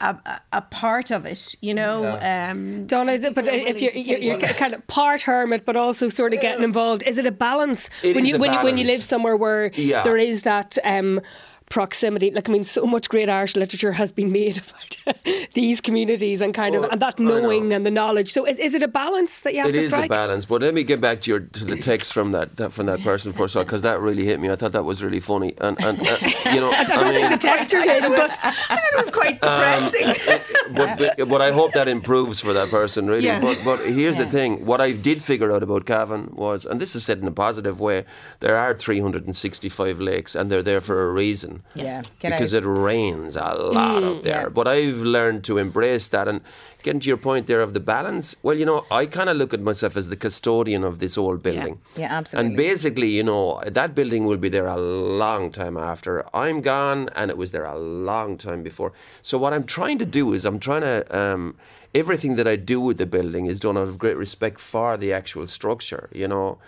A, 0.00 0.10
a, 0.26 0.40
a 0.52 0.62
part 0.62 1.10
of 1.10 1.26
it, 1.26 1.54
you 1.60 1.74
know. 1.74 2.18
Um, 2.22 2.86
Donna, 2.86 3.12
is 3.12 3.24
it, 3.24 3.34
but 3.34 3.48
if 3.48 3.82
you're, 3.82 3.92
you're, 3.92 4.18
you're 4.18 4.38
kind 4.38 4.72
of 4.74 4.86
part 4.86 5.22
hermit, 5.22 5.64
but 5.64 5.74
also 5.76 6.08
sort 6.08 6.32
of 6.34 6.40
getting 6.40 6.62
involved, 6.62 7.02
is 7.04 7.18
it 7.18 7.26
a 7.26 7.32
balance 7.32 7.90
It 8.04 8.14
when 8.14 8.24
is 8.24 8.30
you 8.30 8.36
a 8.36 8.38
when 8.38 8.52
you 8.52 8.62
when 8.62 8.76
you 8.76 8.84
live 8.84 9.02
somewhere 9.02 9.36
where 9.36 9.72
Yeah. 9.74 10.04
there 10.04 10.16
is 10.16 10.42
that 10.42 10.78
um, 10.84 11.20
proximity? 11.70 12.30
Like 12.30 12.48
I 12.48 12.52
mean, 12.52 12.64
so 12.64 12.86
much 12.86 13.08
great 13.08 13.28
Irish 13.28 13.56
literature 13.56 13.92
has 13.92 14.12
been 14.12 14.32
made 14.32 14.58
about 15.06 15.16
these 15.54 15.80
communities 15.80 16.40
and 16.40 16.54
kind 16.54 16.74
of 16.74 16.84
and 16.84 17.00
that 17.00 17.14
I 17.18 17.22
know. 17.22 17.40
knowing 17.40 17.72
and 17.72 17.84
the 17.86 17.90
knowledge. 17.90 18.32
So 18.32 18.44
is, 18.44 18.58
is 18.58 18.74
it 18.74 18.82
a 18.82 18.88
balance 18.88 19.40
that 19.40 19.52
you 19.54 19.60
have 19.60 19.68
It 19.70 19.72
to 19.74 19.78
is 19.78 19.92
a 19.92 20.06
balance, 20.06 20.44
but 20.46 20.62
let 20.62 20.74
me 20.74 20.82
get 20.84 21.00
back 21.00 21.20
to 21.22 21.30
your 21.30 21.40
to 21.40 21.64
the 21.64 21.76
text 21.76 22.12
from 22.12 22.32
that, 22.32 22.56
that 22.56 22.72
from 22.72 22.86
that 22.86 23.00
person 23.00 23.32
for 23.32 23.44
a 23.44 23.48
first, 23.48 23.66
because 23.66 23.82
that 23.82 24.00
really 24.00 24.24
hit 24.24 24.40
me. 24.40 24.50
I 24.50 24.56
thought 24.56 24.72
that 24.72 24.84
was 24.84 25.02
really 25.02 25.20
funny, 25.20 25.54
and 25.58 25.76
and 25.84 25.98
uh, 26.00 26.16
you 26.52 26.60
know, 26.60 26.70
I, 26.70 26.80
I 26.80 26.84
don't 26.84 27.04
mean, 27.04 27.14
think 27.28 27.40
the 27.40 27.48
texter 27.48 27.82
did, 27.82 28.02
but 28.02 28.38
I 28.42 28.76
thought 28.76 28.92
it 28.92 28.96
was 28.96 29.10
quite 29.10 29.44
Um, 29.44 29.60
depressing. 29.60 30.08
but, 30.74 30.98
but 30.98 31.28
but 31.28 31.40
I 31.42 31.50
hope 31.52 31.72
that 31.72 31.88
improves 31.88 32.40
for 32.40 32.52
that 32.52 32.68
person, 32.70 33.06
really. 33.06 33.26
Yeah. 33.26 33.40
But 33.40 33.60
but 33.64 33.78
here's 33.86 34.16
the 34.16 34.26
thing: 34.26 34.64
what 34.66 34.80
I 34.80 34.92
did 34.92 35.22
figure 35.22 35.52
out 35.52 35.62
about 35.62 35.84
Cavan 35.86 36.30
was, 36.34 36.64
and 36.64 36.80
this 36.80 36.94
is 36.96 37.04
said 37.04 37.18
in 37.18 37.26
a 37.26 37.32
positive 37.32 37.80
way, 37.80 38.04
there 38.40 38.56
are 38.56 38.74
365 38.74 40.00
lakes, 40.00 40.34
and 40.34 40.50
they're 40.50 40.62
there 40.62 40.80
for 40.80 41.08
a 41.08 41.12
reason. 41.12 41.57
Yeah, 41.74 42.02
get 42.18 42.32
because 42.32 42.52
it 42.52 42.64
rains 42.64 43.36
a 43.36 43.54
lot 43.54 44.02
up 44.02 44.22
there. 44.22 44.42
yeah. 44.42 44.48
But 44.48 44.68
I've 44.68 44.98
learned 44.98 45.44
to 45.44 45.58
embrace 45.58 46.08
that 46.08 46.28
and. 46.28 46.40
Getting 46.84 47.00
to 47.00 47.08
your 47.08 47.16
point 47.16 47.48
there 47.48 47.60
of 47.60 47.74
the 47.74 47.80
balance, 47.80 48.36
well, 48.44 48.56
you 48.56 48.64
know, 48.64 48.86
I 48.88 49.06
kind 49.06 49.28
of 49.28 49.36
look 49.36 49.52
at 49.52 49.60
myself 49.60 49.96
as 49.96 50.10
the 50.10 50.16
custodian 50.16 50.84
of 50.84 51.00
this 51.00 51.18
old 51.18 51.42
building. 51.42 51.80
Yeah, 51.96 52.06
absolutely. 52.18 52.46
And 52.46 52.56
basically, 52.56 53.08
you 53.08 53.24
know, 53.24 53.60
that 53.66 53.96
building 53.96 54.26
will 54.26 54.36
be 54.36 54.48
there 54.48 54.68
a 54.68 54.76
long 54.76 55.50
time 55.50 55.76
after 55.76 56.24
I'm 56.34 56.60
gone, 56.60 57.08
and 57.16 57.32
it 57.32 57.36
was 57.36 57.50
there 57.50 57.64
a 57.64 57.76
long 57.76 58.38
time 58.38 58.62
before. 58.62 58.92
So 59.22 59.38
what 59.38 59.52
I'm 59.52 59.64
trying 59.64 59.98
to 59.98 60.04
do 60.06 60.32
is 60.32 60.44
I'm 60.44 60.60
trying 60.60 60.82
to. 60.82 61.18
Um, 61.18 61.56
everything 61.96 62.36
that 62.36 62.46
I 62.46 62.54
do 62.54 62.80
with 62.80 62.98
the 62.98 63.06
building 63.06 63.46
is 63.46 63.58
done 63.58 63.76
out 63.76 63.88
of 63.88 63.98
great 63.98 64.16
respect 64.16 64.60
for 64.60 64.96
the 64.96 65.12
actual 65.12 65.48
structure, 65.48 66.08
you 66.12 66.28
know. 66.28 66.58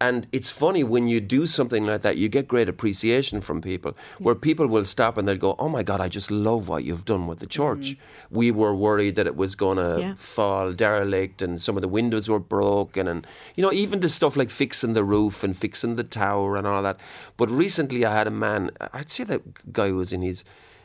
And 0.00 0.26
it's 0.32 0.50
funny 0.50 0.82
when 0.82 1.08
you 1.08 1.20
do 1.20 1.46
something 1.46 1.84
like 1.84 2.00
that, 2.02 2.16
you 2.16 2.28
get 2.28 2.48
great 2.48 2.68
appreciation 2.68 3.40
from 3.40 3.60
people. 3.60 3.94
Where 4.18 4.34
people 4.34 4.66
will 4.66 4.84
stop 4.86 5.18
and 5.18 5.28
they'll 5.28 5.36
go, 5.36 5.54
"Oh 5.58 5.68
my 5.68 5.82
God, 5.82 6.00
I 6.00 6.08
just 6.08 6.30
love 6.30 6.68
what 6.68 6.84
you've 6.84 7.04
done 7.04 7.26
with 7.26 7.40
the 7.40 7.46
mm-hmm. 7.46 7.62
church." 7.62 7.96
We 8.30 8.50
were 8.50 8.74
worried 8.74 9.16
that 9.16 9.26
it 9.26 9.36
was 9.36 9.54
going 9.54 9.76
to 9.76 10.00
Yeah. 10.00 10.14
fall 10.14 10.72
derelict 10.72 11.42
and 11.42 11.60
some 11.60 11.76
of 11.76 11.82
the 11.82 11.88
windows 11.88 12.28
were 12.28 12.40
broken 12.40 13.06
and 13.08 13.26
you 13.56 13.62
know 13.62 13.72
even 13.72 14.00
the 14.00 14.08
stuff 14.08 14.36
like 14.36 14.50
fixing 14.50 14.94
the 14.94 15.04
roof 15.04 15.44
and 15.44 15.56
fixing 15.56 15.96
the 15.96 16.04
tower 16.04 16.56
and 16.56 16.66
all 16.66 16.82
that 16.82 16.98
but 17.36 17.50
recently 17.50 18.04
i 18.04 18.12
had 18.12 18.26
a 18.26 18.30
man 18.30 18.70
i'd 18.92 19.10
say 19.10 19.24
that 19.24 19.72
guy 19.72 19.90
was 19.90 20.12
in 20.12 20.22
his 20.22 20.44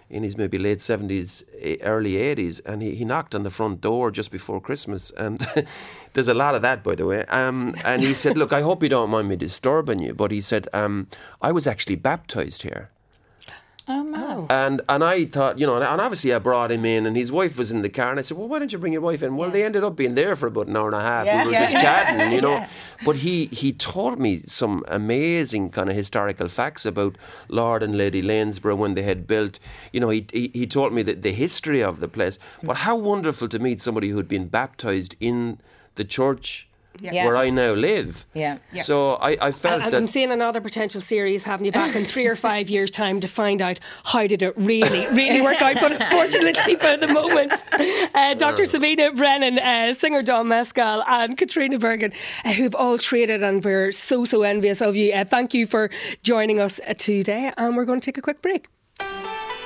in 0.10 0.24
his 0.24 0.38
maybe 0.38 0.58
late 0.58 0.80
70s 0.80 1.44
eh, 1.60 1.78
early 1.82 2.14
80s 2.14 2.62
and 2.66 2.82
he, 2.82 2.96
he 2.96 3.06
knocked 3.06 3.34
on 3.34 3.44
the 3.44 3.50
front 3.50 3.82
door 3.82 4.12
just 4.12 4.32
before 4.32 4.62
christmas 4.62 5.12
and 5.18 5.48
there's 6.14 6.28
a 6.28 6.34
lot 6.34 6.56
of 6.56 6.62
that 6.62 6.84
by 6.84 6.96
the 6.96 7.06
way. 7.06 7.26
Um, 7.26 7.76
and 7.84 8.02
he 8.02 8.14
said 8.14 8.38
look 8.38 8.54
i 8.54 8.62
hope 8.62 8.84
you 8.84 8.90
don't 8.90 9.10
mind 9.10 9.30
me 9.30 9.36
disturbing 9.36 10.00
you 10.00 10.14
but 10.14 10.32
he 10.32 10.42
said 10.42 10.68
um, 10.74 11.08
i 11.42 11.52
was 11.52 11.68
actually 11.68 11.96
baptized 11.96 12.64
here 12.64 12.90
Oh, 13.88 14.12
oh. 14.16 14.48
And 14.50 14.82
and 14.90 15.04
I 15.04 15.26
thought, 15.26 15.60
you 15.60 15.68
know, 15.68 15.76
and 15.76 16.02
obviously 16.02 16.34
I 16.34 16.40
brought 16.40 16.72
him 16.72 16.86
in, 16.86 17.06
and 17.06 17.16
his 17.16 17.32
wife 17.32 17.58
was 17.58 17.72
in 17.72 17.84
the 17.84 17.90
car, 17.90 18.10
and 18.10 18.18
I 18.20 18.24
said, 18.24 18.36
well, 18.38 18.48
why 18.48 18.58
don't 18.58 18.72
you 18.74 18.80
bring 18.80 18.94
your 18.94 19.02
wife 19.02 19.22
in? 19.22 19.36
Well, 19.38 19.52
they 19.52 19.64
ended 19.64 19.84
up 19.84 19.96
being 19.96 20.16
there 20.16 20.36
for 20.36 20.48
about 20.48 20.68
an 20.68 20.76
hour 20.76 20.88
and 20.88 20.96
a 20.96 21.02
half. 21.02 21.26
Yeah. 21.26 21.44
We 21.44 21.48
were 21.48 21.52
Yeah. 21.54 21.72
just 21.72 21.84
chatting, 21.86 22.32
you 22.32 22.42
know. 22.42 22.66
But 23.04 23.18
he 23.18 23.46
he 23.48 23.72
told 23.74 24.20
me 24.20 24.42
some 24.46 24.84
amazing 24.88 25.70
kind 25.70 25.90
of 25.90 25.96
historical 25.96 26.48
facts 26.48 26.86
about 26.86 27.16
Lord 27.48 27.84
and 27.84 27.96
Lady 27.96 28.24
Lanesborough 28.24 28.78
when 28.78 28.96
they 28.96 29.04
had 29.04 29.28
built. 29.28 29.60
You 29.94 30.00
know, 30.00 30.10
he 30.10 30.26
he, 30.34 30.50
he 30.54 30.66
told 30.66 30.92
me 30.92 31.04
that 31.04 31.22
the 31.22 31.32
history 31.32 31.84
of 31.84 32.00
the 32.00 32.08
place. 32.08 32.40
But 32.64 32.78
mm. 32.78 32.80
how 32.80 32.96
wonderful 32.96 33.48
to 33.50 33.60
meet 33.60 33.82
somebody 33.82 34.10
who 34.10 34.18
had 34.18 34.28
been 34.28 34.48
baptized 34.48 35.16
in 35.20 35.60
the 35.96 36.04
church. 36.04 36.68
Yeah. 37.02 37.26
Where 37.26 37.38
I 37.38 37.50
now 37.50 37.74
live. 37.74 38.26
Yeah. 38.34 38.58
So 38.82 39.16
I, 39.16 39.38
I 39.42 39.52
felt 39.52 39.82
And 39.82 39.92
that 39.92 39.98
I'm 39.98 40.08
seeing 40.08 40.32
another 40.32 40.62
potential 40.62 41.02
series 41.02 41.44
having 41.44 41.66
you 41.66 41.72
back 41.72 41.96
in 41.96 42.06
three 42.06 42.26
or 42.28 42.36
five 42.36 42.70
years' 42.70 42.92
time 42.92 43.20
to 43.22 43.28
find 43.28 43.62
out 43.62 43.80
how 44.06 44.28
did 44.28 44.42
it 44.42 44.54
really, 44.58 45.08
really 45.08 45.42
work 45.42 45.62
out. 45.62 45.76
But 45.76 45.92
unfortunately, 46.02 46.76
for 46.76 46.98
the 46.98 47.08
moment, 47.08 47.54
uh, 48.16 48.34
Dr. 48.36 48.66
Sabina 48.66 49.12
Brennan, 49.12 49.60
uh, 49.60 49.94
singer 49.94 50.22
Don 50.22 50.48
Mescal, 50.48 51.04
and 51.08 51.38
Caitriona 51.38 51.80
Bergin, 51.80 52.14
uh, 52.44 52.54
who've 52.54 52.76
all 52.76 52.98
traded, 52.98 53.44
and 53.44 53.64
we're 53.64 53.92
so, 53.92 54.26
so 54.26 54.44
envious 54.44 54.82
of 54.82 54.96
you. 54.96 55.14
Uh, 55.14 55.26
thank 55.26 55.54
you 55.54 55.68
for 55.68 55.90
joining 56.24 56.60
us 56.60 56.80
uh, 56.88 56.94
today, 56.98 57.52
and 57.58 57.76
we're 57.76 57.86
going 57.86 58.00
to 58.00 58.06
take 58.06 58.18
a 58.18 58.22
quick 58.22 58.42
break. 58.42 58.68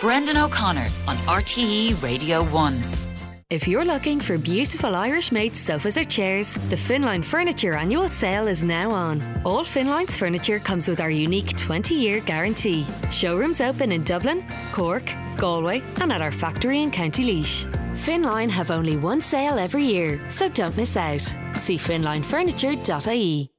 Brendan 0.02 0.38
O'Connor 0.38 0.88
on 1.08 1.18
RTE 1.28 2.02
Radio 2.02 2.44
1. 2.46 3.09
If 3.50 3.68
you're 3.68 3.84
looking 3.84 4.20
for 4.20 4.38
beautiful 4.38 4.94
Irish 4.94 5.32
made 5.32 5.56
sofas 5.56 5.98
or 5.98 6.04
chairs, 6.04 6.54
the 6.70 6.76
Finline 6.76 7.26
Furniture 7.26 7.74
annual 7.74 8.08
sale 8.08 8.48
is 8.48 8.62
now 8.62 8.92
on. 8.92 9.24
All 9.44 9.66
Finline's 9.66 10.16
furniture 10.16 10.60
comes 10.60 10.88
with 10.88 11.02
our 11.02 11.10
unique 11.10 11.58
20 11.58 11.96
year 11.96 12.20
guarantee. 12.20 12.86
Showrooms 13.10 13.60
open 13.60 13.92
in 13.92 14.04
Dublin, 14.04 14.46
Cork, 14.72 15.12
Galway, 15.36 15.82
and 16.00 16.14
at 16.14 16.22
our 16.22 16.32
factory 16.32 16.84
in 16.84 16.92
County 16.92 17.24
Laois. 17.24 17.66
Finline 17.98 18.52
have 18.52 18.70
only 18.70 18.98
one 18.98 19.20
sale 19.20 19.58
every 19.58 19.84
year, 19.84 20.22
so 20.30 20.48
don't 20.50 20.78
miss 20.78 20.96
out. 20.96 21.22
See 21.58 21.80
finlinefurniture.ie. 21.80 23.50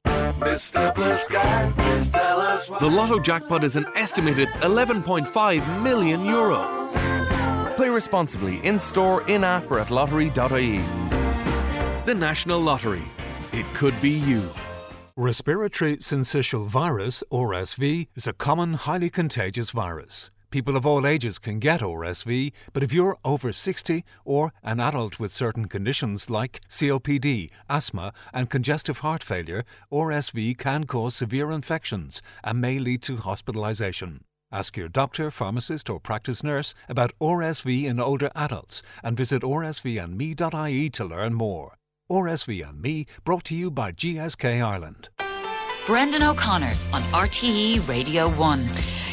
The 2.79 2.89
Lotto 2.89 3.19
jackpot 3.19 3.65
is 3.65 3.75
an 3.75 3.85
estimated 3.97 4.47
11.5 4.61 5.83
million 5.83 6.23
euro. 6.23 6.80
Play 7.81 7.89
responsibly 7.89 8.63
in 8.63 8.77
store, 8.77 9.27
in 9.27 9.43
app, 9.43 9.71
or 9.71 9.79
at 9.79 9.89
lottery.ie. 9.89 10.77
The 12.05 12.13
National 12.13 12.59
Lottery. 12.59 13.01
It 13.53 13.65
could 13.73 13.99
be 13.99 14.11
you. 14.11 14.51
Respiratory 15.15 15.97
syncytial 15.97 16.67
virus, 16.67 17.23
or 17.31 17.47
RSV, 17.49 18.07
is 18.13 18.27
a 18.27 18.33
common, 18.33 18.73
highly 18.73 19.09
contagious 19.09 19.71
virus. 19.71 20.29
People 20.51 20.77
of 20.77 20.85
all 20.85 21.07
ages 21.07 21.39
can 21.39 21.57
get 21.57 21.81
RSV, 21.81 22.51
but 22.71 22.83
if 22.83 22.93
you're 22.93 23.17
over 23.25 23.51
60 23.51 24.05
or 24.25 24.53
an 24.61 24.79
adult 24.79 25.17
with 25.17 25.31
certain 25.31 25.65
conditions 25.65 26.29
like 26.29 26.61
COPD, 26.69 27.49
asthma, 27.67 28.13
and 28.31 28.51
congestive 28.51 28.99
heart 28.99 29.23
failure, 29.23 29.63
RSV 29.91 30.55
can 30.59 30.83
cause 30.83 31.15
severe 31.15 31.49
infections 31.49 32.21
and 32.43 32.61
may 32.61 32.77
lead 32.77 33.01
to 33.01 33.17
hospitalization. 33.17 34.23
Ask 34.51 34.75
your 34.75 34.89
doctor, 34.89 35.31
pharmacist, 35.31 35.89
or 35.89 35.99
practice 35.99 36.43
nurse 36.43 36.75
about 36.89 37.13
RSV 37.21 37.85
in 37.85 37.99
older 37.99 38.29
adults 38.35 38.83
and 39.01 39.15
visit 39.15 39.43
rsvandme.ie 39.43 40.89
to 40.89 41.05
learn 41.05 41.33
more. 41.33 41.75
RSV 42.11 42.69
and 42.69 42.81
Me 42.81 43.05
brought 43.23 43.45
to 43.45 43.55
you 43.55 43.71
by 43.71 43.93
GSK 43.93 44.61
Ireland. 44.61 45.07
Brendan 45.85 46.23
O'Connor 46.23 46.73
on 46.91 47.01
RTE 47.03 47.87
Radio 47.87 48.29
1. 48.29 49.00